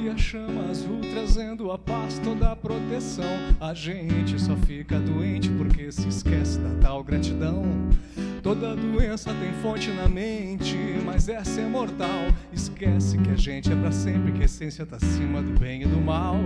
[0.00, 3.24] que a chama azul trazendo a paz, toda a proteção.
[3.60, 7.62] A gente só fica doente porque se esquece da tal gratidão.
[8.42, 12.28] Toda doença tem fonte na mente, mas essa é mortal.
[12.52, 15.86] Esquece que a gente é para sempre, que a essência tá acima do bem e
[15.86, 16.36] do mal.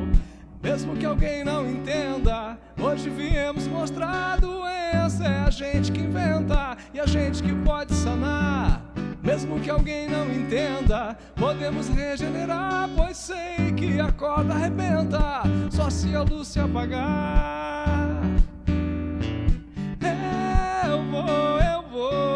[0.61, 5.25] Mesmo que alguém não entenda, hoje viemos mostrar a doença.
[5.25, 8.83] É a gente que inventa e a gente que pode sanar.
[9.23, 16.15] Mesmo que alguém não entenda, podemos regenerar, pois sei que a corda arrebenta, só se
[16.15, 17.74] a luz se apagar.
[21.95, 22.34] Vou,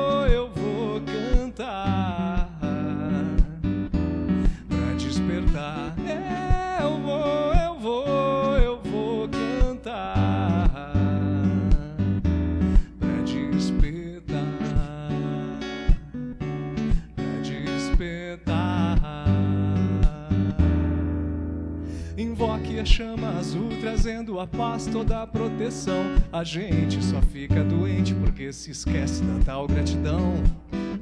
[22.89, 26.03] chama azul, trazendo a paz, toda a proteção.
[26.33, 30.43] A gente só fica doente porque se esquece da tal gratidão.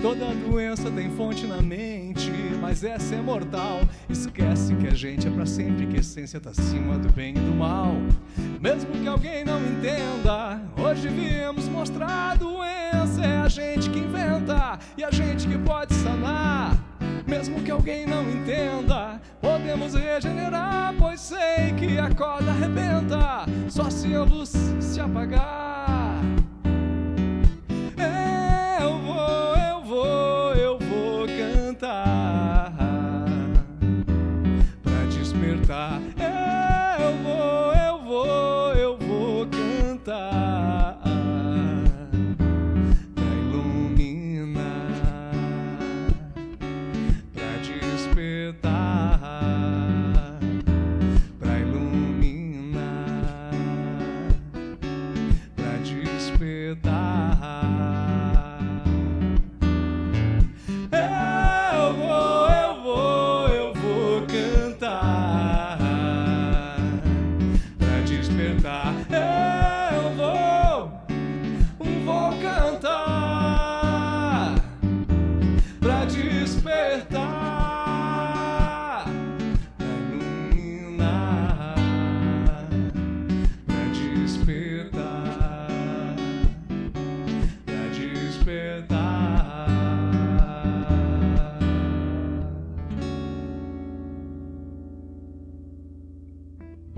[0.01, 3.81] Toda doença tem fonte na mente, mas essa é mortal.
[4.11, 7.41] Esquece que a gente é pra sempre, que a essência tá acima do bem e
[7.41, 7.95] do mal.
[8.61, 13.25] Mesmo que alguém não entenda, hoje viemos mostrar a doença.
[13.25, 16.86] É a gente que inventa e a gente que pode sanar.
[17.27, 24.15] Mesmo que alguém não entenda, podemos regenerar, pois sei que a corda arrebenta, só se
[24.15, 26.06] a luz se apagar.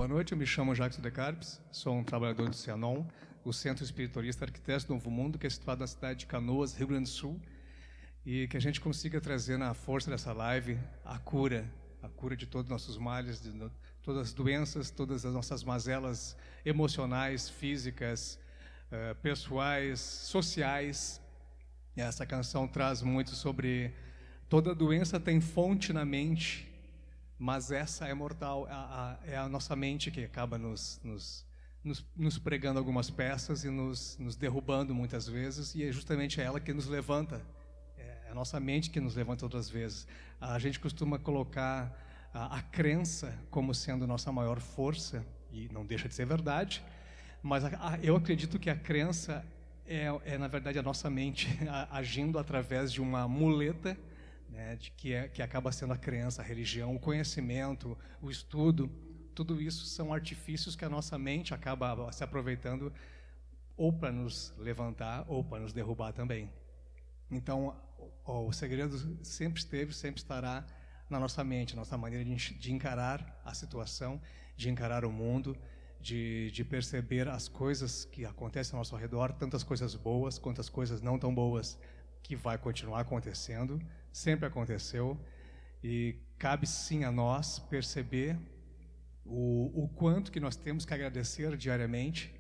[0.09, 3.05] Boa noite, eu me chamo Jacques de Carpes, sou um trabalhador do Cianon,
[3.45, 6.87] o Centro Espiritualista Arquitetos do Novo Mundo, que é situado na cidade de Canoas, Rio
[6.87, 7.39] Grande do Sul,
[8.25, 11.71] e que a gente consiga trazer na força dessa live a cura,
[12.03, 13.71] a cura de todos os nossos males, de no-
[14.03, 18.39] todas as doenças, todas as nossas mazelas emocionais, físicas,
[18.91, 21.21] eh, pessoais, sociais.
[21.95, 23.93] E essa canção traz muito sobre
[24.49, 26.67] toda doença tem fonte na mente,
[27.39, 31.47] mas essa é mortal, a- a- é a nossa mente que acaba nos, nos,
[31.85, 36.59] nos, nos pregando algumas peças e nos, nos derrubando muitas vezes, e é justamente ela
[36.59, 37.41] que nos levanta,
[37.97, 40.07] é a nossa mente que nos levanta outras vezes.
[40.41, 41.97] A gente costuma colocar
[42.35, 46.85] a, a crença como sendo nossa maior força, e não deixa de ser verdade,
[47.43, 47.63] mas
[48.03, 49.47] eu acredito que a crença
[49.87, 51.49] é, é, na verdade, a nossa mente
[51.91, 53.97] agindo através de uma muleta
[54.49, 58.91] né, de que, é, que acaba sendo a crença, a religião, o conhecimento, o estudo,
[59.35, 62.93] tudo isso são artifícios que a nossa mente acaba se aproveitando
[63.77, 66.51] ou para nos levantar ou para nos derrubar também.
[67.31, 67.77] Então,
[68.25, 70.67] o, o segredo sempre esteve, sempre estará
[71.09, 74.21] na nossa mente, nossa maneira de, de encarar a situação,
[74.57, 75.57] de encarar o mundo,
[76.01, 80.69] de, de perceber as coisas que acontecem ao nosso redor, tantas coisas boas quanto as
[80.69, 81.79] coisas não tão boas,
[82.23, 83.81] que vai continuar acontecendo,
[84.13, 85.19] sempre aconteceu,
[85.83, 88.39] e cabe sim a nós perceber
[89.25, 92.35] o, o quanto que nós temos que agradecer diariamente,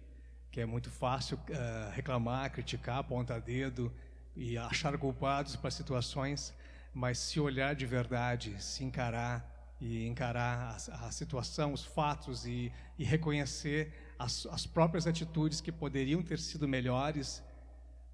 [0.51, 3.93] que é muito fácil eh, reclamar, criticar, apontar dedo
[4.35, 6.55] e achar culpados para situações,
[6.95, 12.73] mas se olhar de verdade, se encarar e encarar a, a situação, os fatos e,
[12.99, 17.43] e reconhecer as, as próprias atitudes que poderiam ter sido melhores,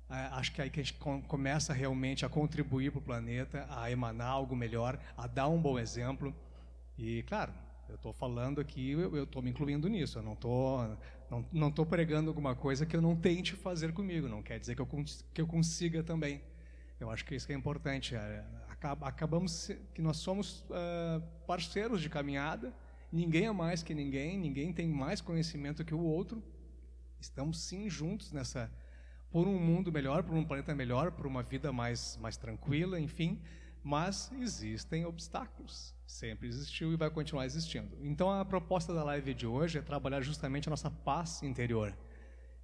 [0.08, 3.90] acho que é aí que a gente começa realmente a contribuir para o planeta, a
[3.90, 6.34] emanar algo melhor, a dar um bom exemplo.
[6.96, 7.52] E, claro,
[7.88, 10.18] eu estou falando aqui, eu estou me incluindo nisso.
[10.18, 10.96] Eu não estou
[11.30, 14.28] não, não tô pregando alguma coisa que eu não tente fazer comigo.
[14.28, 14.88] Não quer dizer que eu,
[15.32, 16.40] que eu consiga também.
[17.00, 18.14] Eu acho que isso que é importante.
[18.14, 18.44] É,
[19.02, 22.72] acabamos que nós somos uh, parceiros de caminhada.
[23.12, 24.38] Ninguém é mais que ninguém.
[24.38, 26.42] Ninguém tem mais conhecimento que o outro.
[27.20, 28.70] Estamos sim juntos nessa
[29.34, 33.42] por um mundo melhor, por um planeta melhor, por uma vida mais mais tranquila, enfim.
[33.82, 35.92] Mas existem obstáculos.
[36.06, 37.98] Sempre existiu e vai continuar existindo.
[38.00, 41.92] Então a proposta da live de hoje é trabalhar justamente a nossa paz interior.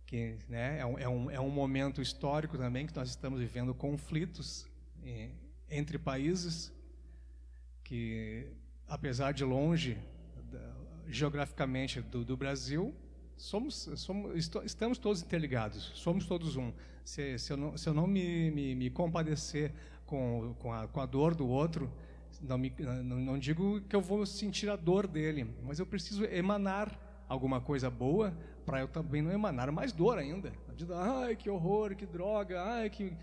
[0.07, 3.75] Que né, é, um, é, um, é um momento histórico também que nós estamos vivendo
[3.75, 4.65] conflitos
[5.03, 5.31] eh,
[5.69, 6.73] entre países
[7.83, 8.47] que,
[8.87, 9.99] apesar de longe
[11.09, 12.95] geograficamente do, do Brasil,
[13.41, 16.73] somos, somos, estamos todos interligados, somos todos um.
[17.05, 19.73] Se, se eu não, se eu não me, me, me compadecer
[20.07, 21.91] com, com, a, com a dor do outro,
[22.41, 26.25] não, me, não, não digo que eu vou sentir a dor dele, mas eu preciso
[26.25, 30.53] emanar alguma coisa boa para eu também não emanar mais dor ainda.
[30.95, 33.17] Ai, que horror, que droga, ai, que.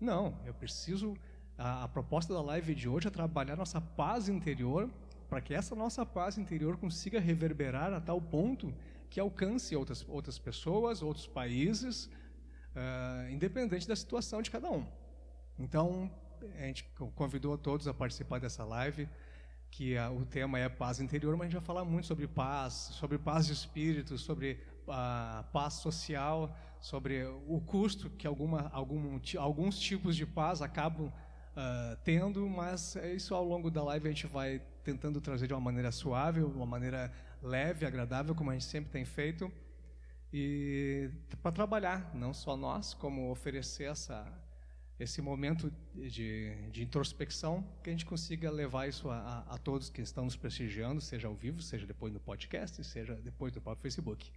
[0.00, 1.14] Não, eu preciso.
[1.58, 4.88] A, a proposta da live de hoje é trabalhar nossa paz interior
[5.28, 8.72] para que essa nossa paz interior consiga reverberar a tal ponto
[9.10, 12.06] que alcance outras, outras pessoas, outros países,
[12.74, 14.86] uh, independente da situação de cada um.
[15.58, 16.10] Então,
[16.58, 16.84] a gente
[17.14, 19.08] convidou todos a participar dessa live,
[19.70, 23.18] que o tema é paz interior, mas a gente vai falar muito sobre paz, sobre
[23.18, 30.16] paz de espírito, sobre a paz social, sobre o custo que alguma, algum, alguns tipos
[30.16, 35.20] de paz acabam uh, tendo, mas isso ao longo da live a gente vai tentando
[35.20, 37.12] trazer de uma maneira suave, uma maneira
[37.42, 39.50] leve, agradável, como a gente sempre tem feito,
[40.32, 41.10] e
[41.42, 44.26] para trabalhar, não só nós, como oferecer essa
[44.98, 49.88] esse momento de, de, introspecção, que a gente consiga levar isso a, a, a, todos
[49.88, 53.82] que estão nos prestigiando, seja ao vivo, seja depois no podcast, seja depois do próprio
[53.82, 54.32] Facebook.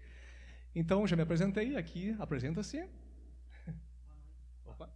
[0.75, 2.87] Então, já me apresentei, aqui apresenta-se.
[4.63, 4.87] Opa.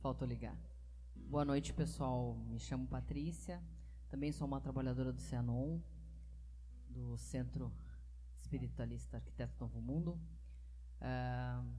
[0.00, 0.56] Faltou ligar.
[1.16, 2.36] Boa noite, pessoal.
[2.48, 3.60] Me chamo Patrícia,
[4.08, 5.82] também sou uma trabalhadora do CEANON,
[6.92, 7.72] do Centro
[8.36, 10.20] Espiritualista Arquiteto Novo Mundo.
[11.00, 11.72] Uh,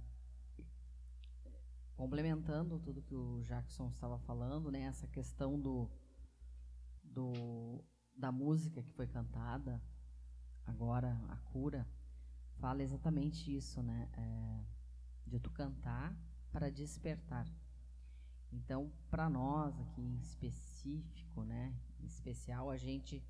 [1.96, 5.90] complementando tudo que o Jackson estava falando, né, essa questão do,
[7.04, 7.84] do
[8.16, 9.82] da música que foi cantada
[10.66, 11.88] agora a cura
[12.60, 14.66] fala exatamente isso, né, é,
[15.28, 16.16] de tu cantar
[16.52, 17.48] para despertar.
[18.52, 23.24] Então, para nós aqui em específico, né, em especial, a gente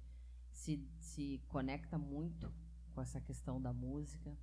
[0.54, 2.52] se, se conecta muito
[2.94, 4.38] com essa questão da música,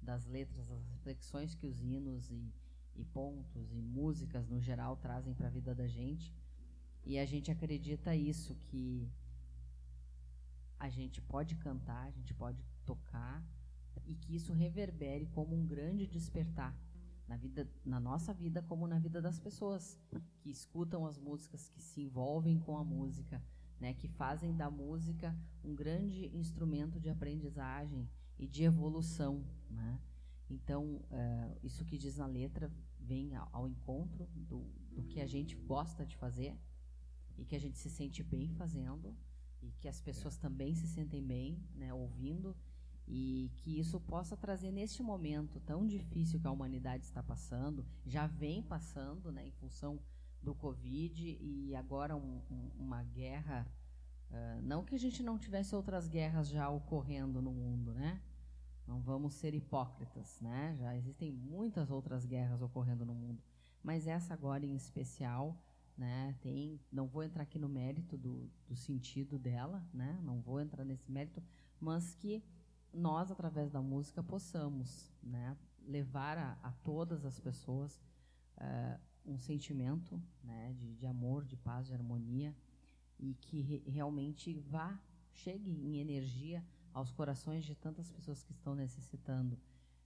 [0.00, 2.52] das letras, das reflexões que os hinos e
[2.94, 6.34] e pontos e músicas no geral trazem para a vida da gente.
[7.04, 9.10] E a gente acredita isso que
[10.78, 13.44] a gente pode cantar, a gente pode tocar
[14.04, 16.76] e que isso reverbere como um grande despertar
[17.28, 19.98] na vida, na nossa vida como na vida das pessoas
[20.40, 23.42] que escutam as músicas, que se envolvem com a música,
[23.82, 28.08] né, que fazem da música um grande instrumento de aprendizagem
[28.38, 30.00] e de evolução, né?
[30.48, 32.70] Então, uh, isso que diz na letra
[33.00, 34.60] vem ao, ao encontro do,
[34.92, 36.56] do que a gente gosta de fazer
[37.36, 39.16] e que a gente se sente bem fazendo
[39.60, 40.40] e que as pessoas é.
[40.40, 42.54] também se sentem bem, né, ouvindo
[43.08, 48.28] e que isso possa trazer neste momento tão difícil que a humanidade está passando, já
[48.28, 49.98] vem passando, né, em função
[50.42, 53.66] do Covid e agora um, um, uma guerra,
[54.30, 58.20] uh, não que a gente não tivesse outras guerras já ocorrendo no mundo, né,
[58.86, 60.76] não vamos ser hipócritas, né?
[60.78, 63.42] Já existem muitas outras guerras ocorrendo no mundo,
[63.82, 65.56] mas essa agora em especial,
[65.96, 66.36] né?
[66.40, 70.18] Tem, não vou entrar aqui no mérito do, do sentido dela, né?
[70.22, 71.42] Não vou entrar nesse mérito,
[71.80, 72.44] mas que
[72.92, 75.56] nós através da música possamos, né?
[75.86, 78.00] Levar a, a todas as pessoas
[78.58, 80.74] uh, um sentimento, né?
[80.78, 82.54] De, de amor, de paz, de harmonia
[83.18, 84.98] e que re, realmente vá
[85.32, 89.58] chegue em energia aos corações de tantas pessoas que estão necessitando.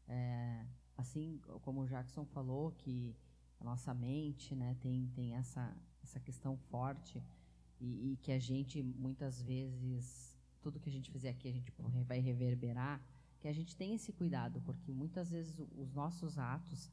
[0.08, 0.64] É,
[0.96, 3.16] assim como o Jackson falou, que
[3.60, 7.22] a nossa mente né, tem, tem essa, essa questão forte
[7.80, 11.72] e, e, que a gente, muitas vezes, tudo que a gente fizer aqui, a gente
[12.04, 13.02] vai reverberar,
[13.40, 16.90] que a gente tenha esse cuidado, porque muitas vezes os nossos atos,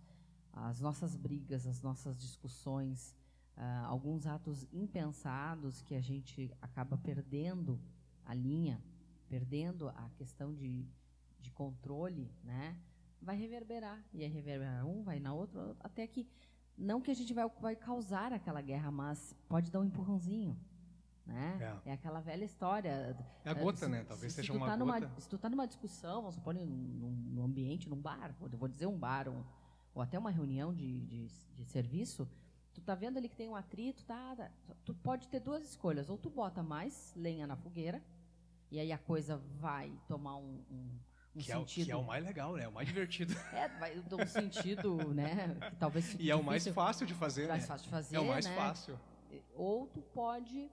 [0.54, 3.16] as nossas brigas, as nossas discussões,
[3.58, 7.80] uh, alguns atos impensados que a gente acaba perdendo
[8.26, 8.82] a linha,
[9.28, 10.86] perdendo a questão de,
[11.42, 12.78] de controle, né?
[13.24, 14.04] vai reverberar.
[14.14, 16.28] E aí reverberar um, vai na outra, até que.
[16.76, 20.58] Não que a gente vai, vai causar aquela guerra, mas pode dar um empurrãozinho.
[21.26, 21.80] Né?
[21.86, 21.92] É.
[21.92, 23.16] é aquela velha história.
[23.46, 24.04] É a gota, se, né?
[24.04, 25.00] Talvez seja uma tá gota.
[25.00, 28.68] Numa, se tu está numa discussão, vamos supor, num, num ambiente, num bar, eu vou
[28.68, 29.44] dizer um bar, um,
[29.94, 32.28] ou até uma reunião de, de, de serviço,
[32.74, 34.52] tu tá vendo ali que tem um atrito, tá, tá,
[34.84, 38.04] tu pode ter duas escolhas, ou tu bota mais lenha na fogueira,
[38.72, 41.00] e aí a coisa vai tomar um, um,
[41.36, 41.52] um que sentido...
[41.52, 42.68] É o, que é o mais legal, né?
[42.68, 43.36] O mais divertido.
[43.54, 45.56] É, vai dar um sentido, né?
[45.70, 47.68] Que talvez e é o mais fácil de fazer, mais né?
[47.68, 48.56] fácil de fazer, É o mais né?
[48.56, 49.00] fácil.
[49.56, 50.72] Ou tu pode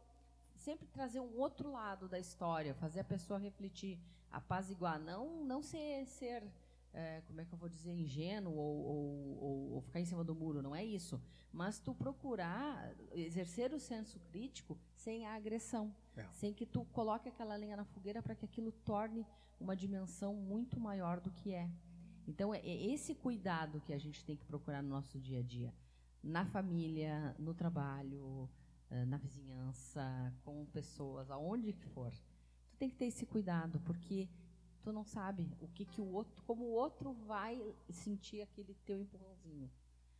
[0.57, 3.99] sempre trazer um outro lado da história, fazer a pessoa refletir,
[4.31, 6.43] apaziguar, não, não ser, ser
[6.93, 10.25] é, como é que eu vou dizer, ingênuo ou, ou, ou, ou, ficar em cima
[10.25, 11.21] do muro, não é isso.
[11.53, 16.27] Mas tu procurar exercer o senso crítico sem a agressão, é.
[16.33, 19.27] sem que tu coloque aquela lenha na fogueira para que aquilo torne
[19.59, 21.71] uma dimensão muito maior do que é.
[22.27, 25.43] Então, é, é esse cuidado que a gente tem que procurar no nosso dia a
[25.43, 25.75] dia,
[26.23, 28.49] na família, no trabalho,
[28.91, 32.13] eh, na vizinhança, com pessoas, aonde que for.
[32.71, 34.29] Tu tem que ter esse cuidado, porque
[34.83, 37.61] tu não sabe o que, que o outro, como o outro vai
[37.91, 39.71] sentir aquele teu empurrãozinho.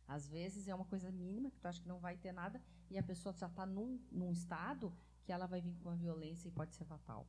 [0.07, 2.97] Às vezes é uma coisa mínima que tu acha que não vai ter nada e
[2.97, 6.51] a pessoa já está num, num estado que ela vai vir com uma violência e
[6.51, 7.25] pode ser fatal.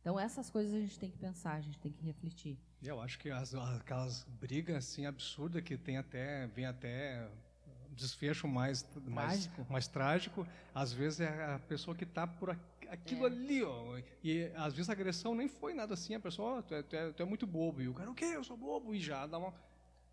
[0.00, 2.58] Então essas coisas a gente tem que pensar, a gente tem que refletir.
[2.82, 7.28] Eu acho que as, aquelas brigas assim absurdas que tem até vem até
[7.98, 12.50] desfecho mais, mais, mais trágico, às vezes é a pessoa que está por
[12.88, 13.26] aquilo é.
[13.26, 13.98] ali, ó.
[14.22, 16.96] E às vezes a agressão nem foi nada assim, a pessoa, oh, tu, é, tu,
[16.96, 17.80] é, tu, é, muito bobo.
[17.80, 18.24] E o cara, o quê?
[18.24, 18.94] Eu sou bobo.
[18.94, 19.54] E já dá uma.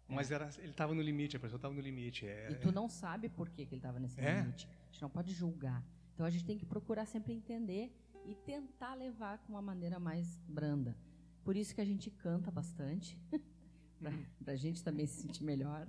[0.07, 2.27] Mas era, ele estava no limite, a pessoa estava no limite.
[2.27, 4.41] É, e tu não sabe por que, que ele estava nesse é?
[4.41, 4.67] limite.
[4.67, 5.83] A gente não pode julgar.
[6.13, 7.91] Então a gente tem que procurar sempre entender
[8.25, 10.95] e tentar levar com uma maneira mais branda.
[11.43, 13.19] Por isso que a gente canta bastante,
[14.43, 15.87] para a gente também se sentir melhor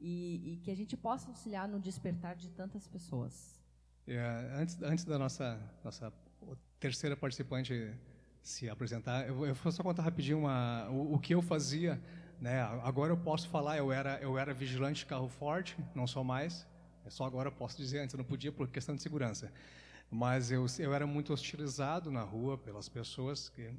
[0.00, 3.58] e, e, que a gente possa auxiliar no despertar de tantas pessoas.
[4.06, 4.18] É,
[4.54, 6.12] antes, antes da nossa, nossa
[6.78, 7.92] terceira participante
[8.42, 12.00] se apresentar, eu, eu vou só contar rapidinho uma, o, o, que eu fazia.
[12.40, 12.60] Né?
[12.82, 16.66] Agora eu posso falar, eu era, eu era vigilante de carro forte, não sou mais.
[17.04, 19.52] É só agora eu posso dizer, antes eu não podia por questão de segurança.
[20.10, 23.70] Mas eu, eu era muito hostilizado na rua pelas pessoas que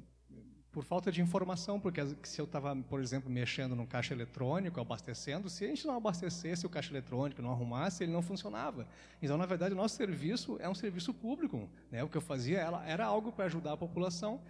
[0.72, 5.50] por falta de informação, porque se eu estava, por exemplo, mexendo no caixa eletrônico, abastecendo,
[5.50, 8.86] se a gente não abastecesse o caixa eletrônico, não arrumasse, ele não funcionava.
[9.20, 11.68] Então, na verdade, o nosso serviço é um serviço público.
[11.90, 12.04] Né?
[12.04, 14.40] O que eu fazia era algo para ajudar a população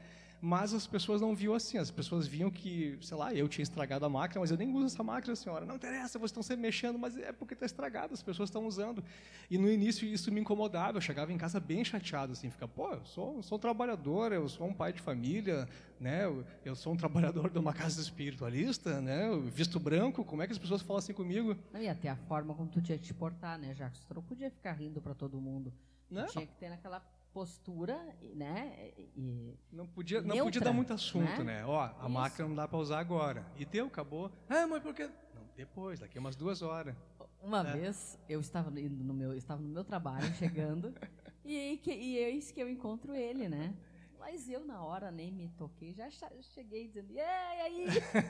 [0.40, 1.76] mas as pessoas não viam assim.
[1.78, 4.86] As pessoas viam que, sei lá, eu tinha estragado a máquina, mas eu nem uso
[4.86, 5.66] essa máquina, senhora.
[5.66, 9.04] Não interessa, vocês estão sempre mexendo, mas é porque está estragado, as pessoas estão usando.
[9.50, 12.92] E no início isso me incomodava, eu chegava em casa bem chateado, assim, fica, pô,
[12.92, 15.68] eu sou, sou um trabalhador, eu sou um pai de família,
[15.98, 16.24] né?
[16.24, 19.28] Eu, eu sou um trabalhador de uma casa espiritualista, né?
[19.28, 21.56] Eu visto branco, como é que as pessoas falam assim comigo?
[21.78, 24.04] E até a forma como tu tinha que te portar, né, Jacques?
[24.04, 25.72] Tu não podia ficar rindo para todo mundo.
[26.10, 26.26] Não.
[26.26, 27.00] Tinha que ter naquela
[27.32, 27.98] postura,
[28.34, 28.92] né?
[29.16, 31.60] E não podia, neutra, não podia dar muito assunto, né?
[31.60, 31.66] né?
[31.66, 32.08] Ó, a Isso.
[32.08, 33.46] máquina não dá para usar agora.
[33.56, 34.30] E deu, acabou.
[34.48, 35.08] Ah, mas por quê?
[35.34, 36.94] Não, depois, daqui a umas duas horas.
[37.42, 37.72] Uma é.
[37.72, 40.94] vez eu estava indo no meu, estava no meu trabalho, chegando,
[41.44, 43.74] e, que, e eis que eu encontro ele, né?
[44.20, 45.94] Mas eu, na hora, nem me toquei.
[45.94, 46.10] Já
[46.42, 47.86] cheguei dizendo, e aí?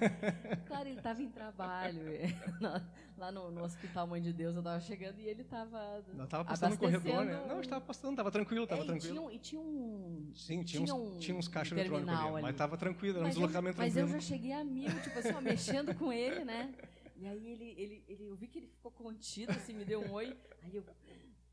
[0.65, 2.01] claro, ele estava em trabalho.
[3.19, 6.03] Lá no, no, Hospital Mãe de Deus, eu estava chegando e ele estava.
[6.15, 7.45] Não, estava passando no corredor, né?
[7.49, 9.33] Não, estava passando, estava tranquilo, estava é, tranquilo.
[9.33, 10.31] E tinha, um.
[10.33, 13.27] Sim, tinha, tinha uns, um tinha uns caixas eletrônicos ali, ali, mas estava tranquilo, era
[13.27, 14.07] um deslocamento eu, tranquilo.
[14.07, 16.73] Mas eu já cheguei a mil, tipo assim, ó, mexendo com ele, né?
[17.21, 20.11] E aí ele, ele, ele, eu vi que ele ficou contido, assim, me deu um
[20.11, 20.35] oi.
[20.63, 20.83] Aí eu,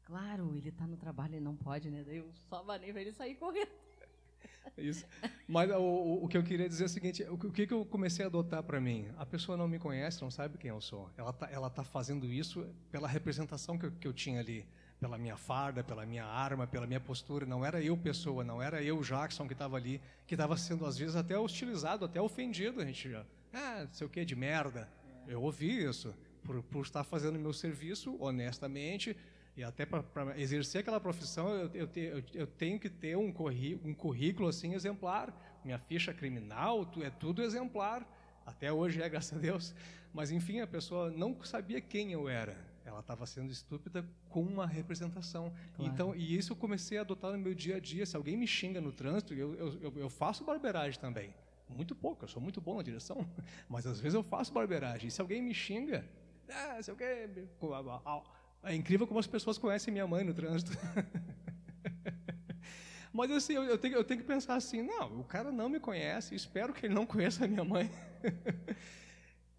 [0.05, 2.05] claro, ele está no trabalho, ele não pode, né?
[2.05, 3.67] Daí eu só banei para ele sair correndo.
[4.77, 5.05] Isso.
[5.47, 7.83] Mas o, o, que eu queria dizer é o seguinte: o, o que, que eu
[7.85, 9.07] comecei a adotar para mim?
[9.17, 11.09] A pessoa não me conhece, não sabe quem eu sou.
[11.17, 14.67] Ela está ela tá fazendo isso pela representação que eu, que eu tinha ali,
[14.99, 17.45] pela minha farda, pela minha arma, pela minha postura.
[17.45, 20.97] Não era eu pessoa, não era eu Jackson que estava ali, que estava sendo às
[20.97, 22.79] vezes até hostilizado, até ofendido.
[22.79, 24.87] A gente já, ah, sei o que de merda.
[25.27, 26.13] Eu ouvi isso
[26.43, 29.17] por, por estar fazendo meu serviço honestamente
[29.57, 33.31] e até para exercer aquela profissão, eu, eu, te, eu, eu tenho que ter um,
[33.33, 35.35] curri, um currículo assim exemplar.
[35.65, 38.07] Minha ficha criminal tu, é tudo exemplar.
[38.45, 39.73] Até hoje é, graças a Deus.
[40.13, 42.55] Mas, enfim, a pessoa não sabia quem eu era.
[42.85, 45.51] Ela estava sendo estúpida com uma representação.
[45.75, 45.91] Claro.
[45.91, 48.05] Então, e isso eu comecei a adotar no meu dia a dia.
[48.05, 51.33] Se alguém me xinga no trânsito, eu, eu, eu faço barbeiragem também.
[51.67, 53.27] Muito pouco, eu sou muito bom na direção,
[53.67, 55.07] mas às vezes eu faço barbeiragem.
[55.07, 56.07] E se alguém me xinga,
[56.47, 57.27] ah, sei o quê,
[58.63, 60.71] é incrível como as pessoas conhecem minha mãe no trânsito.
[63.13, 65.79] Mas assim, eu, eu, tenho, eu tenho que pensar assim, não, o cara não me
[65.79, 67.89] conhece, espero que ele não conheça a minha mãe.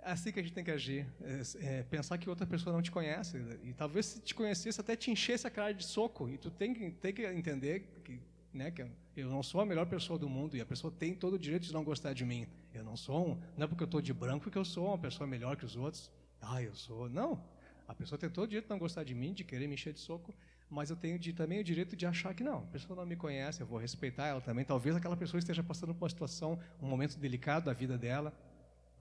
[0.00, 1.06] Assim que a gente tem que agir.
[1.20, 1.42] É,
[1.78, 3.36] é, pensar que outra pessoa não te conhece.
[3.62, 6.28] E talvez se te conhecesse, até te enchesse a cara de soco.
[6.30, 8.18] E tu tem que, tem que entender que,
[8.50, 10.56] né, que eu não sou a melhor pessoa do mundo.
[10.56, 12.46] E a pessoa tem todo o direito de não gostar de mim.
[12.72, 14.98] Eu não sou um, Não é porque eu estou de branco que eu sou uma
[14.98, 16.10] pessoa melhor que os outros.
[16.40, 17.10] Ah, eu sou.
[17.10, 17.44] Não.
[17.88, 19.94] A pessoa tem todo o direito de não gostar de mim, de querer me encher
[19.94, 20.34] de soco.
[20.70, 23.16] Mas eu tenho de, também o direito de achar que não, a pessoa não me
[23.16, 24.62] conhece, eu vou respeitar ela também.
[24.62, 28.30] Talvez aquela pessoa esteja passando por uma situação, um momento delicado da vida dela.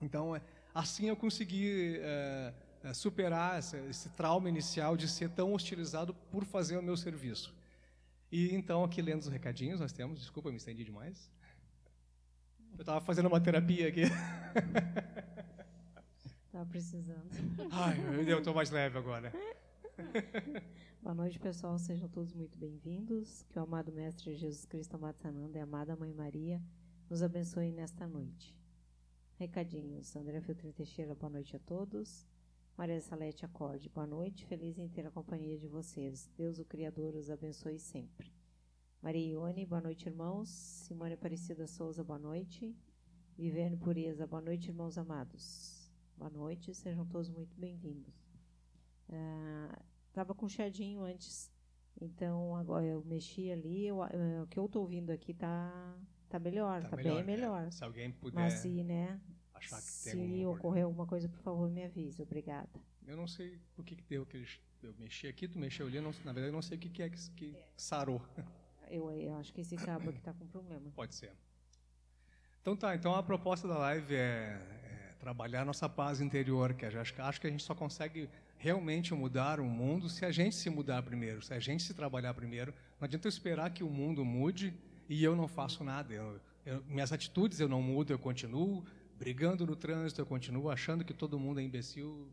[0.00, 0.40] Então, é,
[0.74, 6.46] assim eu consegui é, é, superar esse, esse trauma inicial de ser tão hostilizado por
[6.46, 7.54] fazer o meu serviço.
[8.32, 11.30] E então, aqui lendo os recadinhos, nós temos, desculpa, me estendi demais.
[12.72, 14.04] Eu estava fazendo uma terapia aqui.
[16.78, 17.28] Precisando.
[17.72, 19.32] Ai, eu estou mais leve agora.
[21.02, 21.76] Boa noite, pessoal.
[21.76, 23.42] Sejam todos muito bem-vindos.
[23.48, 26.62] Que o amado Mestre Jesus Cristo Amado Sananda e a amada Mãe Maria
[27.10, 28.56] nos abençoe nesta noite.
[29.40, 30.14] Recadinhos.
[30.14, 32.24] André Filtrin Teixeira, boa noite a todos.
[32.76, 34.46] Maria Salete Acorde, boa noite.
[34.46, 36.30] Feliz em ter a companhia de vocês.
[36.36, 38.32] Deus, o Criador, os abençoe sempre.
[39.02, 40.48] Maria Ione, boa noite, irmãos.
[40.48, 42.72] Simone Aparecida Souza, boa noite.
[43.36, 45.77] Viviane Pureza, boa noite, irmãos amados.
[46.18, 48.12] Boa noite, sejam todos muito bem-vindos.
[50.08, 51.48] Estava uh, com chiadinho antes,
[52.00, 53.86] então agora eu mexi ali.
[53.86, 55.96] Eu, uh, o que eu estou ouvindo aqui está
[56.28, 57.66] Tá melhor, tá, tá melhor, bem melhor.
[57.66, 57.70] É.
[57.70, 59.20] Se alguém puder Mas se, né,
[59.54, 62.20] achar que se tem ocorrer alguma coisa, por favor, me avise.
[62.20, 62.68] Obrigada.
[63.06, 64.44] Eu não sei o que, que deu que
[64.82, 67.02] eu mexi aqui, tu mexeu ali, não, na verdade eu não sei o que, que
[67.02, 68.20] é que, que sarou.
[68.90, 70.90] Eu, eu acho que esse cabo aqui está com problema.
[70.92, 71.32] Pode ser.
[72.60, 74.87] Então tá, então a proposta da live é, é
[75.18, 80.08] trabalhar nossa paz interior, que acho, que a gente só consegue realmente mudar o mundo
[80.08, 82.72] se a gente se mudar primeiro, se a gente se trabalhar primeiro.
[83.00, 84.74] Não adianta eu esperar que o mundo mude
[85.08, 86.12] e eu não faço nada.
[86.12, 88.84] Eu, eu, minhas atitudes eu não mudo, eu continuo
[89.18, 92.28] brigando no trânsito, eu continuo achando que todo mundo é imbecil,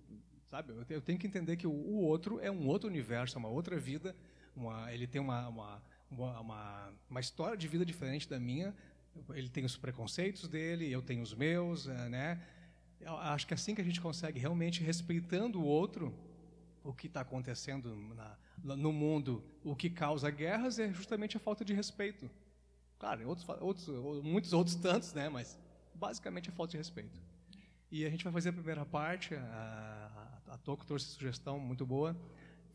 [0.49, 0.71] sabe?
[0.71, 3.49] Eu, eu tenho que entender que o, o, outro é um outro universo, é uma
[3.49, 4.15] outra vida,
[4.55, 8.73] uma, ele tem uma, uma, uma, uma, história de vida diferente da minha,
[9.33, 12.41] ele tem os preconceitos dele, eu tenho os meus, é, né?
[13.05, 16.13] Acho que é assim que a gente consegue realmente respeitando o outro,
[16.83, 18.37] o que está acontecendo na,
[18.75, 22.29] no mundo, o que causa guerras é justamente a falta de respeito.
[22.97, 25.29] Claro, outros, outros, muitos outros tantos, né?
[25.29, 25.57] Mas
[25.93, 27.19] basicamente é falta de respeito.
[27.91, 29.35] E a gente vai fazer a primeira parte.
[29.35, 32.15] A, a, a Toco trouxe sugestão muito boa.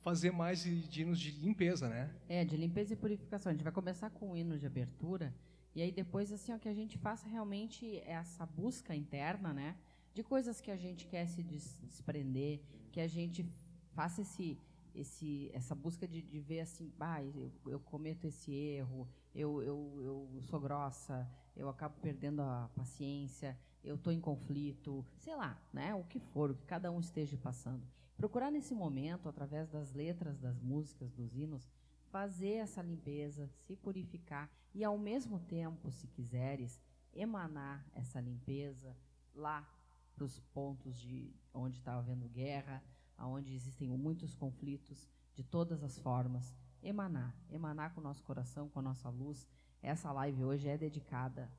[0.03, 2.11] Fazer mais hinos de limpeza, né?
[2.29, 3.51] É, de limpeza e purificação.
[3.51, 5.35] A gente vai começar com o hino de abertura.
[5.75, 9.77] E aí depois, assim, ó, que a gente faça realmente essa busca interna, né?
[10.13, 13.47] De coisas que a gente quer se desprender, que a gente
[13.93, 14.59] faça esse,
[14.95, 20.01] esse, essa busca de, de ver assim, ah, eu, eu cometo esse erro, eu, eu,
[20.03, 25.95] eu sou grossa, eu acabo perdendo a paciência, eu estou em conflito, sei lá, né?
[25.95, 27.87] O que for, o que cada um esteja passando.
[28.17, 31.71] Procurar nesse momento, através das letras das músicas, dos hinos,
[32.11, 36.81] fazer essa limpeza, se purificar e, ao mesmo tempo, se quiseres,
[37.15, 38.97] emanar essa limpeza
[39.35, 39.67] lá
[40.15, 42.83] para os pontos de onde está havendo guerra,
[43.19, 48.79] onde existem muitos conflitos de todas as formas, emanar, emanar com o nosso coração, com
[48.79, 49.47] a nossa luz.
[49.83, 51.51] Essa live hoje é dedicada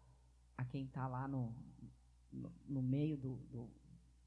[0.58, 1.56] a quem está lá no,
[2.32, 3.70] no, no, meio do, do,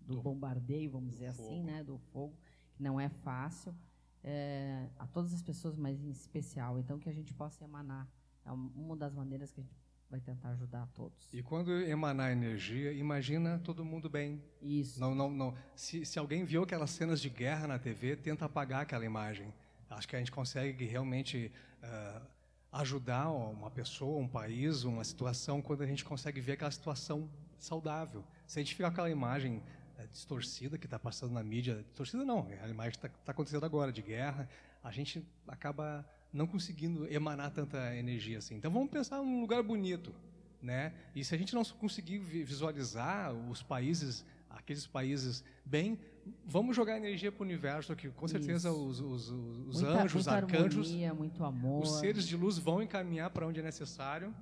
[0.01, 2.37] do, bombardeio, vamos dizer assim, né, do fogo,
[2.73, 3.75] que não é fácil,
[4.23, 6.79] é, a todas as pessoas, mas em especial.
[6.79, 8.09] Então, que a gente possa emanar.
[8.45, 9.84] É uma das maneiras que a gente
[10.15, 11.29] vai tentar ajudar a todos.
[11.33, 14.41] E quando emanar energia, imagina todo mundo bem.
[14.63, 15.01] Isso.
[15.01, 15.55] Não, não, não.
[15.75, 19.53] Se, se alguém viu aquelas cenas de guerra na TV, tenta apagar aquela imagem.
[19.91, 21.51] Acho que a gente consegue realmente
[21.83, 22.23] uh,
[22.71, 28.25] ajudar uma pessoa, um país, uma situação, quando a gente consegue ver aquela situação saudável.
[28.47, 29.57] Se a gente ficar com aquela imagem
[29.99, 33.91] uh, distorcida que está passando na mídia, distorcida não, a imagem está tá acontecendo agora,
[33.91, 34.49] de guerra,
[34.81, 38.57] a gente acaba não conseguindo emanar tanta energia assim.
[38.57, 40.13] Então vamos pensar num lugar bonito,
[40.61, 40.93] né?
[41.15, 45.97] E se a gente não conseguir visualizar os países, aqueles países bem,
[46.45, 50.33] vamos jogar energia para o universo, que com certeza os, os, os muita, anjos, muita
[50.33, 51.85] arcanjos, harmonia, muito amor.
[51.85, 54.35] os seres de luz vão encaminhar para onde é necessário.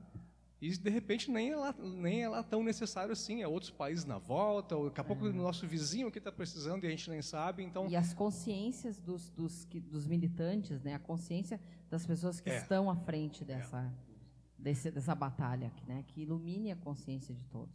[0.63, 4.05] E de repente nem é lá, nem é lá tão necessário assim, é outros países
[4.05, 5.31] na volta, ou daqui a pouco é.
[5.31, 7.65] o nosso vizinho que está precisando e a gente nem sabe.
[7.65, 10.95] Então e as consciências dos, dos, dos militantes, né?
[10.95, 12.59] A consciência das pessoas que é.
[12.59, 13.91] estão à frente dessa é.
[14.57, 16.05] desse, dessa batalha, né?
[16.07, 17.75] Que ilumine a consciência de todos.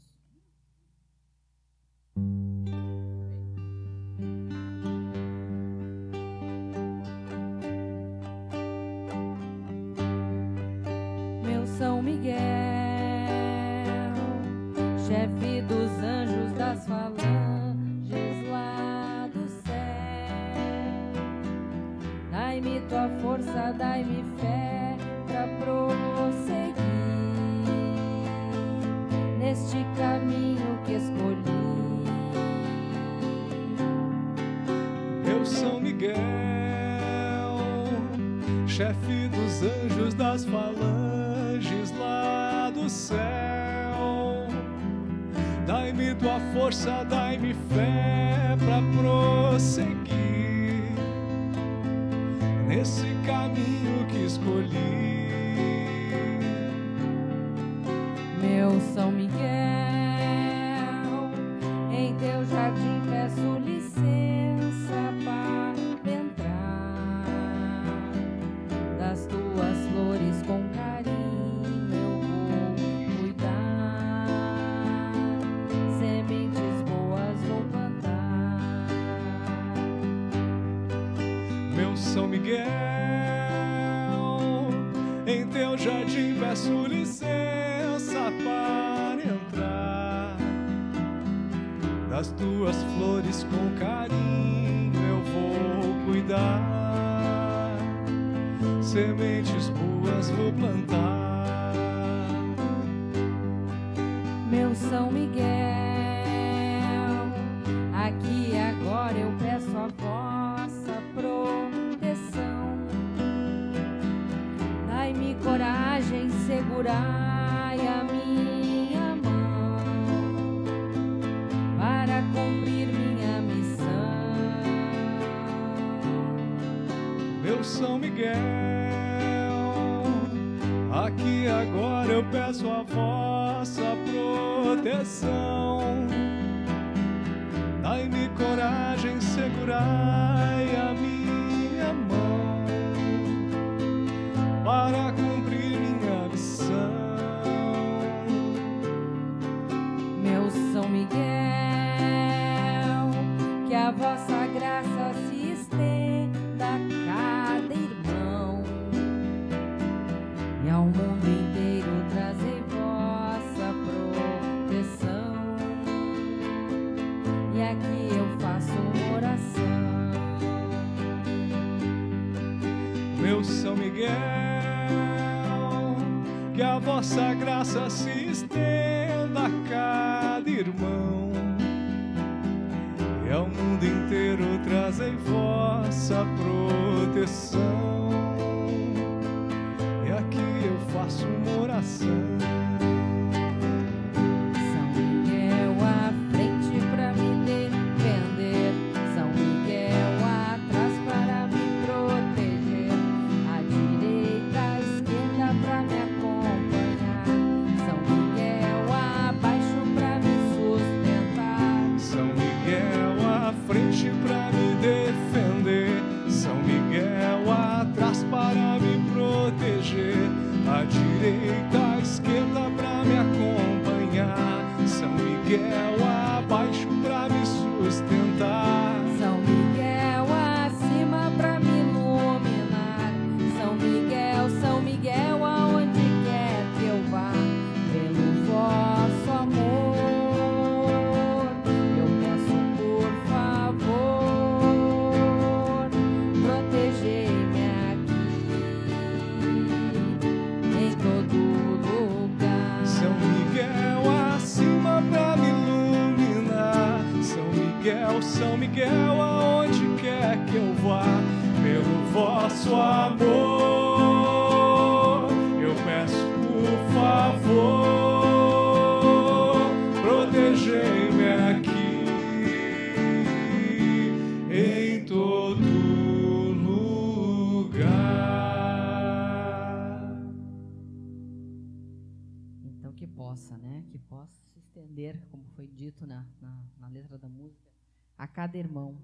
[288.38, 288.96] cada irmão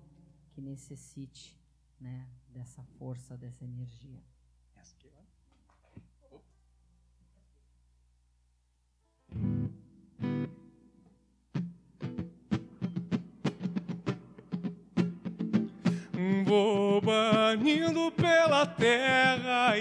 [0.52, 1.60] que necessite
[2.00, 4.22] né, dessa força, dessa energia.
[16.46, 19.76] Vou banindo pela terra,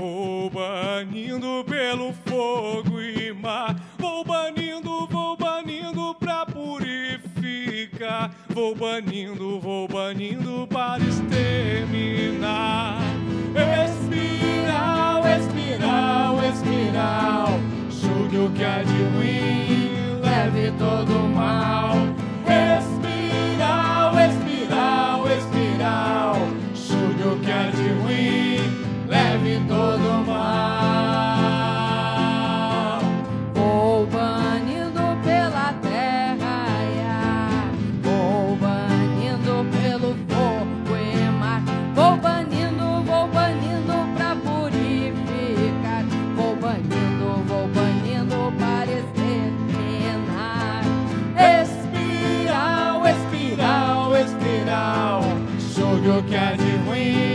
[0.00, 3.76] Vou banindo pelo fogo e mar.
[3.98, 8.30] Vou banindo, vou banindo pra purificar.
[8.48, 12.98] Vou banindo, vou banindo para exterminar.
[13.84, 17.60] Espiral, espiral, espiral.
[17.90, 21.92] Julgue o que há de ruim, leve todo o mal.
[22.78, 26.36] Espiral, espiral, espiral.
[26.74, 30.60] Julgue o que há de ruim leve todo mal.
[33.52, 36.64] Vou banindo pela terra,
[38.04, 41.60] vou banindo pelo fogo e mar.
[41.92, 46.04] Vou banindo, vou banindo pra purificar.
[46.36, 50.82] Vou banindo, vou banindo para exterminar.
[51.64, 55.20] Espiral, espiral, espiral,
[55.74, 57.29] julgue o que há de ruim,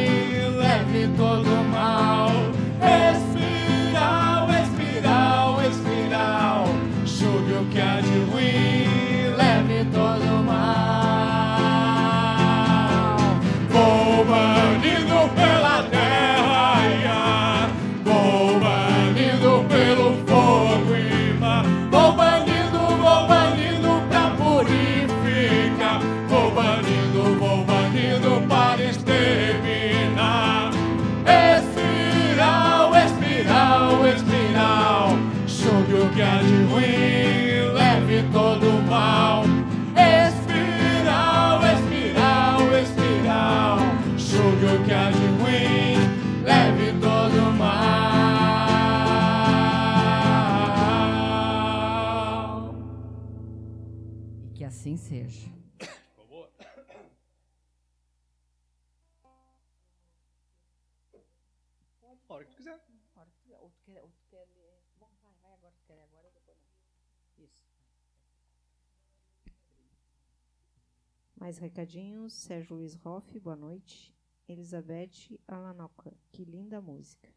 [71.46, 72.34] Mais recadinhos.
[72.34, 74.12] Sérgio Luiz Hoff, boa noite.
[74.48, 77.32] Elizabeth Alanoca, que linda música.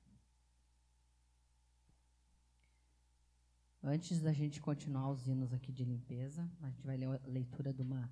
[3.82, 7.70] Antes da gente continuar os hinos aqui de limpeza, a gente vai ler a leitura
[7.70, 8.10] de, uma,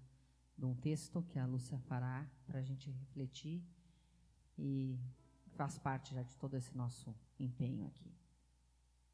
[0.54, 3.64] de um texto que a Lúcia fará para a gente refletir
[4.58, 5.00] e
[5.52, 8.14] faz parte já de todo esse nosso empenho aqui.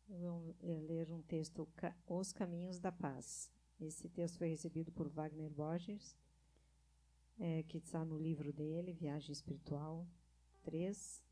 [0.08, 1.68] Vamos ler um texto,
[2.08, 3.52] Os Caminhos da Paz.
[3.78, 6.20] Esse texto foi recebido por Wagner Borges,
[7.44, 10.06] eh, que está no livro dele, Viagem Espiritual
[10.62, 11.24] 3.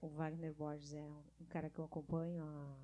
[0.00, 1.02] O Wagner Borges é
[1.40, 2.76] um cara que eu acompanho há,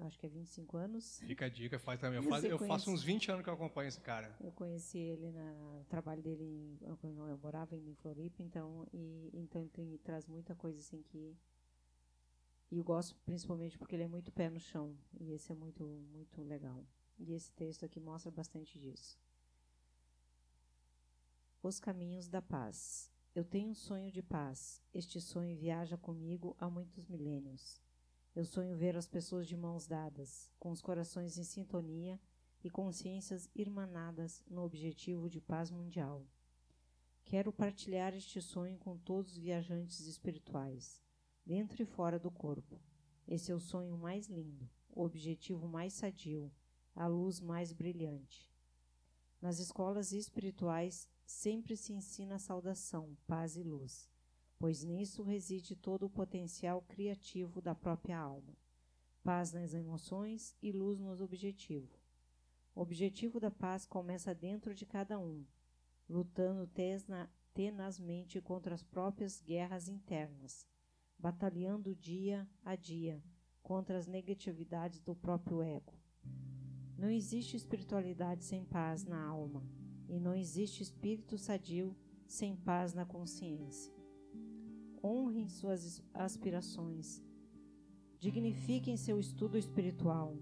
[0.00, 1.18] há- acho que há 25 anos.
[1.20, 2.18] Fica a dica, faz também.
[2.18, 2.90] Eu, faço, eu faço conhece?
[2.90, 4.36] uns 20 anos que eu acompanho esse cara.
[4.40, 9.30] Eu conheci ele na- no trabalho dele em, quando eu morava em Floripa, então e
[9.32, 11.34] então ele tem- traz muita coisa assim que
[12.70, 15.84] e eu gosto principalmente porque ele é muito pé no chão e esse é muito
[16.12, 16.84] muito legal.
[17.18, 19.18] E esse texto aqui mostra bastante disso.
[21.68, 23.10] Os caminhos da paz.
[23.34, 24.80] Eu tenho um sonho de paz.
[24.94, 27.82] Este sonho viaja comigo há muitos milênios.
[28.36, 32.20] Eu sonho ver as pessoas de mãos dadas, com os corações em sintonia
[32.62, 36.24] e consciências irmanadas no objetivo de paz mundial.
[37.24, 41.02] Quero partilhar este sonho com todos os viajantes espirituais,
[41.44, 42.80] dentro e fora do corpo.
[43.26, 46.48] Esse é o sonho mais lindo, o objetivo mais sadio,
[46.94, 48.54] a luz mais brilhante.
[49.42, 54.08] Nas escolas espirituais sempre se ensina saudação, paz e luz,
[54.58, 58.56] pois nisso reside todo o potencial criativo da própria alma.
[59.22, 62.08] Paz nas emoções e luz nos objetivos.
[62.74, 65.44] O objetivo da paz começa dentro de cada um,
[66.08, 66.70] lutando
[67.52, 70.64] tenazmente contra as próprias guerras internas,
[71.18, 73.20] batalhando dia a dia
[73.62, 75.92] contra as negatividades do próprio ego.
[76.96, 79.66] Não existe espiritualidade sem paz na alma,
[80.08, 81.94] e não existe espírito sadio
[82.26, 83.92] sem paz na consciência.
[85.02, 87.22] Honrem suas aspirações,
[88.18, 90.36] dignifiquem seu estudo espiritual,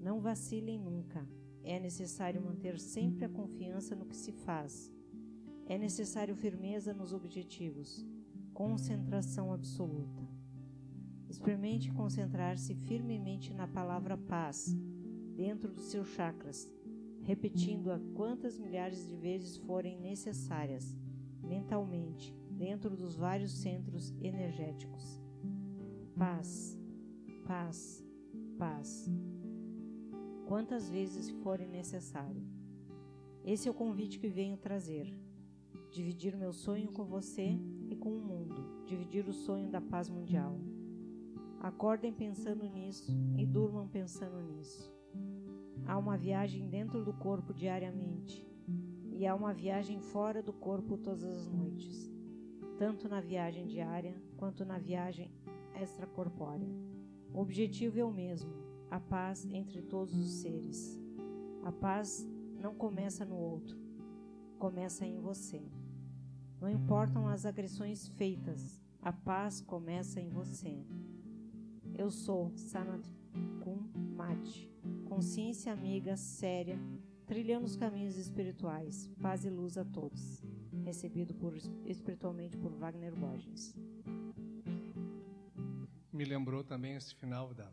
[0.00, 1.26] não vacilem nunca.
[1.62, 4.92] É necessário manter sempre a confiança no que se faz.
[5.66, 8.04] É necessário firmeza nos objetivos,
[8.52, 10.22] concentração absoluta.
[11.28, 14.76] Experimente concentrar-se firmemente na palavra paz,
[15.34, 16.70] dentro dos seus chakras,
[17.24, 20.96] repetindo-a quantas milhares de vezes forem necessárias,
[21.42, 25.20] mentalmente, dentro dos vários centros energéticos.
[26.16, 26.78] Paz,
[27.44, 28.04] paz,
[28.56, 29.10] paz
[30.44, 32.42] quantas vezes forem necessário.
[33.44, 35.12] Esse é o convite que venho trazer.
[35.90, 37.58] Dividir meu sonho com você
[37.88, 40.58] e com o mundo, dividir o sonho da paz mundial.
[41.60, 44.93] Acordem pensando nisso e durmam pensando nisso.
[45.86, 48.46] Há uma viagem dentro do corpo diariamente
[49.12, 52.10] e há uma viagem fora do corpo todas as noites,
[52.78, 55.30] tanto na viagem diária quanto na viagem
[55.80, 56.68] extracorpórea.
[57.32, 58.50] O objetivo é o mesmo:
[58.90, 61.00] a paz entre todos os seres.
[61.62, 62.26] A paz
[62.60, 63.78] não começa no outro,
[64.58, 65.62] começa em você.
[66.60, 70.84] Não importam as agressões feitas, a paz começa em você.
[71.94, 73.06] Eu sou Sanat
[73.62, 74.73] Kum Mate,
[75.14, 76.76] consciência amiga, séria,
[77.24, 79.08] trilhando os caminhos espirituais.
[79.22, 80.42] Paz e luz a todos.
[80.84, 81.54] Recebido por,
[81.86, 83.76] espiritualmente por Wagner Borges.
[86.12, 87.70] Me lembrou também esse final da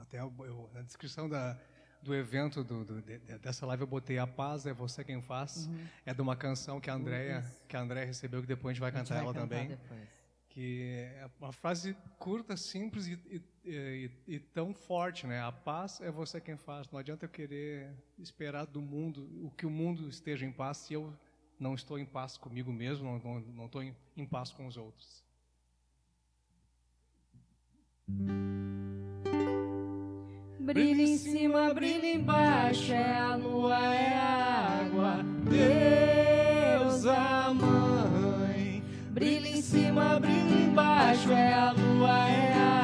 [0.00, 1.58] até eu, na descrição da,
[2.02, 5.66] do evento do, do, de, dessa live eu botei a paz é você quem faz
[5.66, 5.86] uhum.
[6.06, 8.80] é de uma canção que a Andrea que a Andrea recebeu que depois a gente
[8.80, 10.23] vai cantar vai ela cantar também depois.
[10.54, 15.42] Que é uma frase curta simples e, e, e, e, tão forte né?
[15.42, 16.88] A paz é você quem faz.
[16.92, 20.94] Não adianta eu querer esperar do mundo o que o mundo esteja em paz se
[20.94, 21.12] eu
[21.58, 24.76] não estou em paz comigo mesmo não, não, não estou em, em paz com os
[24.76, 25.24] outros.
[30.60, 35.16] Brilha em cima, brilha embaixo, é a lua, é a água,
[35.50, 37.73] Deus, a mãe.
[39.14, 42.83] Brilha em cima, brilha embaixo, é a lua, é a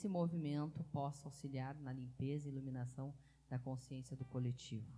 [0.00, 3.12] esse movimento possa auxiliar na limpeza e iluminação
[3.50, 4.90] da consciência do coletivo.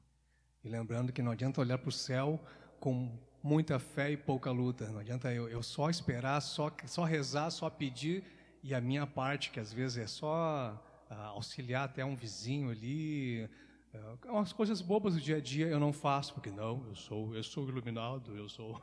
[0.63, 2.41] E lembrando que não adianta olhar para o céu
[2.79, 4.89] com muita fé e pouca luta.
[4.91, 8.23] Não adianta eu, eu só esperar, só, só rezar, só pedir
[8.63, 13.51] e a minha parte, que às vezes é só ah, auxiliar até um vizinho ali,
[13.93, 17.35] ah, umas coisas bobas do dia a dia eu não faço porque não, eu sou
[17.35, 18.81] eu sou iluminado, eu sou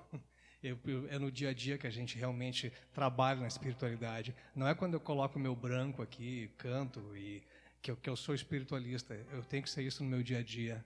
[0.61, 4.35] eu, eu- é no dia a dia que a gente realmente trabalha na espiritualidade.
[4.55, 7.41] Não é quando eu coloco o meu branco aqui, canto e
[7.81, 9.13] que eu, que eu sou espiritualista.
[9.31, 10.83] Eu tenho que ser isso no meu dia a dia.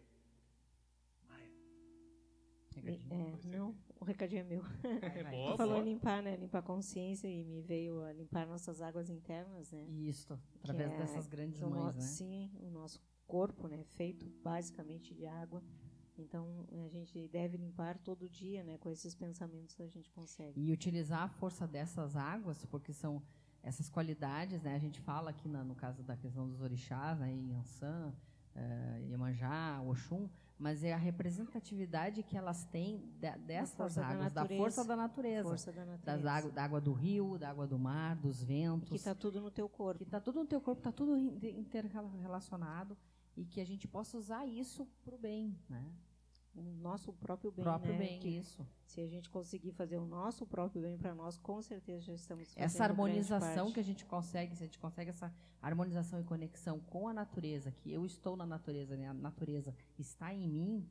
[2.86, 4.62] É, não, o recadinho é meu.
[5.24, 5.32] Vai.
[5.32, 5.86] boa, Falou boa.
[5.86, 6.36] limpar, né?
[6.36, 9.86] Limpar a consciência e me veio a limpar nossas águas internas, né?
[9.90, 12.02] Isso, através Que é- dessas grandes mães, no- né?
[12.02, 13.84] Sim, o nosso corpo, né?
[13.84, 15.62] Feito basicamente de água.
[16.18, 18.78] Então a gente deve limpar todo dia, né?
[18.78, 20.60] Com esses pensamentos a gente consegue.
[20.60, 23.22] E utilizar a força dessas águas, porque são
[23.62, 24.76] essas qualidades, né?
[24.76, 27.34] A gente fala aqui na- no caso da questão dos orixás, né?
[27.34, 28.14] Yansan,
[28.56, 34.42] eh, Iemanjá, Oxum, mas é a representatividade que elas têm de- dessas da águas, da,
[34.42, 34.62] natureza.
[34.64, 36.32] força da natureza, Força da das natureza.
[36.32, 39.50] água, da água do rio, da água do mar, dos que ventos, está tudo no
[39.50, 39.98] teu corpo.
[40.00, 42.98] que está tudo no teu corpo, está tudo in- interrelacionado
[43.36, 45.92] e que a gente possa usar isso para o bem, né?
[46.56, 48.00] O nosso próprio bem, próprio né?
[48.00, 48.64] bem, Que isso.
[48.86, 52.48] se a gente conseguir fazer o nosso próprio bem para nós, com certeza já estamos
[52.50, 56.80] fazendo essa harmonização que a gente consegue, se a gente consegue essa harmonização e conexão
[56.80, 59.08] com a natureza, que eu estou na natureza, né?
[59.08, 60.88] a natureza está em mim,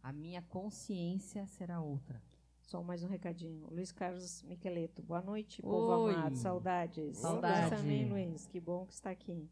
[0.00, 2.22] a minha consciência será outra.
[2.60, 3.66] Só mais um recadinho.
[3.70, 5.02] Luiz Carlos Miqueleto.
[5.02, 6.14] Boa noite, povo Oi.
[6.14, 6.36] amado.
[6.36, 7.18] Saudades.
[7.18, 7.54] Saudade.
[7.54, 8.46] Saudades também, Luiz.
[8.46, 9.50] Que bom que está aqui.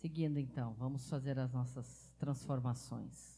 [0.00, 3.37] Seguindo então, vamos fazer as nossas transformações.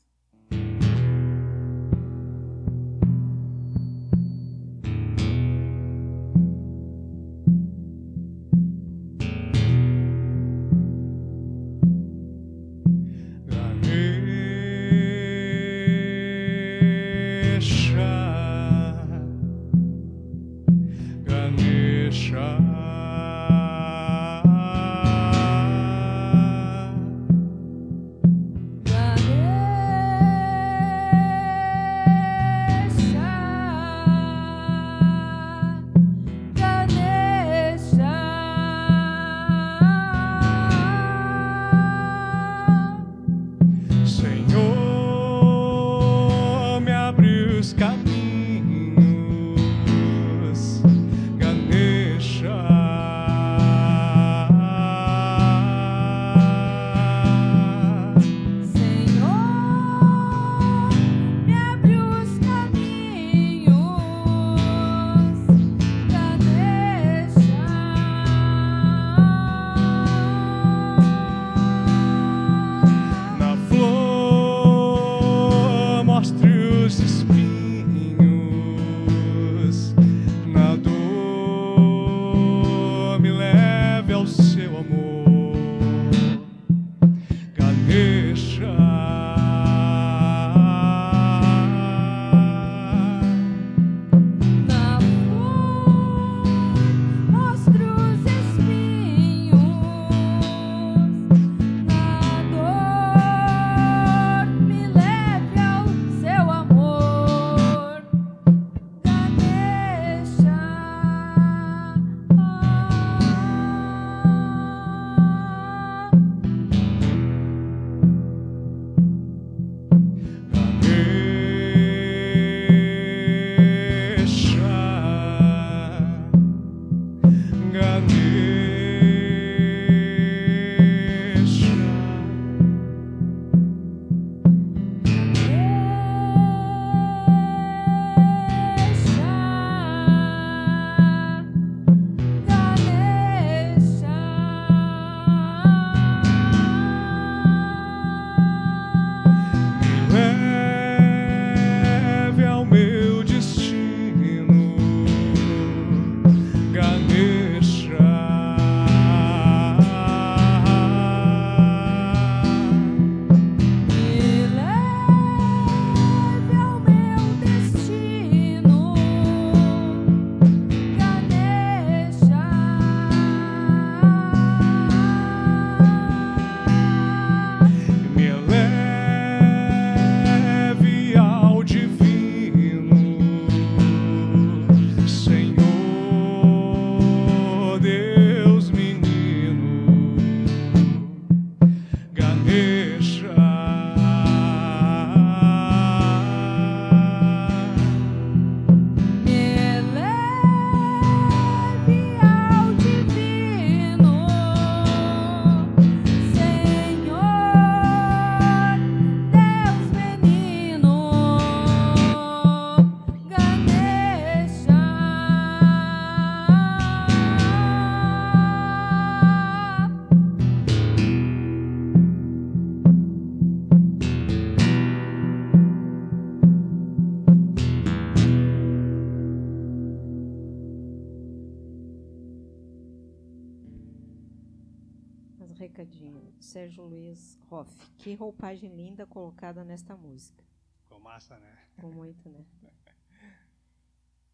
[238.10, 240.42] Que roupagem linda colocada nesta música.
[240.82, 241.56] Ficou massa, né?
[241.80, 242.44] Com muito, né?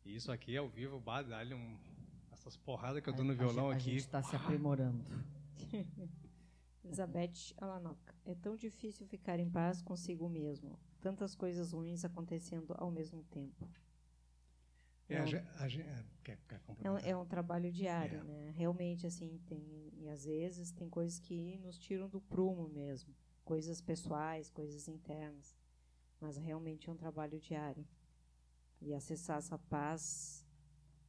[0.02, 0.98] E isso aqui ao vivo,
[1.28, 1.76] dá-lhe um.
[2.32, 3.90] Essas porradas que eu dou no violão a aqui.
[3.90, 5.04] A gente está se aprimorando.
[6.82, 8.14] Elizabeth Alanoca.
[8.24, 10.78] É tão difícil ficar em paz consigo mesmo.
[11.02, 13.68] Tantas coisas ruins acontecendo ao mesmo tempo.
[15.06, 18.24] É, É um- é, quer, quer É um, é um trabalho diário, É.
[18.24, 18.50] né?
[18.56, 19.92] Realmente, assim, tem.
[19.98, 23.14] E às vezes tem coisas que nos tiram do prumo mesmo.
[23.46, 25.56] Coisas pessoais, coisas internas.
[26.20, 27.86] Mas realmente é um trabalho diário.
[28.80, 30.44] E acessar essa paz,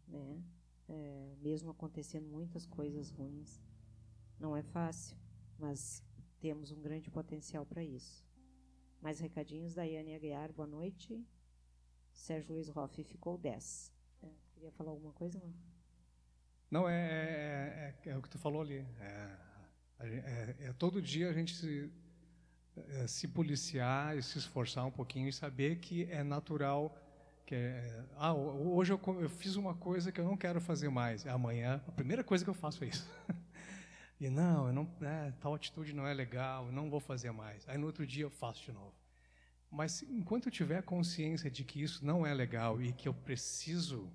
[0.07, 0.41] né?
[0.87, 3.59] É, mesmo acontecendo muitas coisas ruins,
[4.39, 5.17] não é fácil.
[5.57, 6.03] Mas
[6.39, 8.23] temos um grande potencial para isso.
[9.01, 11.25] Mais recadinhos, Daiane Aguiar, boa noite.
[12.13, 13.91] Sérgio Luiz Hoff ficou 10.
[14.21, 15.51] É, queria falar alguma coisa, não?
[16.69, 18.85] Não, é, é, é- é o que tu falou ali.
[18.99, 19.37] É,
[20.01, 22.06] é- é todo dia a gente se, é,
[23.07, 26.95] se policiar e se esforçar um pouquinho e saber que é natural.
[27.45, 30.89] Que é, ah, ho- hoje eu, eu fiz uma coisa que eu não quero fazer
[30.89, 31.25] mais.
[31.27, 33.07] Amanhã, a primeira coisa que eu faço é isso.
[34.19, 37.67] E não, eu não, é, tal atitude não é legal, eu não vou fazer mais.
[37.69, 38.93] Aí no outro dia eu faço de novo.
[39.69, 44.09] Mas enquanto eu tiver consciência de que isso não é legal e que eu preciso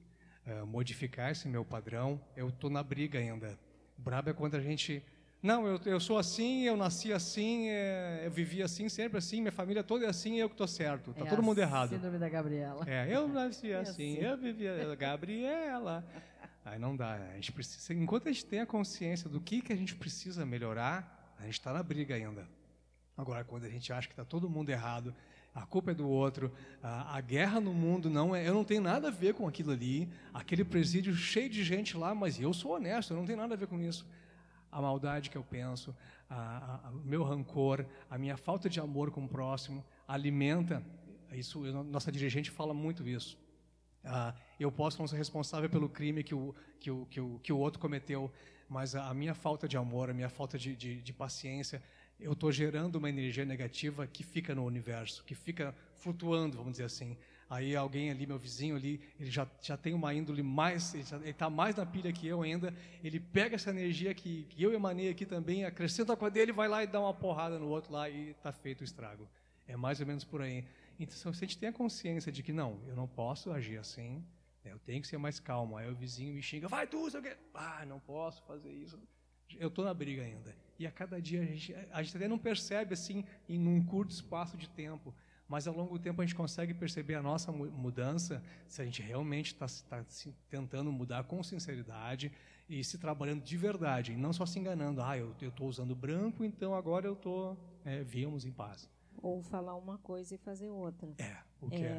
[0.47, 3.59] eh, modificar esse meu padrão, eu estou na briga ainda.
[3.97, 5.05] Brabo é quando a gente.
[5.43, 9.51] Não, eu, eu sou assim, eu nasci assim, eh, eu vivi assim, sempre assim, minha
[9.51, 11.11] família toda é assim e eu que estou certo.
[11.11, 11.91] Está É todo mundo errado.
[11.91, 12.89] Síndrome da Gabriela.
[12.89, 14.25] É, eu nasci assim, assim.
[14.25, 16.07] eu vivi a Gabriela.
[16.65, 19.73] Aí não dá, a gente precisa, enquanto a gente tem a consciência do que, que
[19.73, 22.47] a gente precisa melhorar, a gente está na briga ainda.
[23.17, 25.13] Agora, quando a gente acha que está todo mundo errado,
[25.53, 28.81] a culpa é do outro, a, a guerra no mundo não é, eu não tenho
[28.81, 32.77] nada a ver com aquilo ali, aquele presídio cheio de gente lá, mas eu sou
[32.77, 34.07] honesto, eu não tenho nada a ver com isso.
[34.73, 35.95] A maldade que eu penso,
[36.93, 40.83] o meu rancor, a minha falta de amor com o próximo, alimenta.
[41.31, 43.39] Isso, nossa dirigente fala muito isso.
[44.05, 47.53] Ah, eu posso não ser responsável pelo crime que o, que o, que o, que
[47.53, 48.33] o outro cometeu,
[48.69, 51.83] mas a, a minha falta de amor, a minha falta de, de, de paciência,
[52.19, 56.85] eu estou gerando uma energia negativa que fica no universo, que fica flutuando, vamos dizer
[56.85, 57.17] assim.
[57.53, 61.51] Aí alguém ali, meu vizinho ali, ele já, já tem uma índole mais, ele está
[61.51, 62.75] mais na pilha que eu ainda,
[63.05, 66.67] ele pega essa energia que, que eu emanei aqui também, acrescenta com a dele, vai
[66.67, 69.29] lá e dá uma porrada no outro lá e está feito o estrago.
[69.69, 70.65] É mais ou menos por aí.
[70.99, 74.25] Então, se a gente tem a consciência de que não, eu não posso agir assim,
[74.65, 75.77] né, eu tenho que ser mais calmo.
[75.77, 77.37] Aí o vizinho me xinga, vai tu, sei o quê.
[77.53, 78.99] Ah, não posso fazer isso.
[79.61, 80.57] Eu estou na briga ainda.
[80.79, 84.11] E a cada dia a gente, a gente até não percebe assim em um curto
[84.11, 85.15] espaço de tempo,
[85.53, 88.87] mas ao longo do tempo a gente consegue perceber a nossa mu- mudança se a
[88.87, 90.03] gente realmente está
[90.49, 92.33] tentando mudar com sinceridade
[92.67, 95.03] e se trabalhando de verdade, e não só se enganando.
[95.03, 98.03] Ah, eu estou usando branco, então agora eu estou, é,
[98.47, 98.89] em paz.
[99.19, 101.15] Ou falar uma coisa e fazer outra.
[101.19, 101.99] É, o que é.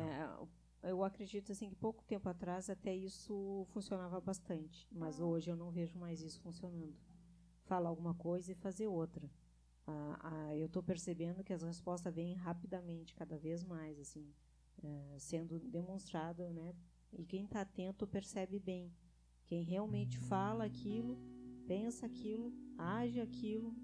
[0.81, 5.55] É, eu acredito assim que pouco tempo atrás até isso funcionava bastante, mas hoje eu
[5.55, 6.95] não vejo mais isso funcionando.
[7.65, 9.29] Falar alguma coisa e fazer outra.
[9.85, 14.33] Ah, ah, eu estou percebendo que as respostas vêm rapidamente, cada vez mais, assim,
[14.81, 16.73] eh, sendo demonstrado, né?
[17.11, 18.91] E quem está atento percebe bem.
[19.45, 21.17] Quem realmente fala aquilo,
[21.67, 23.75] pensa aquilo, age aquilo,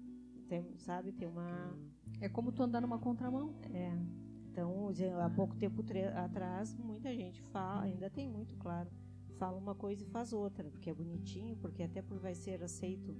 [0.48, 1.78] tem, sabe, tem uma
[2.20, 3.54] É como tu andar numa contramão.
[3.72, 3.92] é.
[4.50, 4.88] Então,
[5.22, 5.82] há pouco tempo
[6.16, 8.90] atrás, muita gente fala, ainda tem muito claro,
[9.38, 13.16] fala uma coisa e faz outra, porque é bonitinho, porque até por vai ser aceito.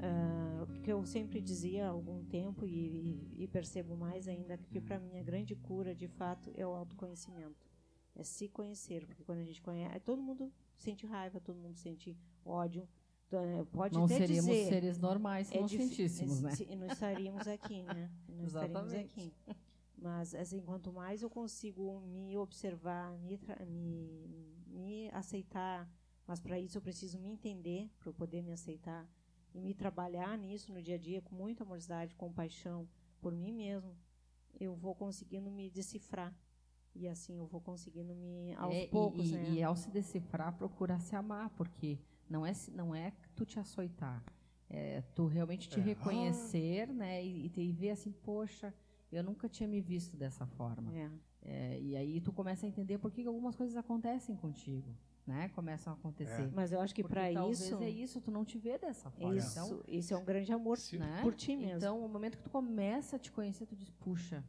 [0.00, 4.56] Ah, O que eu sempre dizia há algum tempo e, e- e percebo mais ainda
[4.70, 7.66] que para mim a grande cura, de fato, é o autoconhecimento.
[8.14, 12.16] É se conhecer, porque quando a gente conhece, todo mundo sente raiva, todo mundo sente
[12.44, 12.88] ódio.
[13.26, 16.50] Então, é, Pode não até seríamos dizer, seres normais se não difí- sentíssemos, né?
[16.50, 18.10] se- E não estaríamos aqui, né?
[18.28, 19.20] Não estaríamos Exatamente.
[19.20, 19.34] aqui.
[19.96, 25.88] Mas, assim, quanto mais eu consigo me observar, me, me, me aceitar,
[26.26, 29.06] mas para isso eu preciso me entender, para eu poder me aceitar
[29.58, 32.88] e me trabalhar nisso no dia a dia com muita amorosidade, compaixão
[33.20, 33.96] por mim mesmo,
[34.58, 36.32] eu vou conseguindo me decifrar.
[36.94, 39.50] E assim eu vou conseguindo me, aos É, poucos, e, né?
[39.54, 41.98] e ao se decifrar, procurar se amar, porque
[42.30, 44.24] não é, não é tu te açoitar,
[44.68, 45.82] é tu realmente te É.
[45.82, 48.74] reconhecer, né, e, e te- e ver assim, poxa,
[49.12, 50.92] eu nunca tinha me visto dessa forma.
[50.92, 51.10] É.
[51.42, 54.88] É, e aí tu começa a entender por que algumas coisas acontecem contigo,
[55.28, 56.50] né, começam a acontecer.
[56.54, 59.36] Mas eu acho que para isso, é isso, tu não te vê dessa forma.
[59.36, 61.20] isso, Então, isso é um grande amor Se- né?
[61.22, 61.76] por ti mesmo.
[61.76, 64.42] Então, o momento que tu começa a te conhecer, tu diz, puxa,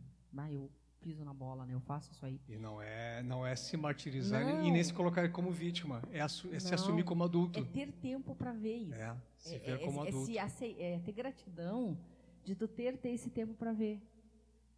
[0.49, 0.71] eu,
[1.01, 1.73] piso na bola, né?
[1.73, 2.39] Eu faço isso aí.
[2.47, 4.63] E não é, não é se martirizar Não.
[4.65, 6.01] e nem se colocar como vítima.
[6.11, 7.59] É, assu- é se assumir como adulto.
[7.59, 8.93] É ter tempo para ver isso.
[8.95, 10.25] É, se É- ver é- como é adulto.
[10.77, 11.97] é ter gratidão
[12.43, 14.01] de tu ter, ter esse tempo para ver.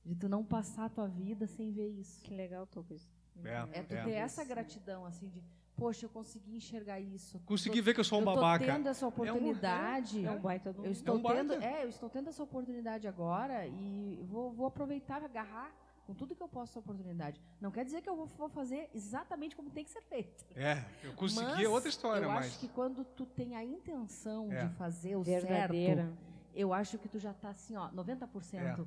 [0.03, 2.21] De tu não passar a tua vida sem ver isso.
[2.23, 3.07] Que legal, Tocas.
[3.43, 4.03] É, É tu é.
[4.03, 5.41] ter essa gratidão, assim, de,
[5.81, 7.39] poxa, eu consegui enxergar isso.
[7.45, 8.63] Consegui Tô- ver que eu sou um eu babaca.
[8.65, 10.23] tô tendo essa oportunidade.
[10.23, 11.39] É um baita do Eu estou, um baita.
[11.41, 15.71] tendo, é, eu estou tendo essa oportunidade agora e vou, vou aproveitar e agarrar
[16.05, 17.41] com tudo que eu posso essa oportunidade.
[17.59, 20.45] Não quer dizer que eu vou, vou fazer exatamente como tem que ser feito.
[20.55, 22.45] É, eu consegui Mas é outra história, eu mas.
[22.45, 24.65] acho que quando tu tem a intenção É.
[24.65, 26.03] de fazer o verdadeira.
[26.03, 26.17] certo,
[26.53, 28.85] eu acho que tu já está assim, ó, 90%,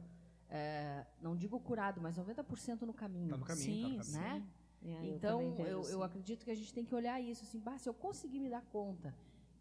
[0.50, 3.30] é, não digo curado, mas 90% no caminho.
[3.30, 4.28] Tá no caminho, tá no Sim, caminho.
[4.40, 4.42] Né?
[4.84, 5.92] É, então, também vejo eu, assim.
[5.92, 8.50] eu acredito que a gente tem que olhar isso assim, bah, se eu conseguir me
[8.50, 9.14] dar conta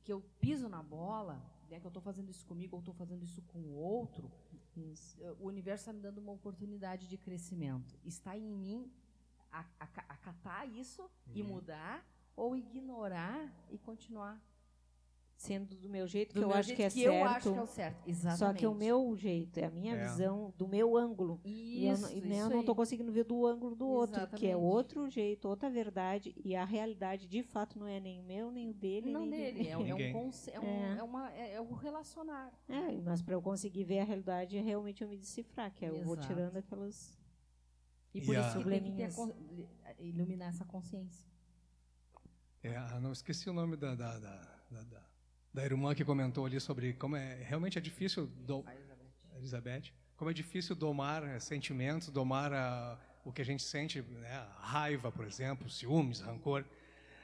[0.04, 3.24] que eu piso na bola, né, que eu estou fazendo isso comigo ou estou fazendo
[3.24, 4.30] isso com o outro,
[4.76, 5.16] Isso.
[5.24, 7.98] eh, o universo está me dando uma oportunidade de crescimento.
[8.04, 8.92] Está em mim
[10.10, 11.48] acatar isso e Uhum.
[11.50, 12.06] mudar
[12.36, 14.42] ou ignorar e continuar
[15.36, 17.14] Sendo do meu jeito, do que eu acho jeito que é que certo.
[17.16, 18.08] eu acho que é o certo.
[18.10, 18.40] Exatamente.
[18.40, 20.08] Só que o meu jeito, é a minha É.
[20.08, 21.42] visão do meu ângulo.
[21.44, 24.16] E eu, Isso, não- e isso eu não estou conseguindo ver do ângulo do outro,
[24.38, 24.56] que é Exatamente.
[24.56, 26.34] outro jeito, outra verdade.
[26.46, 29.54] E a realidade, de fato, não é nem o meu, nem o dele, Não nem
[29.54, 30.98] dele, é, um- é um, é, um, É.
[31.00, 32.54] é, uma, é, é o relacionar.
[32.70, 35.90] É, mas para eu conseguir ver a realidade, é realmente eu me decifrar, que é
[35.90, 37.20] eu vou tirando aquelas.
[38.14, 39.10] E E por a- isso que tem que ter
[39.86, 41.28] a iluminar essa consciência.
[42.64, 45.13] É, ah, não esqueci o nome da, da, da, da,
[45.54, 48.64] da- irmã que comentou ali sobre como é realmente é difícil do,
[49.38, 54.32] Elizabeth, como é difícil domar eh, sentimentos, domar ah, o que a gente sente, né,
[54.32, 56.64] a raiva, por exemplo, ciúmes, rancor.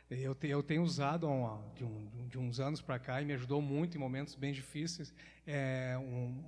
[0.09, 1.27] Eu, te- eu tenho usado
[1.75, 5.13] de, um- de uns anos para cá e me ajudou muito em momentos bem difíceis.
[5.45, 6.43] É, um,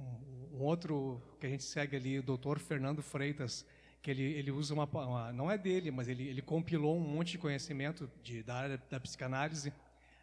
[0.56, 3.64] um- outro que a gente segue ali, o doutor Fernando Freitas,
[4.02, 7.34] que ele, ele usa uma, uma- não é dele, mas ele, ele compilou um monte
[7.34, 9.72] de conhecimento de, da área da psicanálise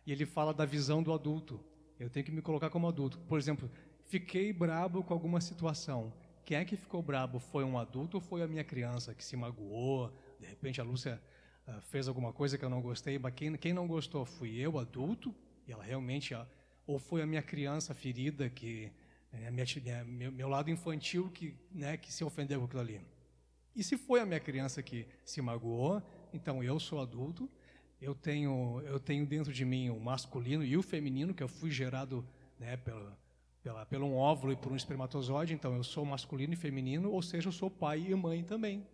[0.09, 1.61] e ele fala da visão do adulto.
[2.01, 3.19] Eu tenho que me colocar como adulto.
[3.29, 3.71] Por exemplo,
[4.07, 6.11] fiquei brabo com alguma situação.
[6.47, 7.39] Quem é que ficou brabo?
[7.39, 10.11] Foi um adulto ou foi a minha criança que se magoou?
[10.41, 11.21] De repente a Lúcia
[11.67, 14.79] ah, fez alguma coisa que eu não gostei, mas quem, quem não gostou fui eu,
[14.79, 15.35] adulto,
[15.67, 16.33] e ela realmente.
[16.33, 16.47] ah,
[16.87, 18.91] ou foi a minha criança ferida, que
[19.31, 23.01] é, minha, é, meu, meu lado infantil que, né, que se ofendeu com aquilo ali.
[23.77, 26.03] E se foi a minha criança que se magoou,
[26.33, 27.47] então eu sou adulto,
[28.01, 31.71] eu tenho, eu tenho dentro de mim o masculino e o feminino, que eu fui
[31.71, 32.25] gerado
[32.59, 33.19] né, pela,
[33.63, 37.23] pela, pelo um óvulo e por um espermatozoide, então eu sou masculino e feminino, ou
[37.23, 38.87] seja, eu sou pai e mãe também.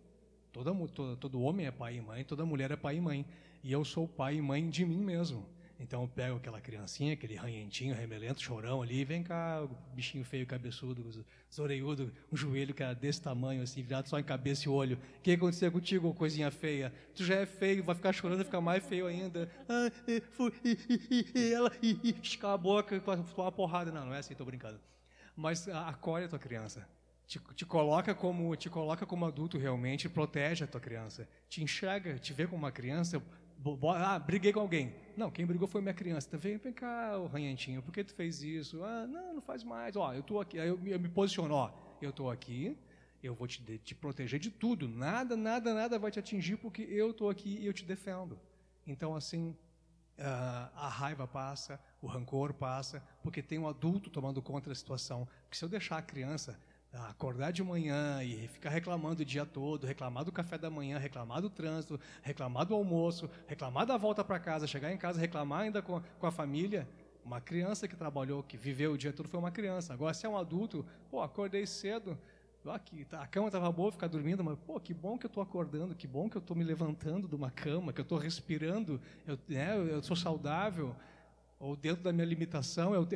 [0.51, 3.25] Toda, todo, todo homem é pai e mãe, toda mulher é pai e mãe.
[3.63, 5.45] E eu sou pai e mãe de mim mesmo.
[5.79, 11.25] Então eu pego aquela criancinha, aquele ranhentinho, remelento, chorão ali, vem cá, bichinho feio, cabeçudo,
[11.53, 14.97] zoreiudo, um joelho que era desse tamanho, assim, virado só em cabeça e olho.
[15.19, 16.93] O que aconteceu contigo, coisinha feia?
[17.13, 19.49] Tu já é feio, vai ficar chorando, vai ficar mais feio ainda.
[19.67, 23.91] Ah, e, fu- e, e, e, ela, e, e, a boca, com uma porrada.
[23.91, 24.79] Não, não é assim, tô brincando.
[25.35, 26.87] Mas ah, acolhe a tua criança.
[27.27, 31.27] Te, te coloca como te coloca como adulto realmente, protege a tua criança.
[31.49, 33.21] Te enxerga, te vê como uma criança.
[33.95, 34.93] Ah, briguei com alguém.
[35.15, 36.27] Não, quem brigou foi minha criança.
[36.27, 38.83] Então, vem, vem cá, o ranhentinho, por que tu fez isso?
[38.83, 39.95] Ah, não, não faz mais.
[39.95, 40.59] Ó, eu tô aqui.
[40.59, 42.77] Aí eu, me- eu me posiciono, ó, eu tô aqui,
[43.23, 44.87] eu vou te, te proteger de tudo.
[44.87, 48.39] Nada, nada, nada vai te atingir porque eu tô aqui e eu te defendo.
[48.85, 49.55] Então, assim,
[50.19, 55.27] ah, a raiva passa, o rancor passa, porque tem um adulto tomando conta da situação.
[55.43, 56.59] Porque se eu deixar a criança
[57.09, 61.41] acordar de manhã e ficar reclamando o dia todo, reclamar do café da manhã, reclamar
[61.41, 65.81] do trânsito, reclamar do almoço, reclamar da volta para casa, chegar em casa reclamar ainda
[65.81, 66.87] com, com a família,
[67.23, 69.93] uma criança que trabalhou, que viveu o dia todo foi uma criança.
[69.93, 72.17] Agora, se é um adulto, pô, acordei cedo,
[72.83, 75.43] que tá- a cama estava boa, ficar dormindo, mas pô, que bom que eu estou
[75.43, 78.99] acordando, que bom que eu estou me levantando de uma cama, que eu estou respirando,
[79.27, 80.95] eu, né, eu sou saudável,
[81.59, 83.07] ou dentro da minha limitação, eu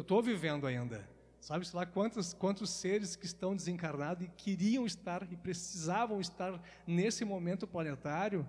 [0.00, 1.08] estou vivendo ainda.
[1.42, 6.62] Sabe, sei lá, quantos, quantos seres que estão desencarnados e queriam estar e precisavam estar
[6.86, 8.46] nesse momento planetário,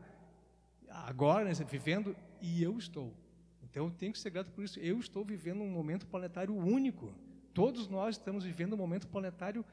[0.87, 3.11] agora, né, vivendo, e eu estou.
[3.63, 4.79] Então eu tenho que ser grato por isso.
[4.79, 7.11] Eu estou vivendo um momento planetário único.
[7.51, 9.65] Todos nós estamos vivendo um momento planetário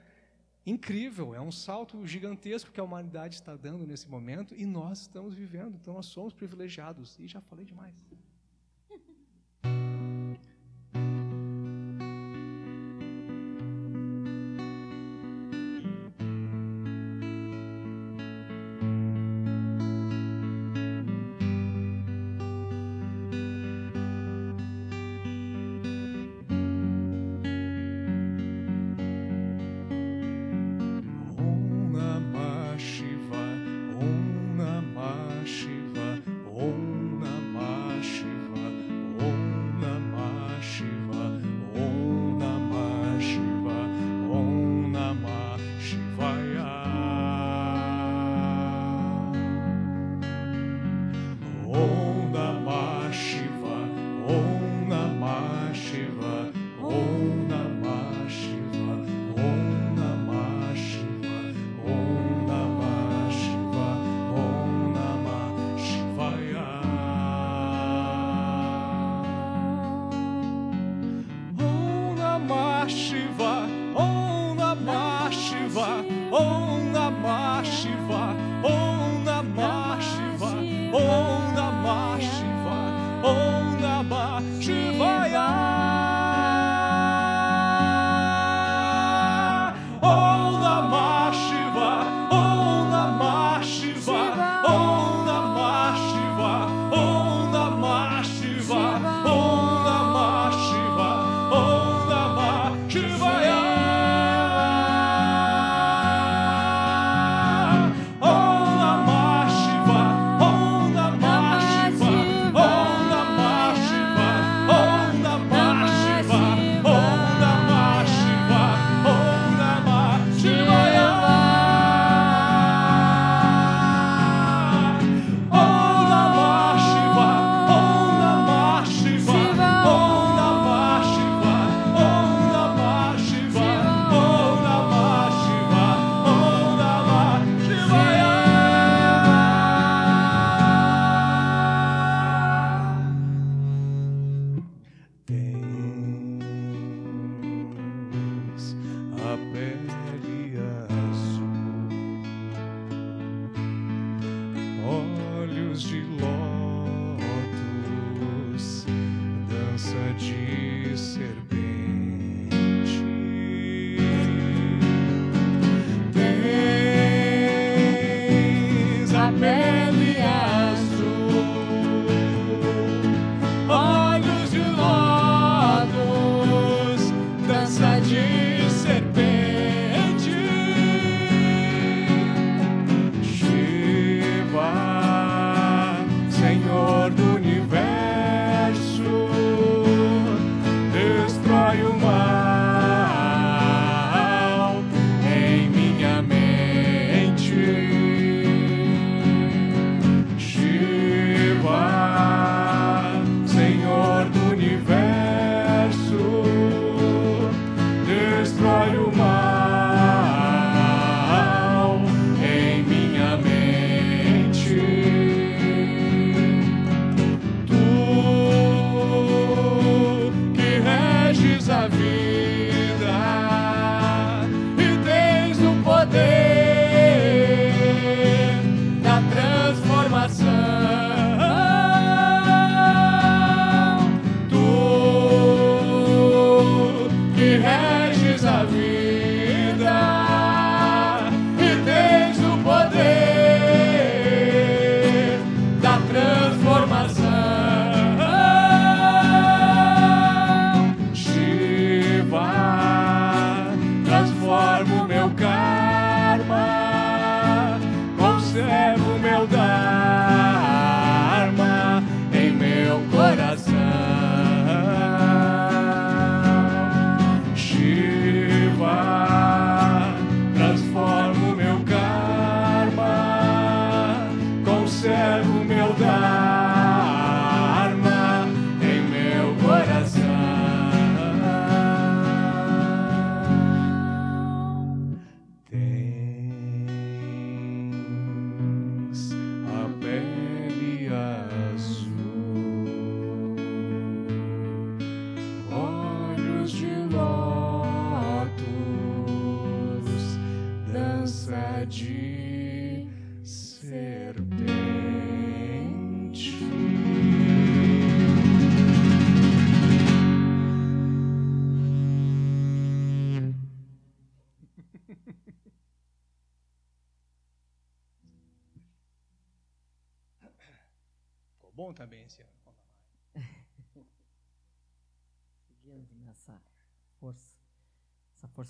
[0.65, 1.35] incrível.
[1.35, 5.77] É um salto gigantesco que a humanidade está dando nesse momento e nós estamos vivendo.
[5.79, 7.19] Então nós somos privilegiados.
[7.19, 7.95] E já falei demais.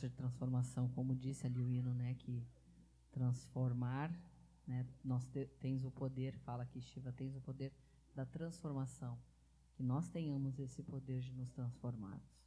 [0.00, 2.46] processo de transformação, como disse ali o hino, né, que
[3.10, 4.10] transformar,
[4.66, 7.72] né, nós te, tens o poder, fala aqui Shiva, tens o poder
[8.14, 9.18] da transformação,
[9.74, 12.40] que nós tenhamos esse poder de nos transformarmos.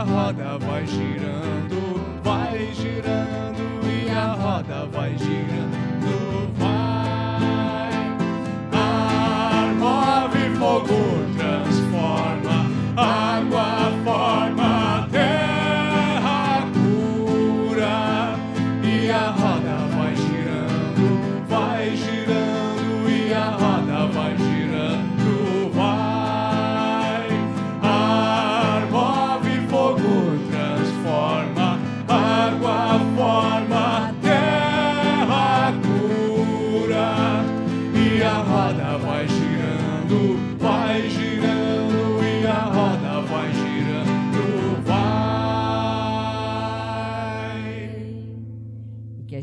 [0.00, 1.39] Harada vai girando.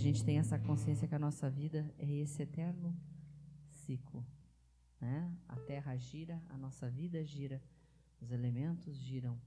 [0.07, 2.97] Gente tenha essa consciência que a nossa vida é esse eterno
[3.69, 4.25] ciclo.
[5.01, 5.29] Né?
[5.49, 7.61] A Terra gira, a nossa vida gira,
[8.21, 9.37] os elementos giram.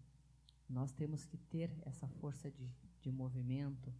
[0.68, 3.90] Nós temos que ter essa força de, de movimento.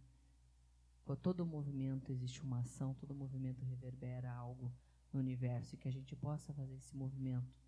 [1.03, 4.71] Por todo movimento existe uma ação, todo movimento reverbera algo
[5.11, 7.59] no universo e que a gente possa fazer esse movimento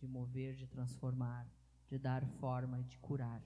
[0.00, 1.46] de mover, de transformar,
[1.88, 3.40] de dar forma, de curar.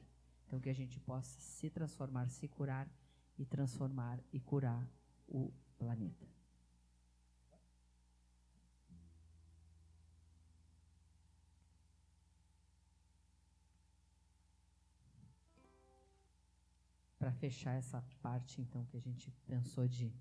[0.47, 2.89] Então que a gente possa se transformar, se curar
[3.39, 4.89] e transformar e curar
[5.29, 6.27] o planeta.
[17.19, 20.13] Para fechar essa parte, então, que a gente pensou de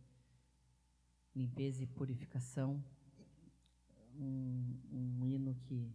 [1.35, 2.83] limpeza e purificação,
[4.17, 5.93] um, um hino que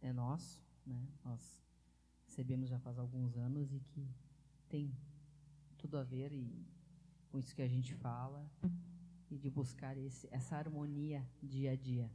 [0.00, 1.06] é nosso, né?
[1.24, 1.60] Nós
[2.26, 4.08] recebemos já faz alguns anos e que
[4.68, 4.96] tem
[5.82, 6.64] tudo a ver e,
[7.28, 8.48] com isso que a gente fala
[9.28, 12.08] e de buscar esse, essa harmonia dia a dia.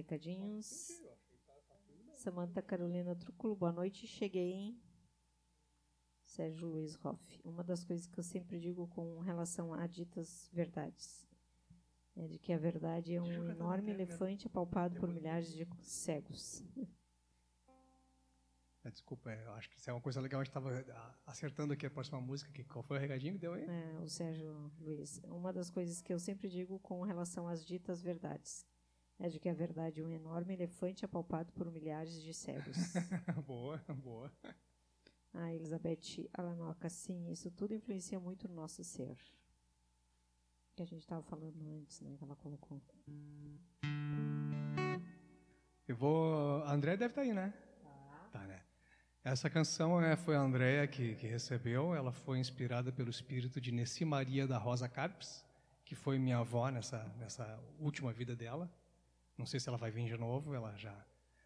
[0.00, 0.88] Recadinhos.
[2.14, 4.06] Samanta Carolina Trúculo, boa noite.
[4.06, 4.82] Cheguei, hein?
[6.24, 7.40] Sérgio Luiz Hoff.
[7.44, 11.28] Uma das coisas que eu sempre digo com relação a ditas verdades
[12.16, 16.64] é de que a verdade é um enorme elefante apalpado por milhares de cegos.
[18.82, 20.40] É, desculpa, eu acho que isso é uma coisa legal.
[20.40, 22.50] A gente estava acertando aqui a próxima música.
[22.50, 23.64] Que, qual foi o recadinho que deu aí?
[23.64, 25.20] É, o Sérgio Luiz.
[25.24, 28.66] Uma das coisas que eu sempre digo com relação às ditas verdades
[29.20, 32.76] é de que a verdade é um enorme elefante apalpado por milhares de cegos.
[33.46, 34.32] boa, boa.
[35.34, 39.16] A Elizabeth Alanoca, sim, isso tudo influencia muito no nosso ser.
[40.74, 42.16] Que a gente estava falando antes, né?
[42.16, 42.80] Que ela colocou.
[45.86, 46.62] Eu vou.
[46.64, 47.52] A André deve estar aí, né?
[48.32, 48.62] Tá, né?
[49.22, 51.94] Essa canção é, foi a Andréia que, que recebeu.
[51.94, 55.44] Ela foi inspirada pelo espírito de Nessi Maria da Rosa Carpes,
[55.84, 58.70] que foi minha avó nessa, nessa última vida dela.
[59.40, 60.54] Não sei se ela vai vir de novo.
[60.54, 60.94] Ela já,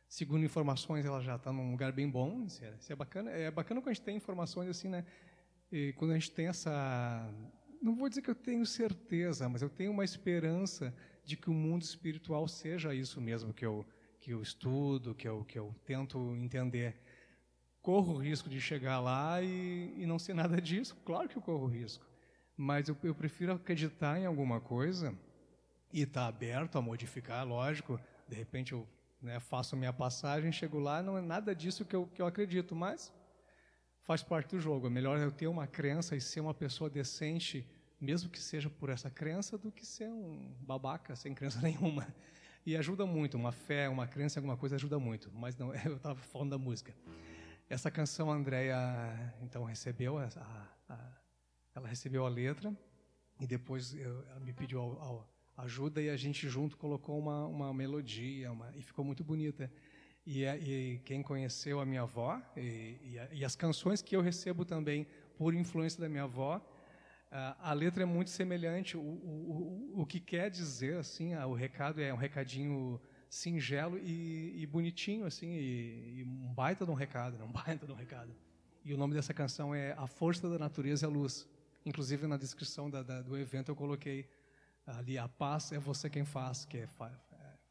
[0.09, 2.45] segundo informações, ela já está num lugar bem bom.
[2.61, 3.31] É, isso é, bacana.
[3.31, 5.05] É bacana quando a gente tem informações assim, né?
[5.71, 7.33] E quando a gente tem essa,
[7.81, 10.93] não vou dizer que eu tenho certeza, mas eu tenho uma esperança
[11.25, 13.87] de que o mundo espiritual seja isso mesmo que eu
[14.21, 16.97] que eu estudo, que eu que eu tento entender
[17.81, 20.97] corro o risco de chegar lá e, e não ser nada disso.
[21.05, 22.05] Claro que eu corro o risco.
[22.57, 25.15] Mas eu, eu prefiro acreditar em alguma coisa
[25.95, 28.01] e estar tá aberto a modificar, lógico.
[28.29, 28.87] De repente eu
[29.23, 32.75] né, faço minha passagem, chego lá, não é nada disso que eu, que eu acredito,
[32.75, 33.13] mas
[34.03, 34.89] faz parte do jogo.
[34.89, 37.65] É melhor eu ter uma crença e ser uma pessoa decente,
[38.01, 42.13] mesmo que seja por essa crença, do que ser um babaca sem crença nenhuma.
[42.67, 45.31] E ajuda muito, uma fé, uma crença em alguma coisa ajuda muito.
[45.33, 46.93] Mas não, eu estava falando da música.
[47.71, 50.29] Essa canção a Andrea então recebeu a,
[50.89, 50.99] a,
[51.73, 52.77] ela recebeu a letra
[53.39, 57.47] e depois eu, ela me pediu a, a ajuda e a gente junto colocou uma,
[57.47, 59.71] uma melodia uma, e ficou muito bonita.
[60.27, 64.65] E, e, quem conheceu a minha avó e, e, e, as canções que eu recebo
[64.65, 66.65] também por influência da minha avó,
[67.31, 68.97] a, letra é muito semelhante.
[68.97, 74.63] O, o, o, o que quer dizer assim, o recado é um recadinho singelo e,
[74.63, 77.45] e bonitinho, assim, e, um baita de um recado, né?
[77.45, 78.35] um baita de um recado.
[78.85, 81.49] E o nome dessa canção é A Força da Natureza e a Luz.
[81.85, 84.29] Inclusive, na descrição da, da, do evento, eu coloquei
[84.87, 86.89] ali, A Paz é Você Quem Faz, que é,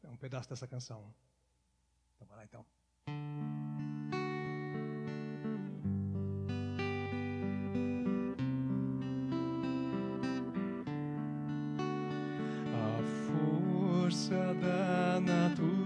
[0.02, 1.14] é um pedaço dessa canção.
[2.16, 2.64] Então, vai lá, então.
[13.26, 15.84] força da natureza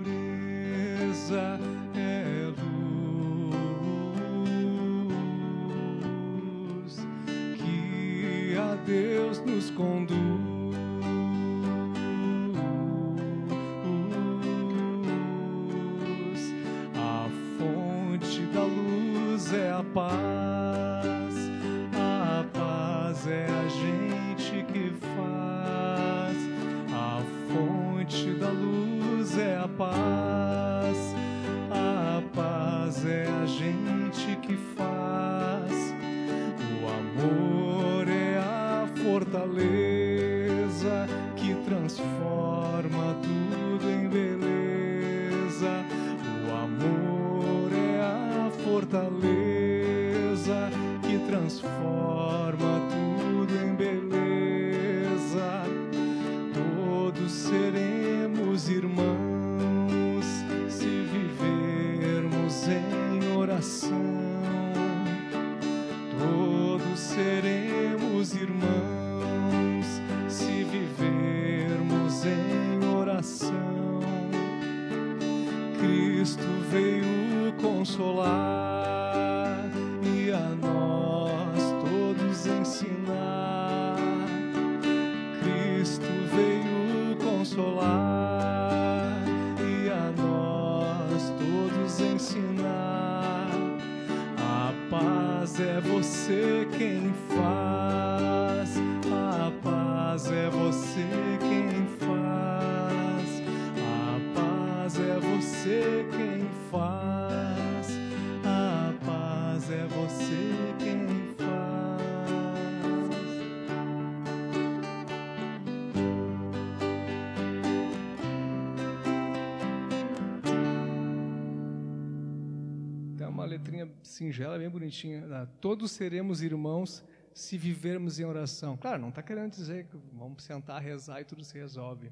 [124.18, 125.24] singela, bem bonitinha.
[125.26, 125.48] né?
[125.60, 128.76] Todos seremos irmãos se vivermos em oração.
[128.76, 132.10] Claro, não está querendo dizer que vamos sentar, rezar e tudo se resolve.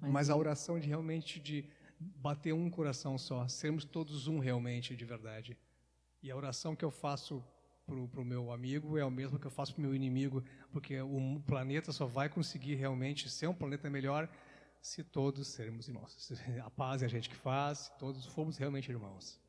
[0.00, 1.64] Mas, a oração de realmente de
[1.98, 5.56] bater um coração só, sermos todos um realmente, de verdade.
[6.22, 7.44] E a oração que eu faço
[7.86, 11.00] para o meu amigo é o mesmo que eu faço para o meu inimigo, porque
[11.00, 14.28] o planeta só vai conseguir realmente ser um planeta melhor
[14.80, 16.32] se todos sermos irmãos.
[16.64, 19.41] A paz é a gente que faz, se todos formos realmente irmãos.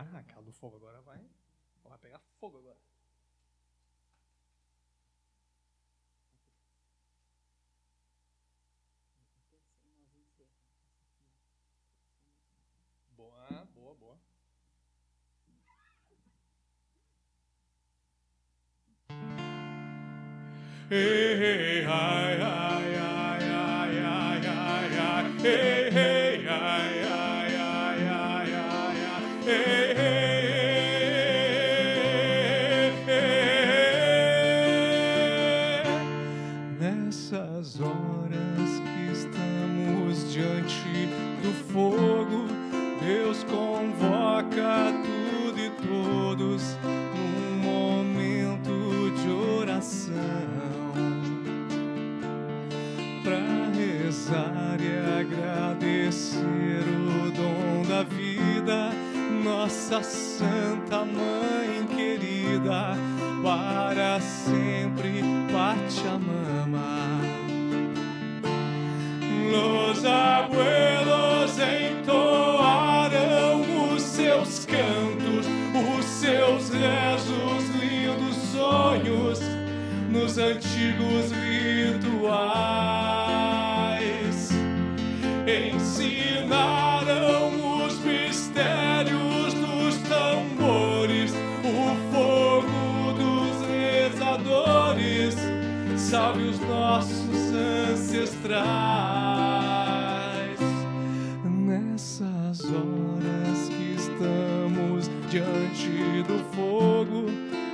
[0.00, 1.18] Ah, aquela do fogo agora vai.
[1.82, 2.78] Vai pegar fogo agora.
[13.16, 14.18] Boa, boa, boa.
[20.90, 25.87] Ei, ei, ai, ai, ai, ai, ai, ai, ai, ei.
[59.68, 62.96] Nossa Santa Mãe querida,
[63.42, 67.20] para sempre Pachamama.
[69.50, 72.80] Los abuelos entoaram
[73.92, 75.46] os seus cantos,
[75.98, 79.40] os seus rezos, lindos sonhos
[80.10, 82.87] nos antigos rituais.
[96.10, 97.52] Salve os nossos
[97.92, 98.48] ancestrais.
[101.44, 107.26] Nessas horas que estamos diante do fogo,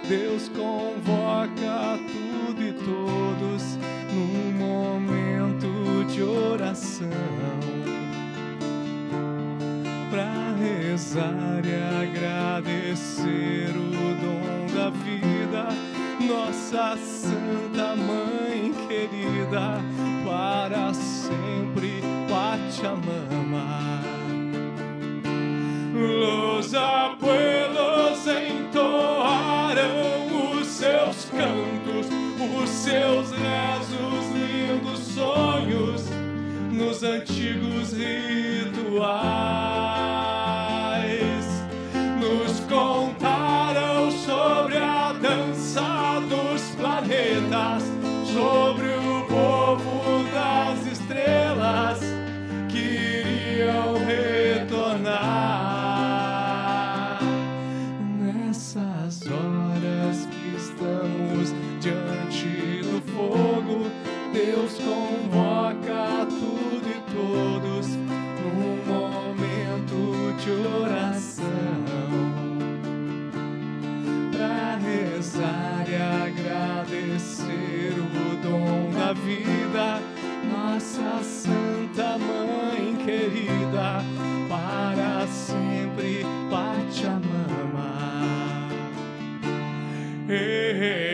[0.09, 3.79] Deus convoca tudo e todos
[4.13, 7.09] num momento de oração
[10.11, 15.69] para rezar e agradecer o dom da vida,
[16.27, 18.24] nossa Santa Mãe
[19.55, 19.81] querida,
[20.25, 24.03] para sempre Pachamama.
[25.95, 29.85] Los abuelos entoaram
[30.59, 32.09] os seus cantos,
[32.61, 36.03] os seus rezos, lindos sonhos
[36.73, 39.84] nos antigos rituais.
[80.99, 84.03] Nossa Santa Mãe querida,
[84.49, 87.95] para sempre Pachamama.
[90.29, 91.14] Hey, hey,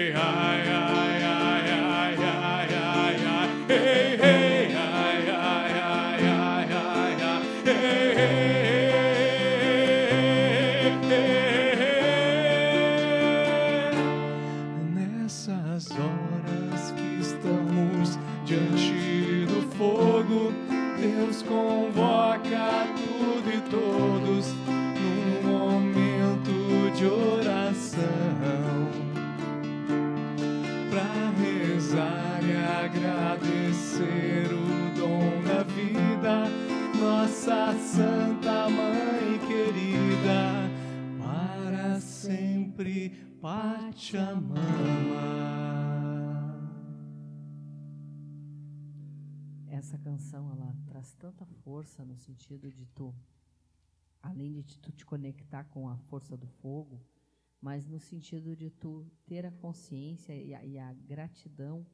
[43.40, 44.60] Pachamama.
[49.68, 53.14] Essa canção ela traz tanta força no sentido de tu,
[54.22, 57.00] além de tu te conectar com a força do fogo,
[57.62, 61.86] mas no sentido de tu ter a consciência e a, e a gratidão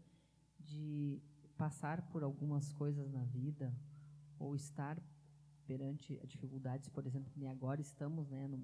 [0.58, 1.22] de
[1.56, 3.72] passar por algumas coisas na vida
[4.36, 5.00] ou estar
[5.64, 8.58] perante dificuldades, por exemplo, nem agora estamos, né, no,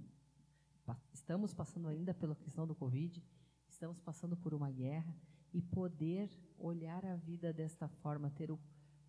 [1.12, 3.22] estamos passando ainda pela questão do Covid,
[3.68, 5.14] estamos passando por uma guerra
[5.52, 8.58] e poder olhar a vida desta forma, ter o,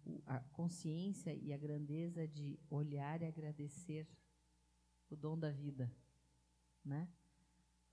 [0.06, 4.08] o- a consciência e a grandeza de olhar e agradecer
[5.10, 5.92] o dom da vida,
[6.84, 7.08] né?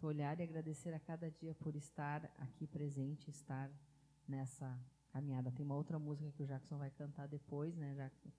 [0.02, 3.70] Olhar e agradecer a cada dia por estar aqui presente, estar
[4.26, 4.78] nessa
[5.10, 5.52] caminhada.
[5.52, 8.30] Tem uma outra música que o Jackson vai cantar depois, né, Jackson?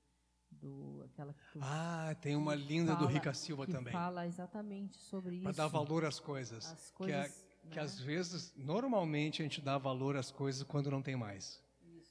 [0.51, 3.91] Do, aquela que Ah, tem uma linda do fala- Rica Silva que também.
[3.93, 5.43] fala exatamente sobre isso.
[5.43, 6.65] Para dar valor às coisas.
[6.71, 7.81] As que, é- coisas, que né?
[7.81, 11.61] às vezes, normalmente, a gente dá valor às coisas quando não tem mais.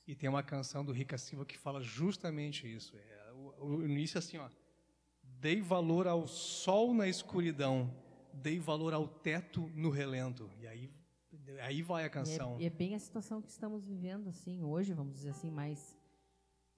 [0.06, 2.96] E tem uma canção do Rica Silva que fala justamente isso.
[2.96, 4.48] É, o, o início é assim, ó.
[5.22, 7.94] Dei valor ao sol na escuridão,
[8.32, 10.50] dei valor ao teto no relento.
[10.58, 10.90] E aí
[11.62, 12.56] aí vai a E é- canção.
[12.58, 15.96] E é, bem a situação que estamos vivendo, assim, hoje, vamos dizer assim, mais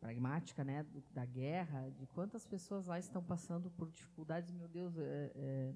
[0.02, 4.98] pragmática, né, do- da guerra, de quantas pessoas lá estão passando por dificuldades, meu Deus,
[4.98, 5.74] é, é,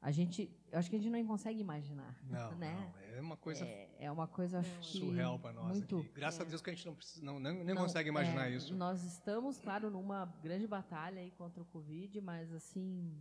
[0.00, 2.72] a gente, eu acho que a gente não consegue imaginar, Não, né?
[3.10, 6.08] não, é uma coisa É, é uma coisa acho surreal para nós muito, aqui.
[6.14, 8.54] Graças a Deus que a gente não precisa, não, nem, nem Não, consegue imaginar é,
[8.54, 8.76] isso.
[8.76, 13.12] Nós estamos, claro, numa grande batalha aí contra o Covid, mas assim,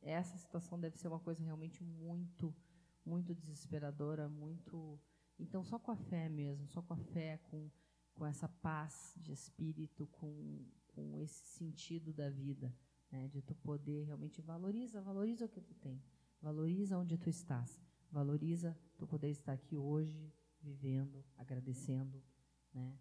[0.00, 2.54] essa situação deve ser uma coisa realmente muito,
[3.04, 4.98] muito desesperadora, muito.
[5.38, 7.70] Então, só com a fé mesmo, só com a fé, com,
[8.20, 12.70] com essa paz de espírito, com, com esse sentido da vida,
[13.10, 16.02] né, de tu poder realmente valoriza, valoriza o que tu tem,
[16.42, 17.80] valoriza onde tu estás,
[18.12, 20.30] valoriza tu poder estar aqui hoje,
[20.60, 22.22] vivendo, agradecendo,
[22.74, 22.94] né,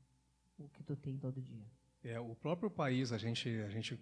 [0.58, 1.70] o que tu tem todo dia.
[2.02, 4.00] É, o próprio país, a gente, a gente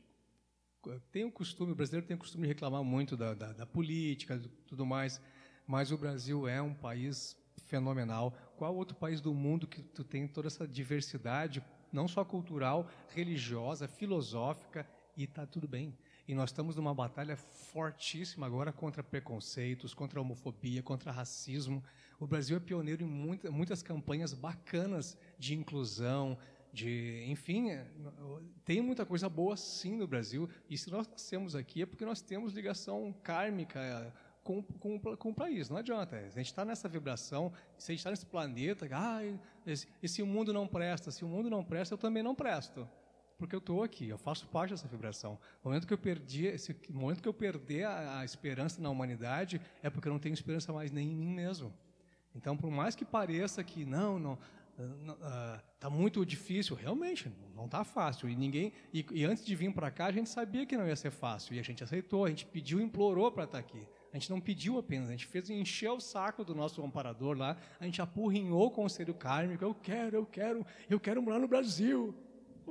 [1.11, 4.37] tem o costume, o brasileiro tem o costume de reclamar muito da, da, da política,
[4.37, 5.19] do- tudo mais,
[5.65, 7.35] mas o Brasil é um país
[7.65, 8.37] fenomenal.
[8.57, 11.63] Qual outro país do mundo que tu tem toda essa diversidade,
[11.93, 14.85] não só cultural, religiosa, filosófica,
[15.15, 15.95] e está tudo bem?
[16.27, 21.83] E nós estamos numa batalha fortíssima agora contra preconceitos, contra homofobia, contra racismo.
[22.19, 26.35] O Brasil é pioneiro em muita, muitas campanhas bacanas de inclusão,
[26.73, 27.87] de, enfim, é,
[28.65, 30.49] tem muita coisa boa sim no Brasil.
[30.67, 34.13] E se nós nascemos aqui é porque nós temos ligação kármica
[34.47, 35.69] com, com, com o país.
[35.69, 36.15] Não adianta.
[36.15, 39.19] A gente está nessa vibração, se a gente está nesse planeta, ah,
[39.65, 41.11] esse, esse mundo não presta.
[41.11, 42.87] Se o mundo não presta, eu também não presto
[43.37, 45.33] porque eu estou aqui, eu faço parte dessa vibração.
[45.63, 49.61] No momento que eu perdi, esse momento que eu perder a, a esperança na humanidade,
[49.83, 51.71] é porque eu não tenho esperança mais nem em mim mesmo.
[52.35, 54.39] Então, por mais que pareça que não, não,
[55.75, 58.29] está muito difícil, realmente não está fácil.
[58.29, 60.95] E ninguém, e, e antes de vir para cá, a gente sabia que não ia
[60.95, 63.87] ser fácil e a gente aceitou, a gente pediu, implorou para estar aqui.
[64.13, 67.57] A gente não pediu apenas, a gente fez encher o saco do nosso amparador lá,
[67.79, 72.15] a gente apurrinhou o conselho kármico, eu quero, eu quero, eu quero morar no Brasil.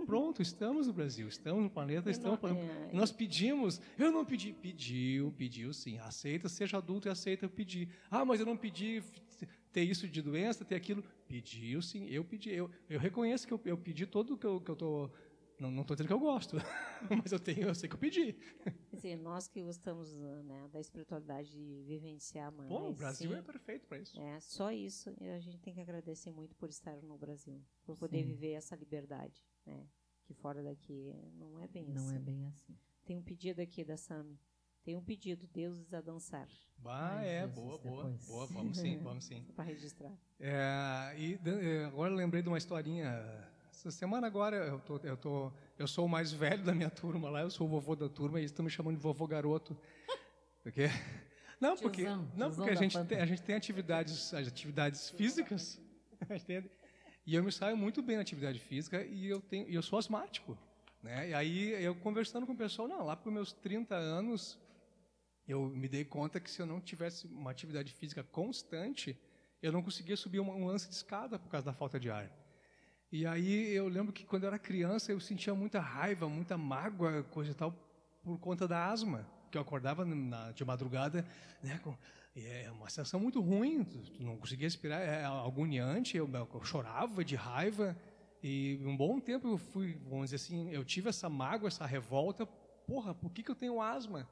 [0.04, 2.90] Pronto, estamos no Brasil, estamos no planeta, estamos no planeta.
[2.92, 7.88] Nós pedimos, eu não pedi, pediu, pediu sim, aceita, seja adulto e aceita, eu pedi.
[8.10, 9.02] Ah, mas eu não pedi
[9.72, 11.02] ter isso de doença, ter aquilo.
[11.26, 14.60] Pediu sim, eu pedi, eu, eu reconheço que eu, eu pedi todo o que eu,
[14.60, 14.70] que
[15.56, 16.56] tô, não estou dizendo que eu gosto,
[17.22, 18.32] mas eu tenho, eu sei que eu pedi.
[18.90, 22.68] Quer dizer, nós que gostamos né, da espiritualidade de vivenciar mais.
[22.68, 24.20] Pô, o Brasil sim, é perfeito para isso.
[24.20, 27.96] É, só isso e a gente tem que agradecer muito por estar no Brasil, por
[27.96, 28.26] poder Sim.
[28.26, 29.86] viver essa liberdade, né?
[30.24, 32.16] Que fora daqui não é bem Não assim.
[32.16, 32.76] é bem assim.
[33.04, 34.38] Tem um pedido aqui da Sami.
[34.82, 38.26] Tem um pedido, deuses a dançar, Bah, Ai, é, Jesus, boa, boa, depois.
[38.26, 39.42] boa, vamos sim, vamos sim.
[39.56, 40.16] para registrar.
[40.38, 43.10] É, e é, agora eu lembrei de uma historinha.
[43.76, 47.28] Essa semana agora eu tô, eu tô, eu sou o mais velho da minha turma
[47.28, 49.76] lá, eu sou o vovô da turma e eles estão me chamando de vovô garoto.
[50.62, 50.84] Porque
[51.60, 55.10] não, porque Tiozão, não, tiozão porque a gente tem, a gente tem atividades, as atividades
[55.10, 55.78] físicas.
[57.26, 60.56] E eu me saio muito bem na atividade física e eu tenho, eu sou asmático,
[61.02, 61.30] né?
[61.30, 64.56] E aí eu conversando com o pessoal, não, lá para os meus 30 anos,
[65.46, 69.18] eu me dei conta que se eu não tivesse uma atividade física constante,
[69.60, 72.30] eu não conseguia subir um lance de escada por causa da falta de ar.
[73.12, 77.22] E aí eu lembro que quando eu era criança eu sentia muita raiva, muita mágoa,
[77.24, 77.72] coisa e tal,
[78.22, 81.24] por conta da asma, que eu acordava na- de madrugada,
[81.62, 81.96] né, com,
[82.34, 87.36] é uma sensação muito ruim, tu, não conseguia respirar, é agoniante, eu, eu chorava de
[87.36, 87.96] raiva,
[88.42, 92.44] e um bom tempo eu fui, vamos dizer assim, eu tive essa mágoa, essa revolta,
[92.86, 94.28] porra, por que, que eu tenho asma?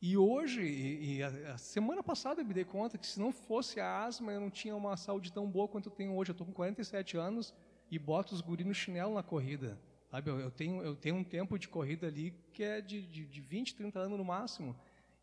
[0.00, 3.32] E hoje, e, e a, a semana passada eu me dei conta que se não
[3.32, 6.30] fosse a asma, eu não tinha uma saúde tão boa quanto eu tenho hoje.
[6.30, 7.54] Eu estou com 47 anos
[7.94, 9.78] e boto os guri no chinelo na corrida.
[10.10, 10.30] Sabe?
[10.30, 13.74] Eu, tenho, eu tenho um tempo de corrida ali que é de, de, de 20,
[13.74, 14.76] 30 anos no máximo.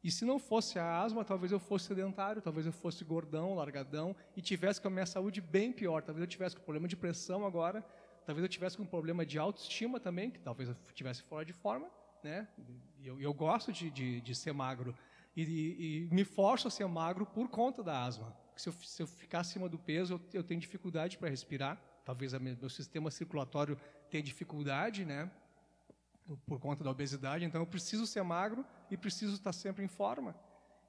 [0.04, 4.16] E se não fosse a asma, talvez eu fosse sedentário, talvez eu fosse gordão, largadão,
[4.36, 6.02] e tivesse com a minha saúde bem pior.
[6.02, 7.86] Talvez eu tivesse com problema de pressão agora,
[8.26, 11.88] talvez eu tivesse com problema de autoestima também, que talvez eu tivesse fora de forma
[12.24, 12.48] né?
[13.04, 14.96] Eu, eu gosto de, de, de ser magro
[15.36, 18.36] e, e- e me forço a ser magro por conta da asma.
[18.56, 21.82] Se eu, se eu ficar acima do peso, eu, eu tenho dificuldade para respirar.
[22.04, 23.78] Talvez meu sistema circulatório
[24.10, 25.30] tenha dificuldade, né?
[26.46, 27.46] Por conta da obesidade.
[27.46, 30.36] Então, eu preciso ser magro e preciso estar sempre em forma.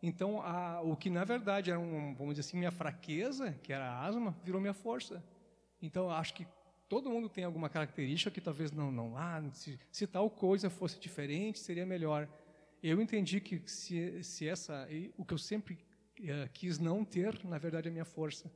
[0.03, 3.89] Então, a, o que na verdade era, um, vamos dizer assim, minha fraqueza, que era
[3.89, 5.23] a asma, virou minha força.
[5.81, 6.47] Então, acho que
[6.89, 10.99] todo mundo tem alguma característica que talvez não, não ah, se, se tal coisa fosse
[10.99, 12.29] diferente, seria melhor.
[12.83, 15.79] Eu entendi que se, se essa, o que eu sempre
[16.21, 18.53] eh, quis não ter, na verdade, é a minha força.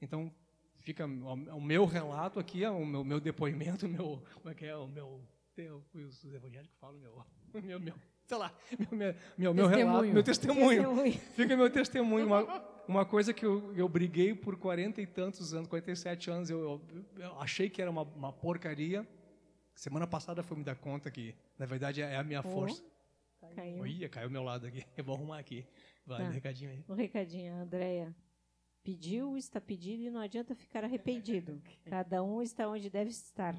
[0.00, 0.32] Então,
[0.80, 4.76] fica o, meu relato aqui, é o meu, meu depoimento, meu, como é que é,
[4.76, 5.22] o meu,
[5.54, 7.24] tem os evangélicos falam, meu,
[7.62, 7.94] meu, meu
[8.26, 10.82] Tá lá, meu, meu, meu, relato, meu testemunho.
[10.84, 11.12] Testemunho.
[11.34, 12.26] Fica meu testemunho.
[12.26, 16.60] Uma, uma coisa que eu, eu briguei por 40 e tantos anos, 47 anos, eu,
[16.60, 19.04] eu, eu achei que era uma, uma porcaria.
[19.74, 22.80] Semana passada foi me dar conta que, na verdade, é a minha força.
[23.56, 23.84] Caiu.
[23.84, 24.84] Ih, caiu meu lado aqui.
[24.96, 25.66] Eu vou arrumar aqui.
[26.06, 26.30] Vai, Tá.
[26.30, 26.84] recadinho aí.
[26.88, 28.14] Um recadinho, Andréia.
[28.82, 31.60] Pediu, está pedido e não adianta ficar arrependido.
[31.84, 33.54] Cada um está onde deve estar.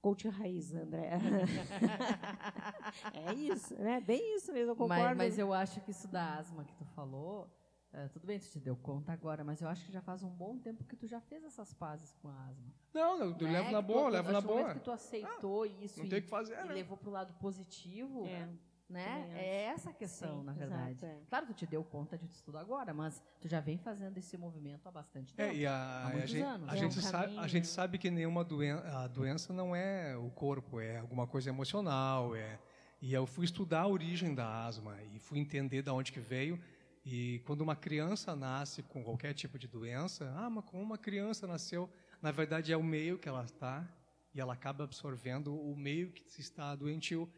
[0.00, 1.18] Coach raiz, Andréia.
[3.14, 4.00] é isso, né?
[4.00, 5.02] Bem isso mesmo, eu concordo.
[5.04, 7.48] Mas, mas eu acho que isso da asma que tu falou,
[7.92, 10.30] eh, tudo bem, tu te deu conta agora, mas eu acho que já faz um
[10.30, 12.72] bom tempo que tu já fez essas pazes com a asma.
[12.94, 13.52] Não, eu, eu né?
[13.52, 14.74] levo na tu- boa, levo na partir do momento boa.
[14.74, 16.74] que tu aceitou isso Não e, tem o que fazer, e né?
[16.74, 18.48] levou pro lado positivo, É.
[18.88, 19.28] né?
[19.34, 21.04] É essa a questão, Sim, na exato, verdade.
[21.04, 21.20] é.
[21.28, 24.86] Claro, tu te deu conta disso tudo agora, mas tu já vem fazendo esse movimento
[24.86, 25.50] há bastante tempo.
[25.52, 26.68] É, e a, Há muitos a gente, anos.
[26.68, 27.68] a É um gente sabe, caminho, a gente né?
[27.70, 32.58] sabe que nenhuma doença, a doença não é o corpo, é alguma coisa emocional, é.
[33.02, 36.58] E eu fui estudar a origem da asma e fui entender de onde que veio.
[37.04, 41.46] E quando uma criança nasce com qualquer tipo de doença, ah, mas como uma criança
[41.46, 41.88] nasceu,
[42.22, 43.86] na verdade é o meio que ela está
[44.34, 47.30] e ela acaba absorvendo o meio que se está doentio.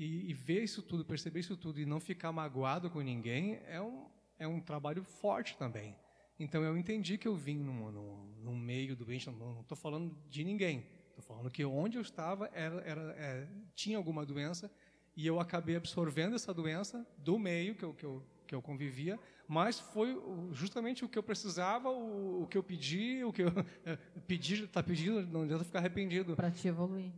[0.00, 3.78] E, e ver isso tudo, perceber isso tudo e não ficar magoado com ninguém é
[3.82, 4.06] um,
[4.38, 5.94] é um trabalho forte também.
[6.38, 10.42] Então eu entendi que eu vim num, num, num meio doente, não estou falando de
[10.42, 14.72] ninguém, estou falando que onde eu estava era, era, é, tinha alguma doença
[15.14, 19.20] e eu acabei absorvendo essa doença do meio que eu, que eu, que eu convivia,
[19.46, 20.18] mas foi
[20.52, 23.52] justamente o que eu precisava, o, o que eu pedi, o que eu
[24.26, 26.34] pedi, está pedindo, não adianta ficar arrependido.
[26.34, 27.12] Para te evoluir.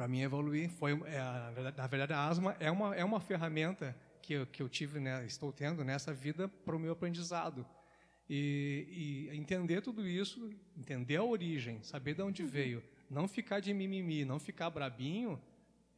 [0.00, 3.20] Para mim evoluir foi é, a verdade- na verdade a asma é uma é uma
[3.20, 7.66] ferramenta que eu, que eu tive né, estou tendo nessa vida para o meu aprendizado
[8.26, 13.74] e, e entender tudo isso entender a origem saber de onde veio não ficar de
[13.74, 15.38] mimimi não ficar brabinho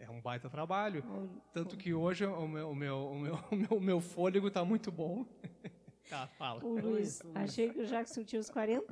[0.01, 1.05] é um baita trabalho
[1.53, 4.65] tanto que hoje o meu o meu o meu, o meu, o meu fôlego está
[4.65, 5.25] muito bom
[6.11, 8.85] tá fala O Luiz, achei que o Jackson tinha os 40.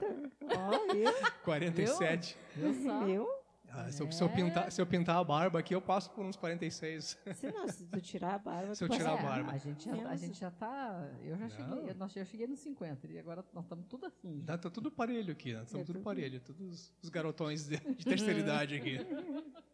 [0.57, 1.11] Ó, viu?
[1.43, 2.73] 47 Viu?
[3.05, 3.40] Viu?
[3.73, 6.25] Ah, se, eu, se eu pintar se eu pintar a barba aqui eu passo por
[6.25, 9.53] uns 46 Se não, se tu tirar a barba, Se eu tirar a barba.
[9.53, 11.09] A gente já, a gente já tá.
[11.23, 11.51] Eu já Não.
[11.51, 11.95] cheguei.
[11.95, 14.43] Nós, eu cheguei nos 50 e agora nós estamos tudo assim.
[14.45, 15.63] Tá, tá tudo parelho aqui, né?
[15.63, 18.99] Estamos É tudo parelho, todos os- garotões de, de terceira idade aqui.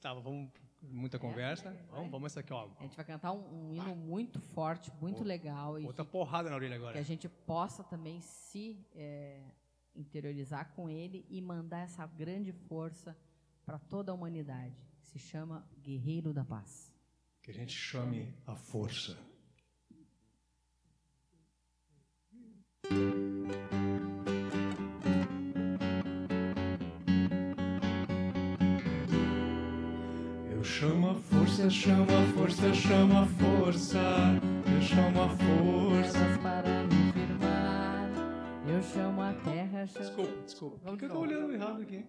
[0.00, 0.50] Tá, vamos.
[0.80, 1.76] Muita conversa.
[1.90, 2.68] Vamos, vamos essa aqui, ó.
[2.78, 6.48] A gente vai cantar um, um hino muito forte, muito legal e Outra que, porrada
[6.48, 6.98] na orelha que agora.
[7.00, 9.42] a gente possa também se é,
[9.94, 13.16] interiorizar com ele e mandar essa grande força
[13.64, 14.74] para toda a humanidade.
[15.00, 16.92] que Se chama Guerreiro da Paz.
[17.42, 19.18] Que a gente chame a força.
[30.50, 33.98] Eu chamo a força, chamo a força, chamo a força.
[34.74, 36.18] Eu chamo a força.
[36.42, 36.97] Para firmar.
[38.70, 40.04] Eu chamo a terra, chamo.
[40.04, 40.78] Desculpa, desculpa.
[40.78, 42.04] Por que eu tô olhando errado aqui?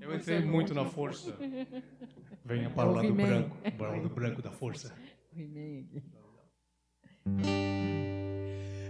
[0.00, 1.36] Eu Eu entrei muito na força.
[2.44, 4.94] Venha para o lado branco, para o lado branco da força.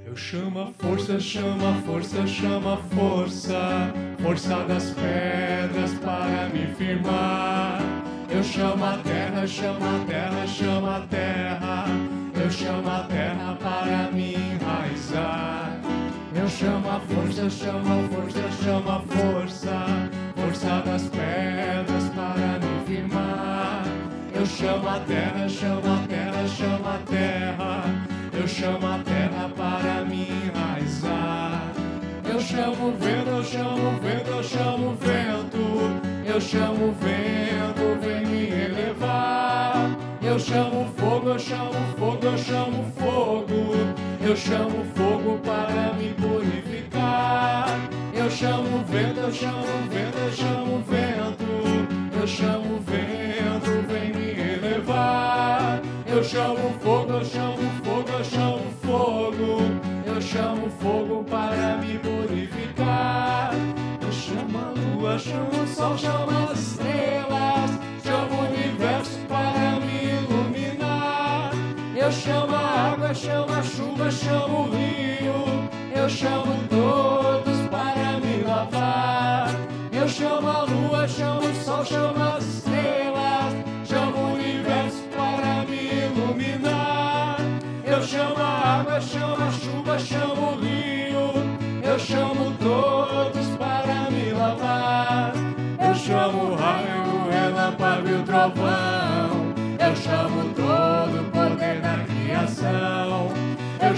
[0.07, 3.93] Eu chamo a força, chamo a força, chamo a força,
[4.23, 7.81] força das pedras para me firmar.
[8.31, 11.85] Eu chamo a terra, chamo a terra, chamo a terra.
[12.43, 15.74] Eu chamo a terra para me enraizar.
[16.37, 19.87] Eu chamo a força, chamo a força, chamo a força,
[20.35, 23.85] força das pedras para me firmar.
[24.35, 27.85] Eu chamo a terra, chamo a terra, chamo a terra.
[28.33, 31.73] Eu chamo a terra para me enraizar.
[32.29, 36.25] Eu chamo o vento, eu chamo o vento, eu chamo o vento.
[36.27, 40.04] Eu chamo o vento, vem me elevar.
[40.35, 43.73] Eu chamo fogo, eu chamo fogo, eu chamo fogo.
[44.21, 47.69] Eu chamo fogo para me purificar.
[48.13, 52.21] Eu chamo vento, eu chamo vento, eu chamo vento.
[52.21, 55.81] Eu chamo vento, vem me elevar.
[56.05, 59.63] Eu chamo fogo, eu chamo fogo, eu chamo fogo.
[60.05, 63.53] Eu chamo fogo para me purificar.
[64.03, 67.84] Eu chamo a lua, chamo o sol, chamo as estrelas.
[73.05, 75.69] É água, chama a chuva, chama o rio.
[75.95, 79.51] Eu chamo todos para me lavar.
[79.93, 83.53] Eu chamo a lua, chamo o sol, chamo as estrelas.
[83.85, 87.37] Chamo o universo para me iluminar.
[87.85, 91.33] Eu chamo a água, chamo a chuva, chamo o rio.
[91.83, 95.35] Eu chamo todos para me lavar.
[95.79, 99.55] Eu chamo o raio, o relâmpago e o trovão.
[99.79, 100.54] Eu chamo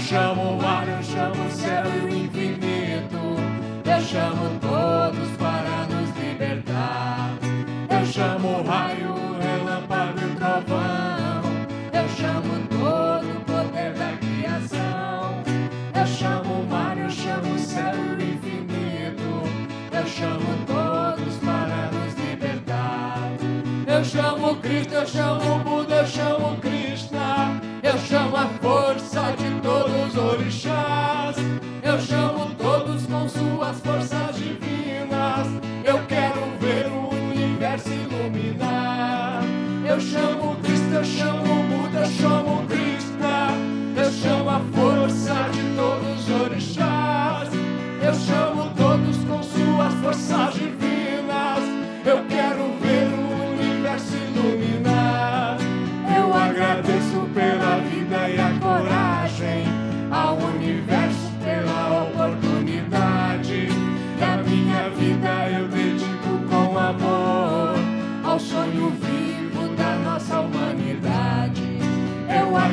[0.07, 3.17] chamo o mar, eu chamo o céu e o infinito.
[3.83, 7.37] Eu chamo todos para nos libertar.
[7.89, 11.41] Eu chamo o raio, o relâmpago e o trovão.
[11.91, 15.43] Eu chamo todo o poder da criação.
[15.93, 19.43] Eu chamo o mar, eu chamo o céu e o infinito.
[19.91, 23.29] Eu chamo todos para nos libertar.
[23.85, 27.66] Eu chamo Cristo, eu chamo Buda, eu chamo Krishna.
[27.87, 31.37] Eu chamo a força de todos os orixás.
[31.81, 35.47] Eu chamo todos com suas forças divinas.
[35.85, 39.41] Eu quero ver o universo iluminar.
[39.87, 43.51] Eu chamo Cristo, eu chamo Buda, eu chamo Krishna.
[43.95, 47.49] Eu chamo a força de todos os orixás.
[48.03, 50.76] Eu chamo todos com suas forças divinas.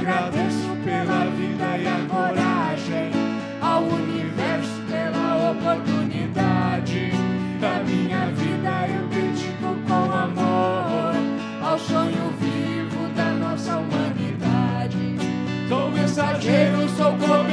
[0.04, 3.10] agradeço pela vida e a coragem,
[3.62, 7.10] ao universo pela oportunidade.
[7.58, 11.14] Da minha vida eu dedico com amor
[11.62, 15.16] ao sonho vivo da nossa humanidade.
[15.68, 17.43] Sou mensageiro, sou como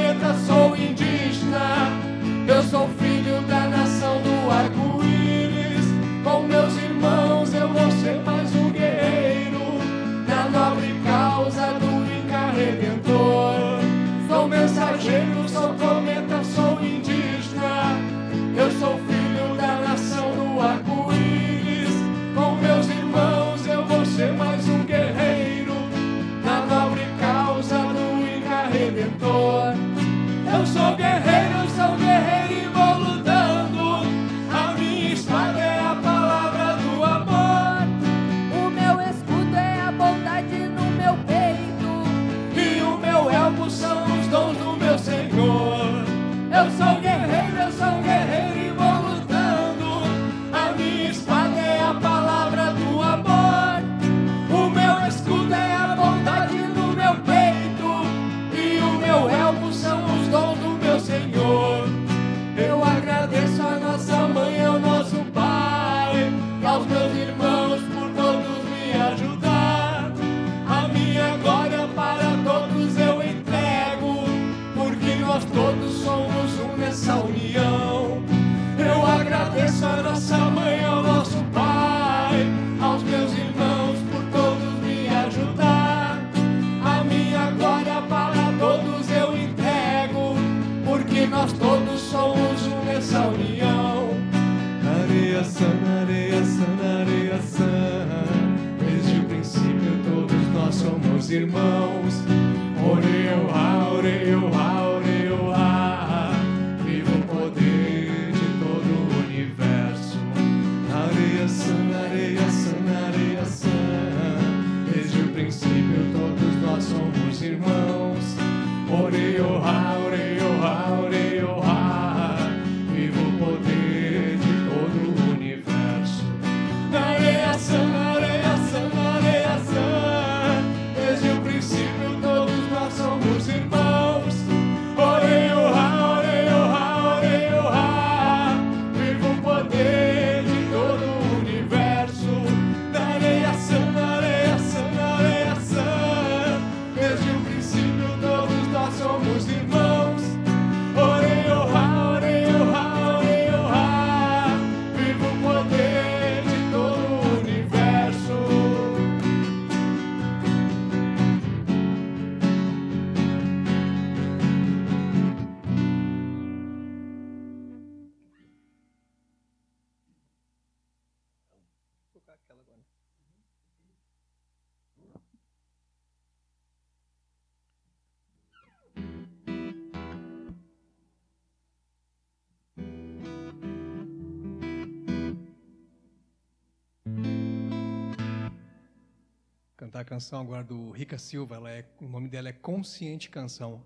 [190.12, 193.82] canção agora do Rica Silva, ela é, o nome dela é Consciente Canção.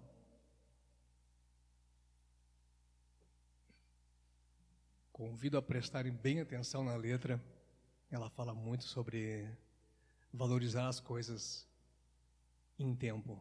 [5.13, 7.41] Convido a prestarem bem atenção na letra.
[8.11, 9.49] Ela fala muito sobre
[10.33, 11.65] valorizar as coisas
[12.77, 13.41] em tempo.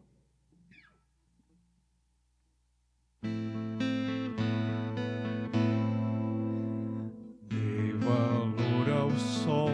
[7.49, 9.72] Dê valor ao sol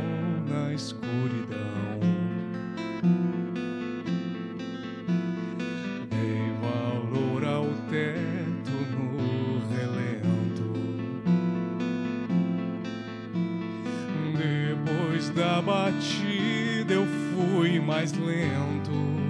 [0.48, 1.70] na escuridão.
[15.32, 19.20] Da batida eu fui mais lento.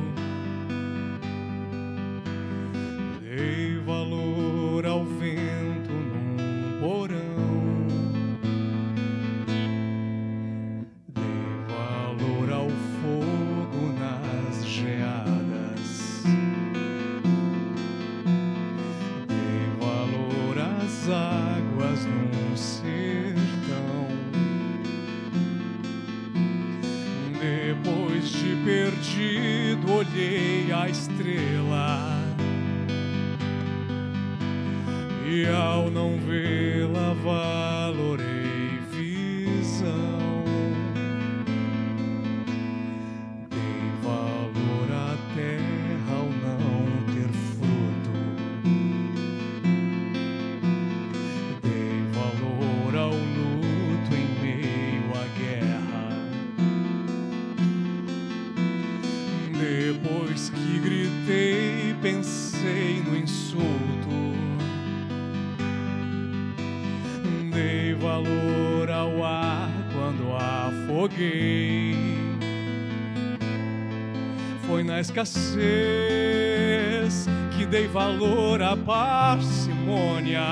[78.91, 80.43] Parcimônia.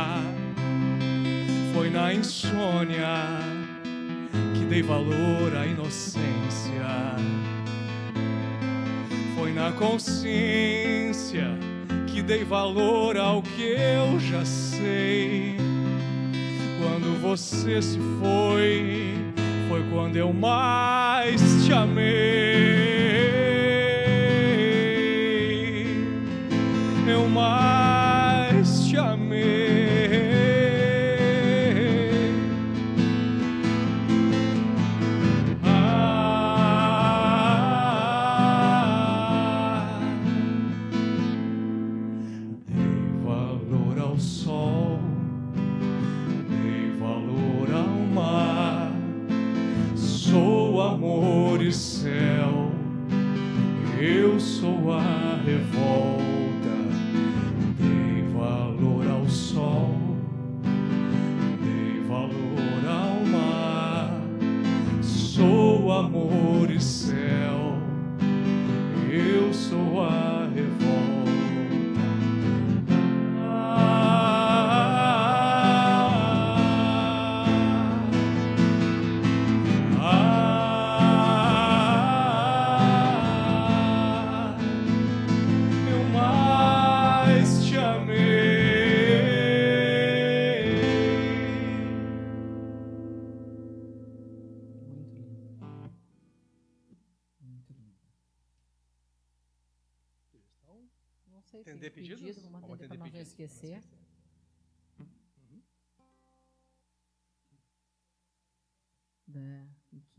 [1.74, 3.28] Foi na insônia
[4.54, 6.90] que dei valor à inocência.
[9.36, 11.48] Foi na consciência
[12.08, 15.58] que dei valor ao que eu já sei.
[16.80, 19.16] Quando você se foi,
[19.68, 22.29] foi quando eu mais te amei.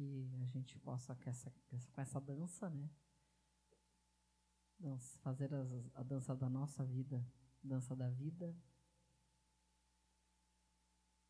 [0.00, 1.52] Que a gente possa com essa,
[1.92, 2.88] com essa dança, né?
[4.78, 7.22] Dança, fazer as- a dança da nossa vida,
[7.62, 8.56] dança da vida.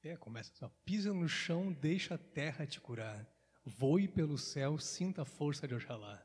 [0.03, 3.27] É, começa assim, ó, pisa no chão, deixa a terra te curar.
[3.65, 6.25] Voe pelo céu, sinta a força de Oxalá.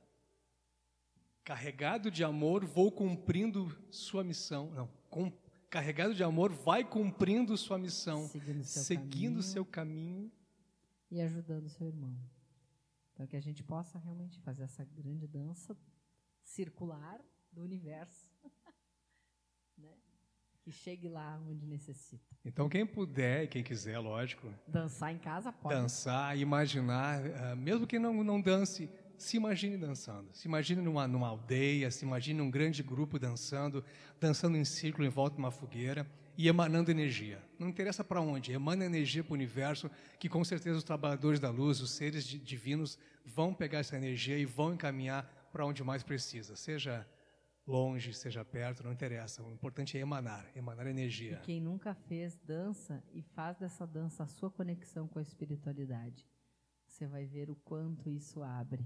[1.44, 4.70] Carregado de amor, vou cumprindo sua missão.
[4.72, 5.32] Não, com-
[5.70, 9.44] carregado de amor, vai cumprindo sua missão, Seguindo seu seguindo caminho.
[9.44, 10.32] seu caminho.
[11.12, 12.16] e ajudando seu irmão.
[13.16, 15.76] Para que a gente possa realmente fazer essa grande dança
[16.44, 17.20] circular
[17.52, 18.28] do universo.
[19.78, 19.94] né?
[20.62, 22.26] Que chegue lá onde necessita.
[22.44, 25.76] Então, quem puder e quem quiser, lógico, Dançar em casa pode.
[25.76, 30.30] dançar, imaginar, ah, mesmo que não, não dance, se imagine dançando.
[30.34, 33.84] Se imagine numa, numa aldeia, se imagine num grande grupo dançando,
[34.20, 36.06] dançando em círculo em volta de uma fogueira
[36.38, 37.42] e emanando energia.
[37.58, 39.90] Não interessa para onde, emana energia para o universo,
[40.20, 44.38] que com certeza os trabalhadores da luz, os seres di- divinos, vão pegar essa energia
[44.38, 47.08] e vão encaminhar para onde mais precisa, seja
[47.66, 49.42] longe, seja perto, não interessa.
[49.42, 51.38] O importante é emanar, emanar E energia.
[51.44, 56.26] quem nunca fez dança e faz dessa dança a sua conexão com a espiritualidade.
[56.88, 58.86] você vai ver o quanto isso abre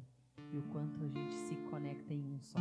[0.53, 2.57] e o quanto a gente se conecta em um só.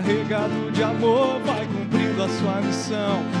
[0.00, 3.39] Carregado de amor, vai cumprindo a sua missão.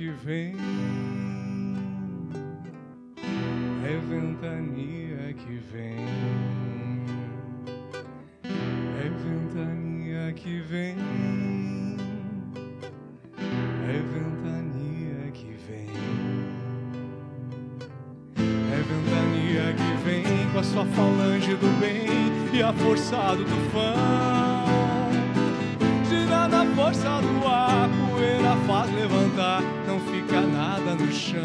[0.00, 0.56] Que vem.
[3.84, 6.06] É ventania que vem.
[8.98, 10.96] É ventania que vem.
[13.86, 15.90] É ventania que vem.
[18.72, 23.96] É ventania que vem com a sua falange do bem e a força do tufão.
[26.08, 27.39] Gira na força do
[30.10, 31.40] fica nada no chão.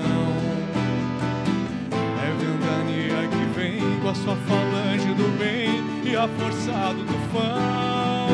[2.23, 8.29] É ventania que vem com a sua falange do bem e a força do tufão.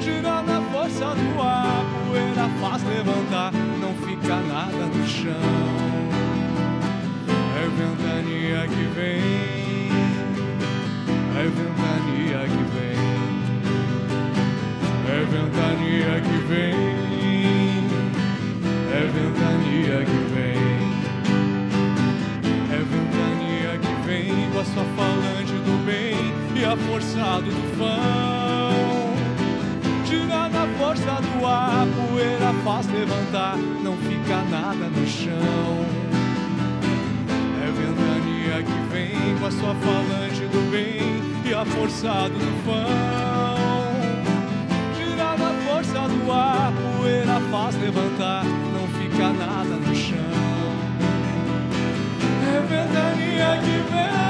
[0.00, 5.32] Gira na força do ar, poeira faz levantar, não fica nada no chão.
[7.56, 9.20] É ventania que vem,
[11.34, 12.96] é ventania que vem,
[15.08, 17.05] é ventania que vem,
[20.04, 20.76] que vem,
[22.72, 26.16] é ventania que vem com a sua falange do bem
[26.54, 27.86] e a força do tufão.
[30.04, 35.86] Tira na força do ar, poeira faz levantar, não fica nada no chão.
[37.62, 43.86] É ventania que vem com a sua falange do bem e a força do tufão.
[44.96, 49.75] Gira na força do ar, poeira faz levantar, não fica nada
[52.76, 54.25] ventania que vem,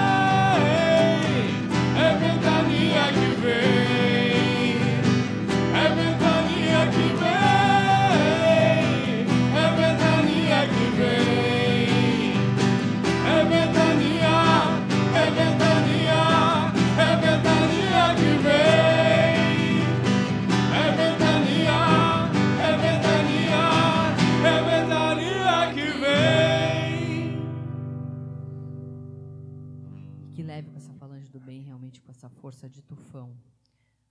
[32.00, 33.36] com essa força de tufão,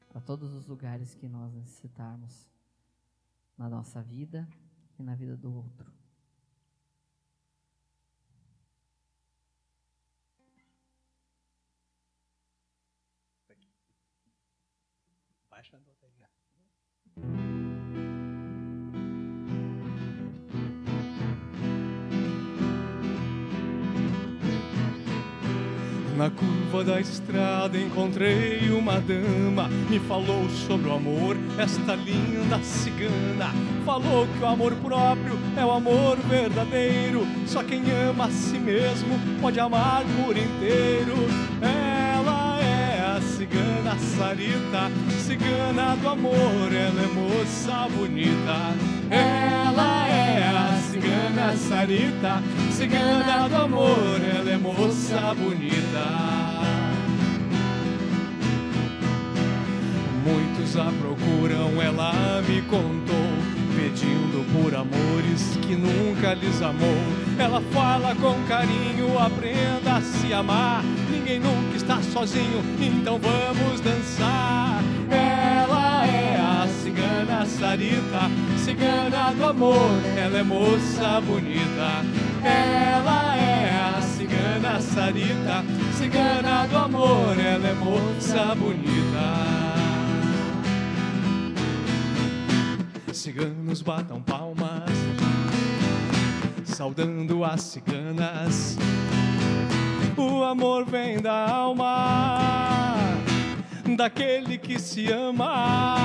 [0.10, 2.48] para todos os lugares que nós necessitarmos
[3.58, 4.48] na nossa vida
[5.00, 5.95] e na vida do outro.
[26.18, 33.52] Na curva da estrada encontrei uma dama, me falou sobre o amor, esta linda cigana.
[33.84, 39.20] Falou que o amor próprio é o amor verdadeiro, só quem ama a si mesmo
[39.42, 41.16] pode amar por inteiro.
[41.62, 42.45] Ela
[43.46, 48.74] cigana Sarita, cigana do amor, ela é moça bonita.
[49.10, 52.42] Ela é a cigana Sarita,
[52.72, 56.06] cigana do amor, ela é moça bonita.
[60.26, 66.98] Muitos a procuram, ela me contou, pedindo por amores que nunca lhes amou.
[67.38, 70.84] Ela fala com carinho, aprenda a se amar.
[71.12, 74.82] Ninguém nunca está sozinho, então vamos dançar.
[75.12, 82.06] Ela é a cigana Sarita, cigana do amor, ela é moça bonita.
[82.44, 85.64] Ela é a cigana Sarita,
[85.98, 89.85] cigana do amor, ela é moça bonita.
[93.16, 94.92] Ciganos batam palmas,
[96.66, 98.78] saudando as ciganas.
[100.18, 102.98] O amor vem da alma
[103.96, 105.96] daquele que se ama.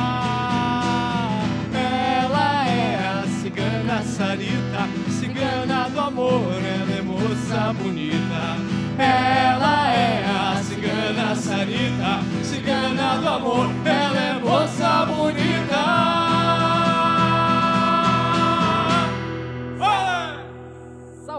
[1.74, 8.56] Ela é a cigana Sarita, cigana do amor, ela é moça bonita.
[8.96, 16.49] Ela é a cigana Sarita, cigana do amor, ela é moça bonita.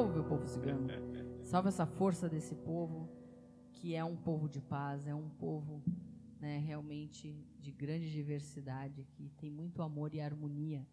[0.02, 0.88] Salve o povo cigano.
[1.44, 3.08] Salve essa força desse povo,
[3.72, 5.84] que é um povo de paz, é um povo
[6.40, 10.84] né, realmente de grande diversidade, que tem muito amor e harmonia.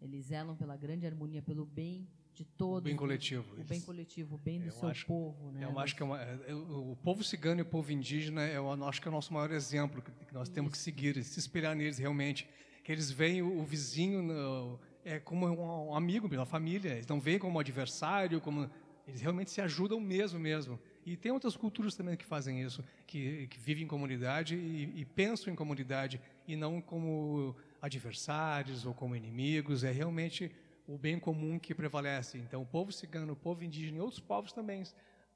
[0.00, 2.80] Eles zelam pela grande harmonia, pelo bem de todos.
[2.80, 3.54] O bem coletivo.
[3.56, 5.52] O bem coletivo, o bem do Eu seu acho- povo.
[5.52, 5.64] Né?
[5.64, 8.68] Eu acho que é uma- é- é- o povo cigano e o povo indígena, eu
[8.84, 11.98] acho que é o nosso maior exemplo, que nós temos que seguir, se espelhar neles
[11.98, 12.48] realmente.
[12.82, 16.92] Que eles veem o, o vizinho no- é como um, amigo, uma família.
[16.92, 18.70] Eles não veem como adversário, como
[19.06, 20.78] eles realmente se ajudam mesmo, mesmo.
[21.04, 25.04] E tem outras culturas também que fazem isso, que, que vivem em comunidade e, e
[25.04, 29.82] pensam em comunidade e não como adversários ou como inimigos.
[29.82, 30.52] É realmente
[30.86, 32.38] o bem comum que prevalece.
[32.38, 34.84] Então, o povo cigano, o povo indígena e outros povos também,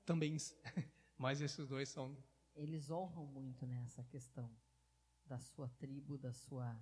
[0.04, 0.36] também.
[1.16, 2.16] Mas esses dois são
[2.54, 4.50] Eles honram muito nessa questão
[5.26, 6.76] da sua tribo, da sua,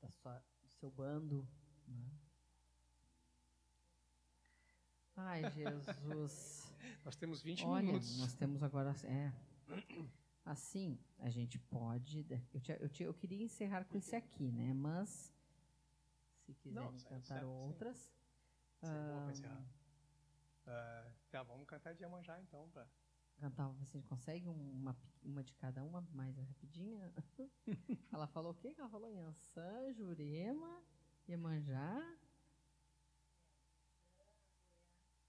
[0.00, 0.42] da sua,
[0.84, 1.48] seu bando.
[1.88, 2.10] Né?
[5.16, 6.70] Ai, Jesus.
[7.04, 8.18] Nós temos 20 Olha, minutos.
[8.18, 8.94] nós temos agora.
[9.04, 9.32] É.
[10.44, 12.26] Assim, a gente pode.
[12.52, 14.72] Eu, tinha- eu, tinha- eu queria encerrar com esse aqui, né?
[14.74, 15.32] Mas,
[16.44, 17.46] se quiserem certo, cantar certo, sim.
[17.46, 17.96] outras.
[18.80, 19.64] Sim, encerrar.
[20.66, 22.68] Ah, tá, vamos cantar de Iemanjá então.
[22.70, 22.86] Pra...
[23.36, 27.12] Cantar, você consegue uma, uma de cada uma, mais rapidinha?
[28.12, 28.74] Ela falou o quê?
[28.78, 30.82] Ela falou Yansan, Jurema,
[31.28, 32.18] Iemanjá.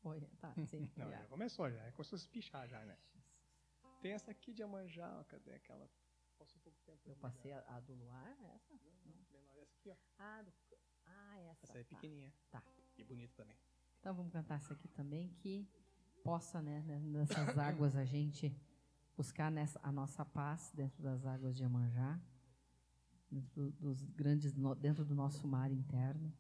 [0.03, 0.91] Oi, tá, sim.
[0.95, 1.26] Não, já.
[1.26, 2.98] começou já, é como se fosse pichar já, né?
[4.02, 5.90] Tem essa aqui de Iemanjá, cadê aquela?
[6.38, 7.02] Passou pouco tempo.
[7.06, 8.73] Eu passei a, a do luar, essa?
[8.73, 9.15] Não.
[9.32, 9.95] Menor, essa aqui, ó.
[10.19, 10.53] Ah, do,
[11.06, 11.65] ah, essa.
[11.65, 11.90] Essa é tá.
[11.95, 12.34] pequenininha.
[12.52, 12.64] Tá.
[12.98, 13.57] E bonita também.
[13.99, 15.68] Então vamos cantar essa aqui também, que
[16.26, 18.52] possa, né, né, nessas águas a gente
[19.15, 22.19] buscar nessa, a nossa paz dentro das águas de Iemanjá,
[23.31, 26.34] dentro dos grandes, dentro do nosso mar interno.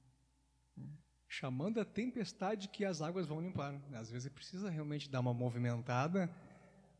[1.27, 3.79] Chamando a tempestade que as águas vão limpar.
[3.93, 6.33] Às vezes precisa realmente dar uma movimentada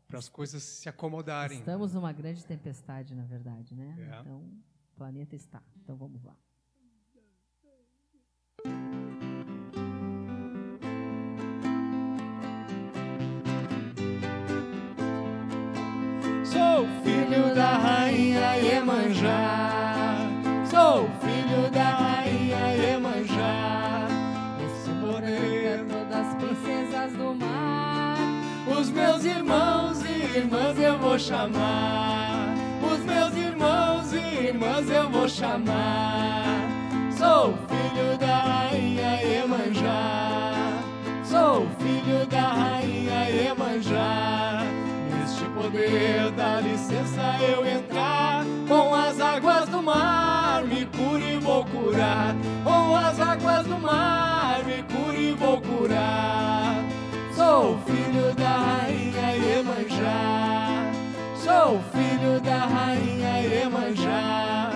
[0.06, 1.58] para as coisas se acomodarem.
[1.58, 3.96] Estamos numa grande tempestade, na verdade, né?
[3.98, 4.20] É.
[4.20, 5.62] Então, o planeta está.
[5.82, 6.36] Então vamos lá.
[29.26, 32.54] Irmãos e irmãs eu vou chamar.
[32.82, 36.68] Os meus irmãos e irmãs eu vou chamar.
[37.16, 40.82] Sou filho da rainha Iemanjá.
[41.24, 44.62] Sou filho da rainha Iemanjá.
[45.10, 48.44] Neste poder dá licença eu entrar.
[48.68, 52.34] Com as águas do mar me cure e vou curar.
[52.64, 56.84] Com as águas do mar me cure e vou curar.
[57.34, 59.05] Sou filho da rainha
[61.34, 64.70] Sou filho da rainha Iemanjá.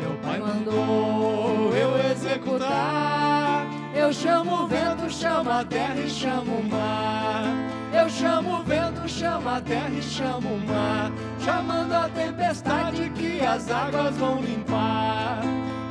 [0.00, 3.66] Meu pai mandou eu executar.
[3.94, 7.44] Eu chamo o vento, chamo a terra e chamo o mar.
[7.92, 11.12] Eu chamo o vento, chamo a terra e chamo o mar.
[11.38, 15.40] Chamando a tempestade que as águas vão limpar.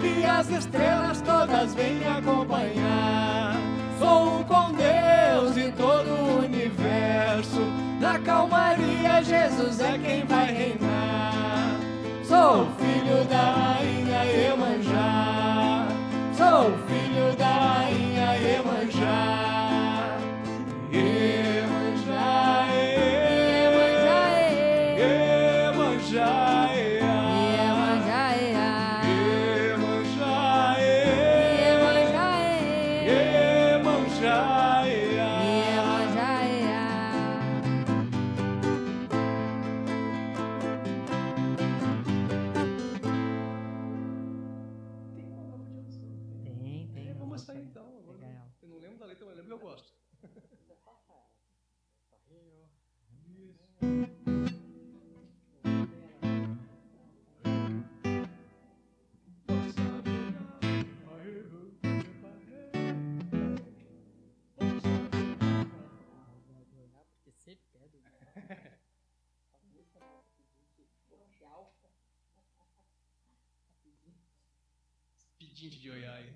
[0.03, 3.56] E as estrelas todas vêm me acompanhar.
[3.98, 7.82] Sou um com Deus e todo o universo.
[8.04, 11.80] Na calmaria, Jesus é quem vai reinar.
[12.22, 15.88] Sou filho da rainha Iemanjá.
[16.36, 16.93] Sou filho
[75.54, 76.34] gente de oiai.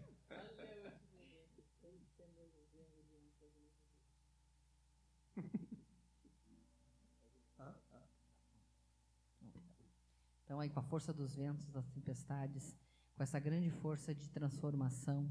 [10.43, 12.73] Então, aí, com a força dos ventos, das tempestades,
[13.15, 15.29] com essa grande força de transformação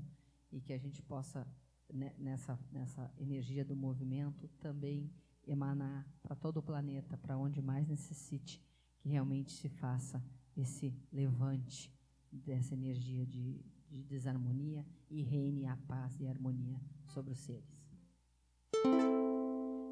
[0.52, 1.46] e que a gente possa,
[1.90, 5.10] né, nessa, nessa energia do movimento, também
[5.46, 8.62] emanar para todo o planeta, para onde mais necessite,
[8.98, 10.22] que realmente se faça
[10.54, 11.90] esse levante
[12.30, 13.64] dessa energia de,
[13.96, 17.64] de desarmonia e reine a paz e a harmonia sobre os seres.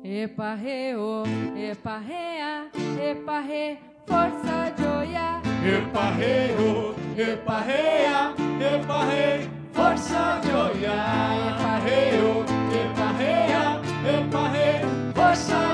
[0.03, 1.25] Eparreo,
[1.57, 2.71] eparrea,
[3.01, 5.43] eparre, força de olhar.
[5.65, 11.55] Eparreo, eparrea, eparre, força de olhar.
[11.55, 12.45] Eparreo,
[12.85, 13.81] eparrea,
[14.19, 15.74] eparre, força de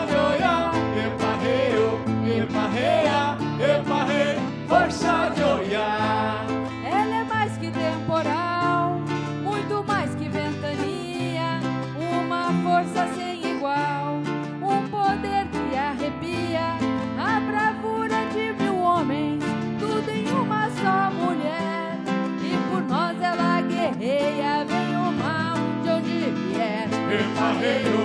[27.61, 27.99] Eparreo,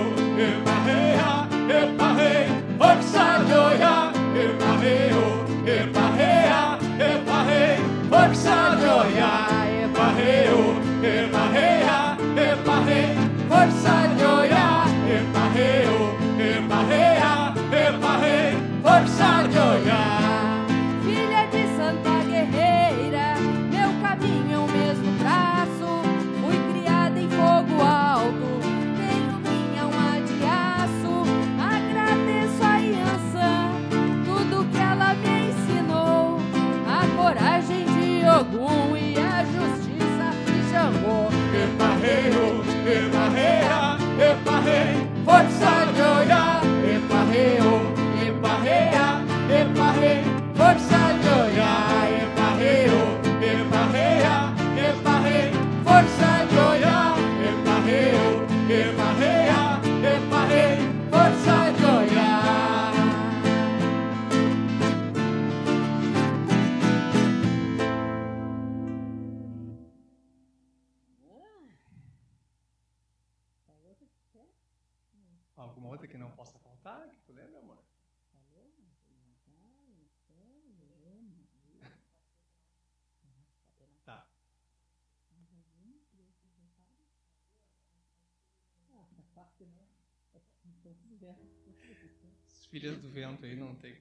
[92.78, 93.96] filhas do vento aí não tem.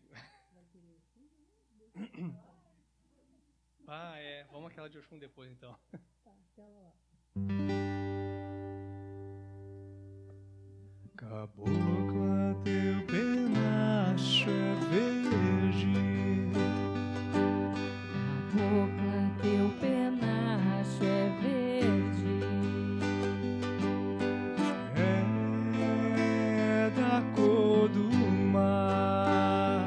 [3.87, 4.43] Ah, é.
[4.51, 5.73] Vamos aquela de Oxum depois, então.
[11.15, 15.93] Cabocla, teu penacho é verde.
[18.51, 22.39] Cabocla, teu penacho é verde.
[24.97, 28.24] É da cor do
[28.55, 29.81] mar,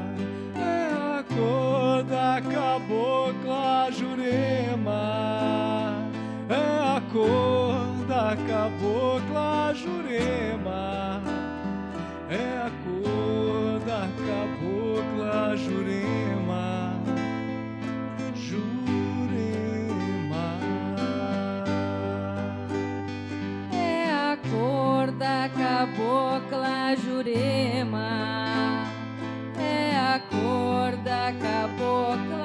[0.55, 5.03] é a cor da cabocla Jurema,
[6.49, 11.21] é a cor da cabocla Jurema,
[12.29, 15.99] é a cor da cabocla Jurema.
[23.73, 24.19] É
[25.17, 28.38] da cabocla Jurema.
[31.29, 32.38] A cor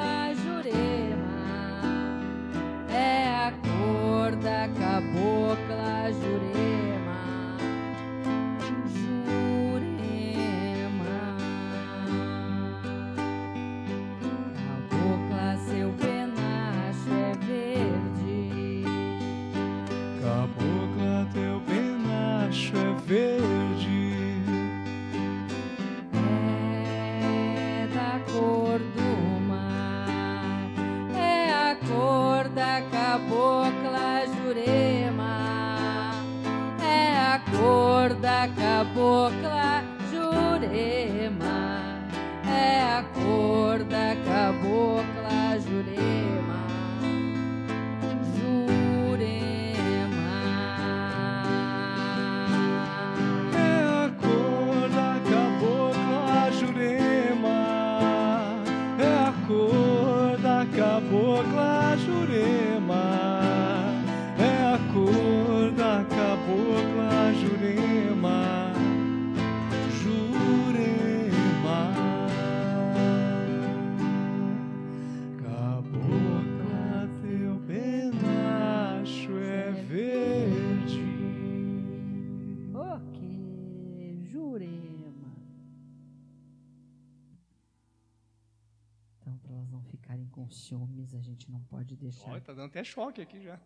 [90.75, 92.31] ciúmes, a gente não pode deixar.
[92.31, 93.61] Olha, tá dando até choque aqui já.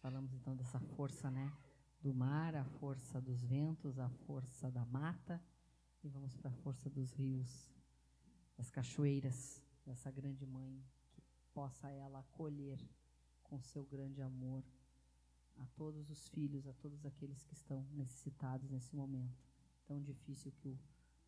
[0.00, 1.52] Falamos então dessa força, né?
[2.00, 5.42] Do mar, a força dos ventos, a força da mata.
[6.04, 7.74] E vamos para a força dos rios,
[8.56, 10.80] das cachoeiras, dessa grande mãe,
[11.10, 11.20] que
[11.52, 12.78] possa ela acolher
[13.42, 14.62] com seu grande amor
[15.56, 19.44] a todos os filhos, a todos aqueles que estão necessitados nesse momento
[19.84, 20.78] tão difícil que o,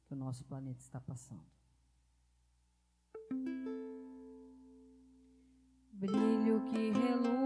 [0.04, 1.50] que o nosso planeta está passando.
[6.00, 7.36] Brilho que reluz,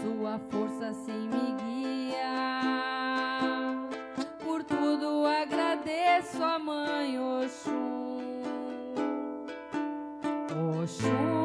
[0.00, 2.30] sua força assim me guia.
[4.44, 8.44] Por tudo agradeço a mãe Oxum.
[10.80, 11.43] Oxum.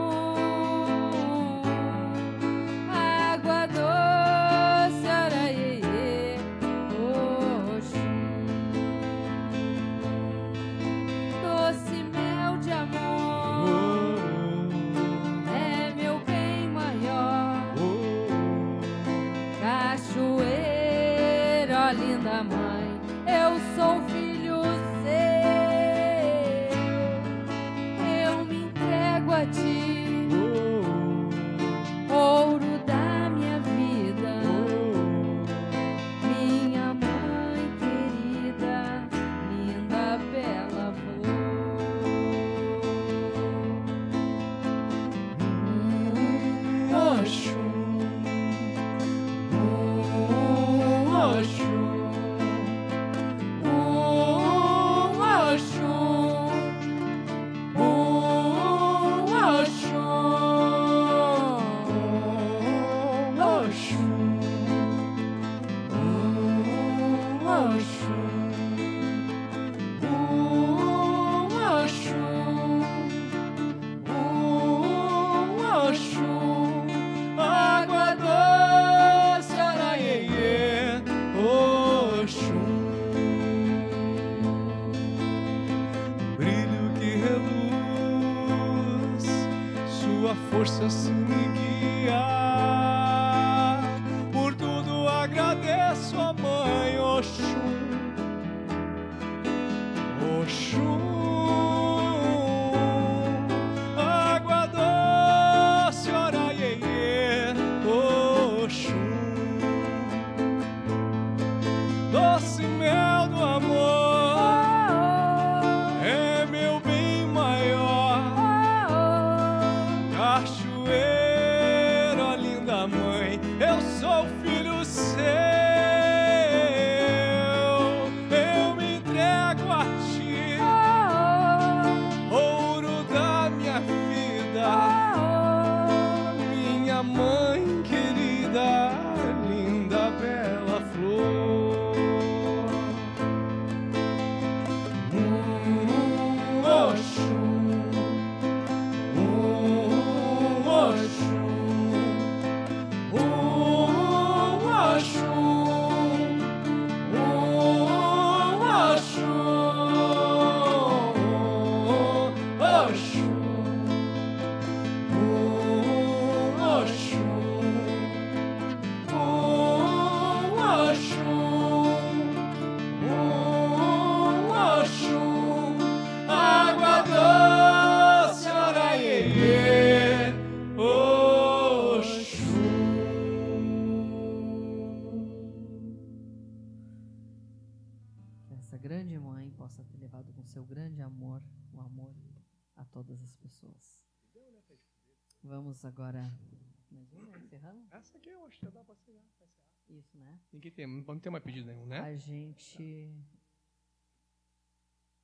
[200.59, 202.01] Ninguém tem, não tem mais pedido nenhum, né?
[202.01, 203.15] A gente.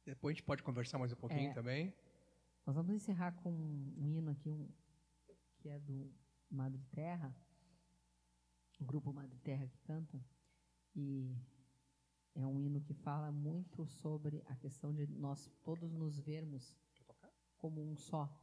[0.06, 1.54] Depois a gente pode conversar mais um pouquinho É.
[1.54, 1.94] também.
[2.66, 4.72] Nós vamos encerrar com um hino aqui, um,
[5.58, 6.10] que é do
[6.50, 7.36] Madre Terra,
[8.80, 10.24] o grupo Madre Terra que canta,
[10.96, 11.36] e
[12.34, 16.78] é um hino que fala muito sobre a questão de nós todos nos vermos
[17.58, 18.34] como um só.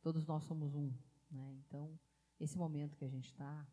[0.00, 0.90] Todos nós somos um.
[1.30, 1.52] Né?
[1.58, 2.00] Então,
[2.40, 3.66] esse momento que a gente está,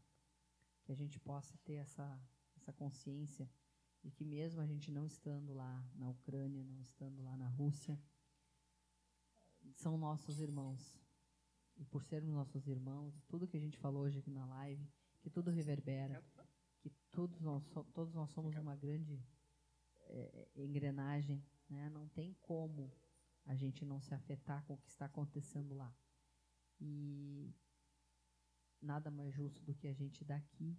[0.92, 2.22] que a gente possa ter essa,
[2.58, 3.50] essa consciência
[4.04, 7.98] de que mesmo a gente não estando lá na Ucrânia, não estando lá na Rússia,
[9.74, 11.00] são nossos irmãos.
[11.78, 14.86] E por sermos nossos irmãos, tudo que a gente falou hoje aqui na live,
[15.22, 16.22] que tudo reverbera,
[16.82, 17.64] que todos nós,
[17.94, 19.24] todos nós somos uma grande
[20.02, 21.90] eh, engrenagem, né?
[21.90, 22.92] não tem como
[23.46, 25.96] a gente não se afetar com o que está acontecendo lá.
[26.82, 27.56] E
[28.82, 30.78] nada mais justo do que a gente daqui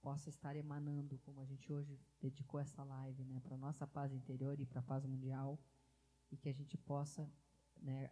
[0.00, 4.60] possa estar emanando, como a gente hoje dedicou essa live, né, para nossa paz interior
[4.60, 5.58] e para a paz mundial,
[6.30, 7.30] e que a gente possa
[7.80, 8.10] né,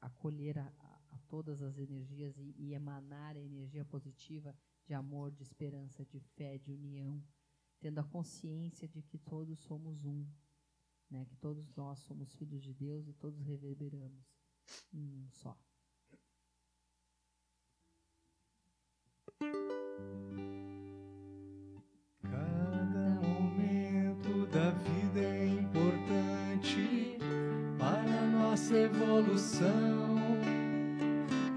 [0.00, 0.72] acolher a,
[1.10, 4.54] a, todas as energias e, e emanar a energia positiva
[4.84, 7.20] de amor, de esperança, de fé, de união,
[7.80, 10.24] tendo a consciência de que todos somos um,
[11.10, 14.24] né, que todos nós somos filhos de Deus e todos reverberamos
[14.94, 15.58] um só.
[22.22, 27.18] Cada momento da vida é importante
[27.78, 30.16] para nossa evolução.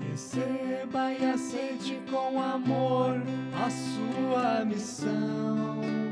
[0.09, 3.21] Receba e aceite com amor
[3.53, 6.05] a sua missão.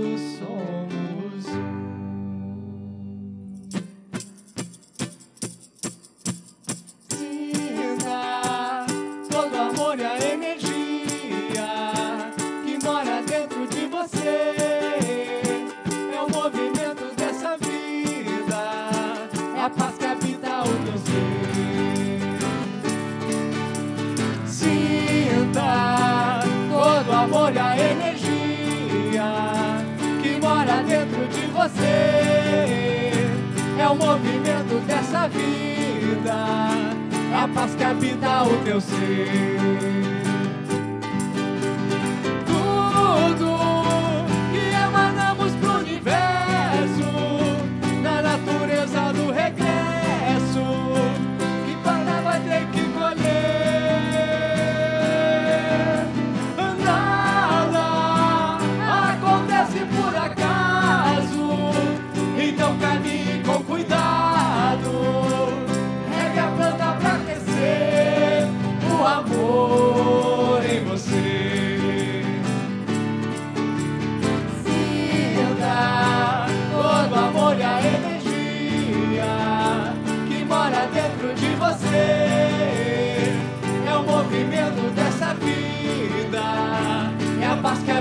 [0.00, 0.79] Todos somos
[31.60, 33.12] você.
[33.78, 36.34] É o movimento dessa vida,
[37.34, 40.19] a paz que habita o teu ser.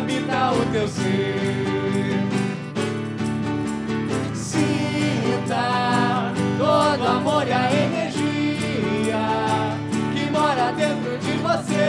[0.10, 1.36] Habita o teu ser.
[4.34, 9.20] Sinta todo amor e a energia
[10.14, 11.84] que mora dentro de você.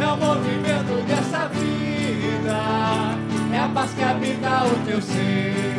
[0.00, 2.56] É o movimento dessa vida,
[3.52, 5.69] é a paz que habita o teu ser.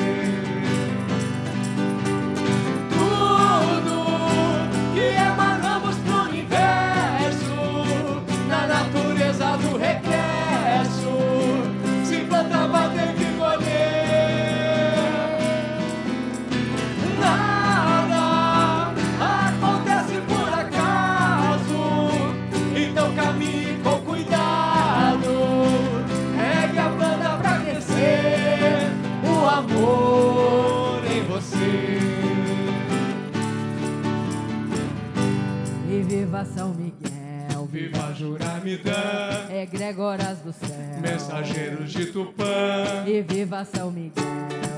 [39.73, 40.69] Egregoras do céu.
[41.01, 43.05] mensageiros de Tupã.
[43.07, 44.23] E viva São Miguel,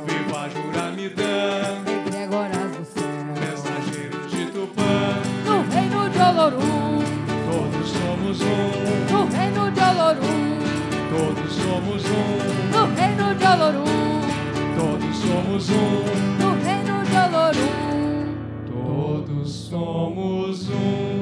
[0.05, 3.03] Viva Juramidã, egregoras do céu.
[3.39, 4.83] mensageiros de Tupã.
[5.45, 7.03] No reino de Olorum,
[7.49, 10.59] Todos somos um, no reino de Olorum,
[11.09, 14.21] todos somos um, no reino de Olorum,
[14.77, 16.03] todos somos um,
[16.39, 18.35] no reino de Olorum.
[18.71, 21.12] todos somos um.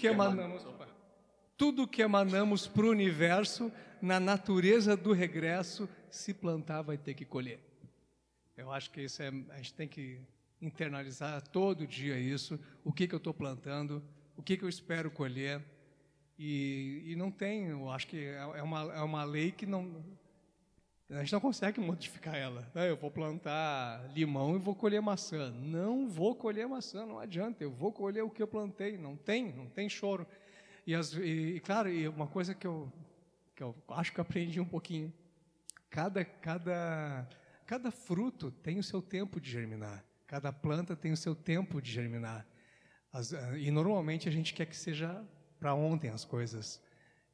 [0.00, 0.88] Que emanamos, opa,
[1.58, 3.70] tudo que emanamos para o universo,
[4.00, 7.60] na natureza do regresso, se plantar vai ter que colher.
[8.56, 10.18] Eu acho que isso é, a gente tem que
[10.60, 12.58] internalizar todo dia isso.
[12.82, 14.02] O que, que eu estou plantando,
[14.38, 15.62] o que, que eu espero colher.
[16.38, 20.02] E, e não tem, eu acho que é, é uma, é uma lei que não,
[21.10, 22.70] a gente não consegue modificar ela.
[22.72, 22.88] né?
[22.88, 25.50] Eu vou plantar limão e vou colher maçã.
[25.50, 27.64] Não vou colher maçã, não adianta.
[27.64, 28.96] Eu vou colher o que eu plantei.
[28.96, 30.26] Não tem, não tem choro.
[30.86, 32.92] E, as, e, e, claro, e uma coisa que eu,
[33.56, 35.12] que eu acho que aprendi um pouquinho.
[35.90, 37.28] Cada, cada,
[37.66, 40.04] cada fruto tem o seu tempo de germinar.
[40.28, 42.46] Cada planta tem o seu tempo de germinar.
[43.12, 45.24] As, e normalmente a gente quer que seja
[45.58, 46.80] para ontem as coisas.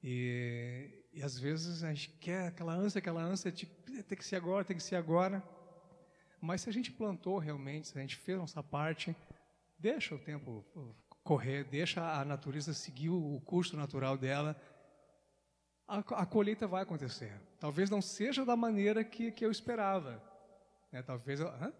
[0.03, 4.37] E, e às vezes a gente quer aquela ânsia, aquela ânsia de tem que ser
[4.37, 5.43] agora, tem que ser agora.
[6.39, 9.17] Mas se a gente plantou realmente, se a gente fez nossa parte,
[9.79, 10.63] deixa o tempo
[11.25, 14.55] correr, deixa a natureza seguir o curso natural dela,
[15.89, 17.33] a, a colheita vai acontecer.
[17.59, 20.23] Talvez não seja da maneira que, que eu esperava.
[20.93, 21.01] Né?
[21.03, 21.73] Talvez eu, hã?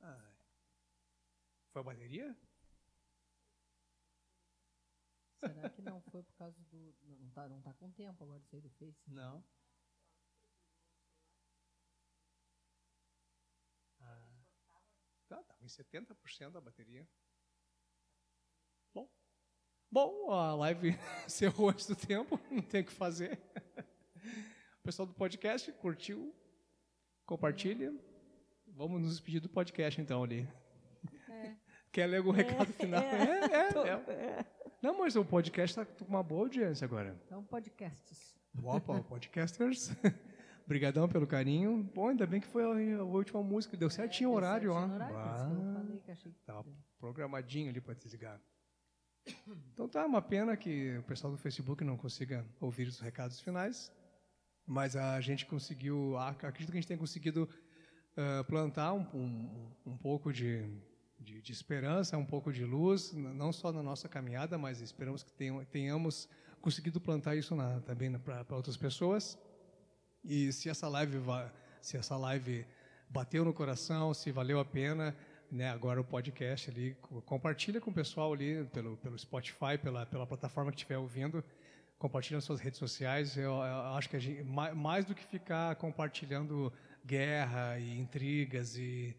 [0.00, 0.24] Ah,
[1.70, 2.34] foi a bateria?
[5.40, 6.94] Será que não foi por causa do.
[7.02, 9.10] Não está não tá com tempo agora isso aí do Face?
[9.10, 9.42] Não.
[14.00, 14.22] Ah,
[15.28, 17.08] tá, tá em 70% da bateria.
[18.92, 19.08] Bom.
[19.90, 20.90] Bom, a live
[21.24, 23.40] encerrou antes do tempo, não tem o que fazer.
[24.78, 26.34] O pessoal do podcast curtiu,
[27.24, 27.94] compartilha.
[28.66, 30.46] Vamos nos despedir do podcast então ali.
[31.30, 31.56] É.
[31.90, 33.02] Quer ler algum recado final?
[33.02, 33.40] É,
[33.88, 34.59] é, é.
[34.82, 37.14] Não, mas o podcast está com uma boa audiência agora.
[37.26, 38.34] Então, podcasts.
[38.62, 39.90] Opa, podcasters.
[40.64, 41.82] Obrigadão pelo carinho.
[41.94, 43.76] Bom, ainda bem que foi a, última música.
[43.76, 44.86] Deu certinho o horário, ó.
[44.86, 46.40] Horário, ah, falei que achei que...
[46.46, 46.64] Tava
[46.98, 48.40] programadinho ali para desligar.
[49.74, 53.92] Então tá, uma pena que o pessoal do Facebook não consiga ouvir os recados finais,
[54.66, 57.48] mas a gente conseguiu, acredito que a gente tenha conseguido
[58.16, 60.64] uh, plantar um, um, um pouco de,
[61.20, 65.32] de, de, esperança, um pouco de luz, não só na nossa caminhada, mas esperamos que
[65.70, 66.28] tenhamos
[66.60, 69.38] conseguido plantar isso na, também para outras pessoas.
[70.24, 71.18] E se essa live
[71.80, 72.66] se essa live
[73.08, 75.16] bateu no coração, se valeu a pena,
[75.50, 80.26] né, agora o podcast ali, compartilha com o pessoal ali pelo, pelo Spotify, pela, pela
[80.26, 81.42] plataforma que estiver ouvindo,
[81.98, 83.36] compartilha nas suas redes sociais.
[83.36, 86.72] Eu, eu acho que gente, mais, mais, do que ficar compartilhando
[87.04, 89.16] guerra e intrigas e,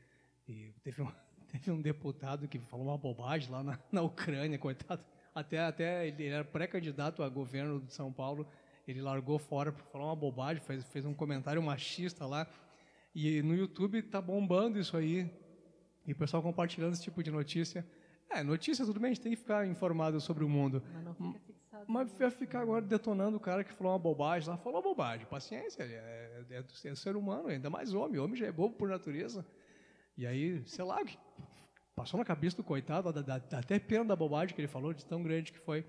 [0.47, 1.11] e teve, um,
[1.59, 5.03] teve um deputado que falou uma bobagem lá na, na Ucrânia, coitado.
[5.33, 8.45] Até, até ele era pré-candidato a governo de São Paulo,
[8.87, 12.47] ele largou fora por falar uma bobagem, fez, fez um comentário machista lá.
[13.13, 15.29] E no YouTube tá bombando isso aí.
[16.05, 17.85] E o pessoal compartilhando esse tipo de notícia.
[18.29, 20.81] É, notícia tudo bem, a gente tem que ficar informado sobre o mundo.
[20.93, 21.85] Mas não fica fixado.
[21.87, 24.57] Mas vai ficar agora detonando o cara que falou uma bobagem lá.
[24.57, 28.19] Falou uma bobagem, paciência, é, é, é, é ser humano, ainda mais homem.
[28.19, 29.45] Homem já é bobo por natureza.
[30.21, 31.03] E aí, sei lá,
[31.95, 35.03] passou na cabeça do coitado, dá, dá, até pena da bobagem que ele falou, de
[35.03, 35.83] tão grande que foi.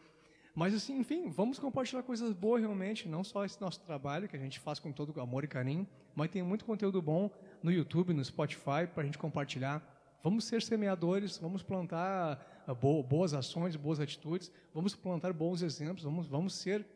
[0.55, 4.39] Mas, assim, enfim, vamos compartilhar coisas boas realmente, não só esse nosso trabalho, que a
[4.39, 7.31] gente faz com todo amor e carinho, mas tem muito conteúdo bom
[7.63, 9.83] no YouTube, no Spotify, para a gente compartilhar.
[10.25, 16.27] Vamos ser semeadores, vamos plantar ah, boas ações, boas atitudes, vamos plantar bons exemplos, vamos,
[16.27, 16.87] vamos ser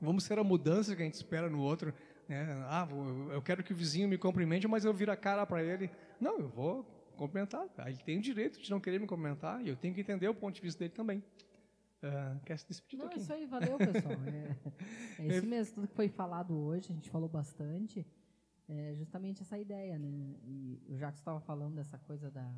[0.00, 1.94] vamos ser a mudança que a gente espera no outro.
[2.28, 2.46] Né?
[2.66, 2.88] Ah,
[3.30, 5.90] eu quero que o vizinho me cumprimente, mas eu viro a cara para ele.
[6.20, 6.84] Não, eu vou
[7.16, 7.66] cumprimentar.
[7.86, 10.34] Ele tem o direito de não querer me cumprimentar e eu tenho que entender o
[10.34, 11.22] ponto de vista dele também.
[12.02, 13.20] Uh, quer se despedir Não, aqui?
[13.20, 14.14] isso aí, valeu, pessoal.
[15.18, 18.04] É, é isso mesmo, tudo que foi falado hoje, a gente falou bastante
[18.68, 20.36] é justamente essa ideia, né?
[20.44, 22.50] E o Jacques estava falando dessa coisa da,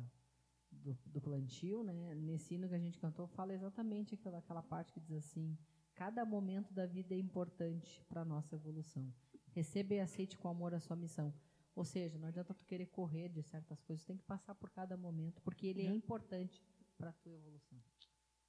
[0.71, 2.15] do, do, plantio, né?
[2.15, 5.57] Nesse hino que a gente cantou, fala exatamente aquela, aquela parte que diz assim:
[5.93, 9.11] cada momento da vida é importante para a nossa evolução.
[9.55, 11.33] Receba e aceite com amor a sua missão.
[11.73, 14.97] Ou seja, não adianta tu querer correr de certas coisas, tem que passar por cada
[14.97, 16.61] momento, porque ele é, é importante
[16.97, 17.79] para a tua evolução.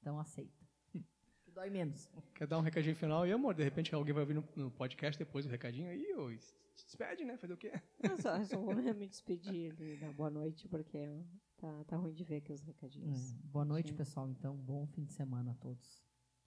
[0.01, 0.67] Então aceita.
[1.45, 2.11] que dói menos.
[2.35, 3.25] Quer dar um recadinho final?
[3.25, 6.37] E amor, de repente alguém vai ouvir no, no podcast depois do recadinho aí, ou
[6.39, 7.37] se despede, né?
[7.37, 7.73] Fazer o quê?
[8.03, 11.23] Eu só, só vou me despedir da boa noite, porque
[11.57, 13.33] tá, tá ruim de ver aqui os recadinhos.
[13.33, 13.37] É.
[13.45, 13.97] Boa noite, Sim.
[13.97, 14.29] pessoal.
[14.29, 16.06] Então, bom fim de semana a todos.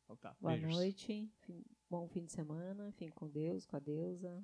[0.10, 0.36] Então tá.
[0.42, 0.76] Boa Beijos.
[0.76, 4.44] noite, fim, bom fim de semana, fim com Deus, com a deusa.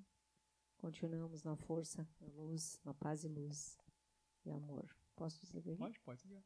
[0.78, 3.76] Continuamos na força, na luz, na paz e luz
[4.46, 4.96] e amor.
[5.16, 5.76] Posso desligar?
[5.76, 6.46] Pode, pode desligar.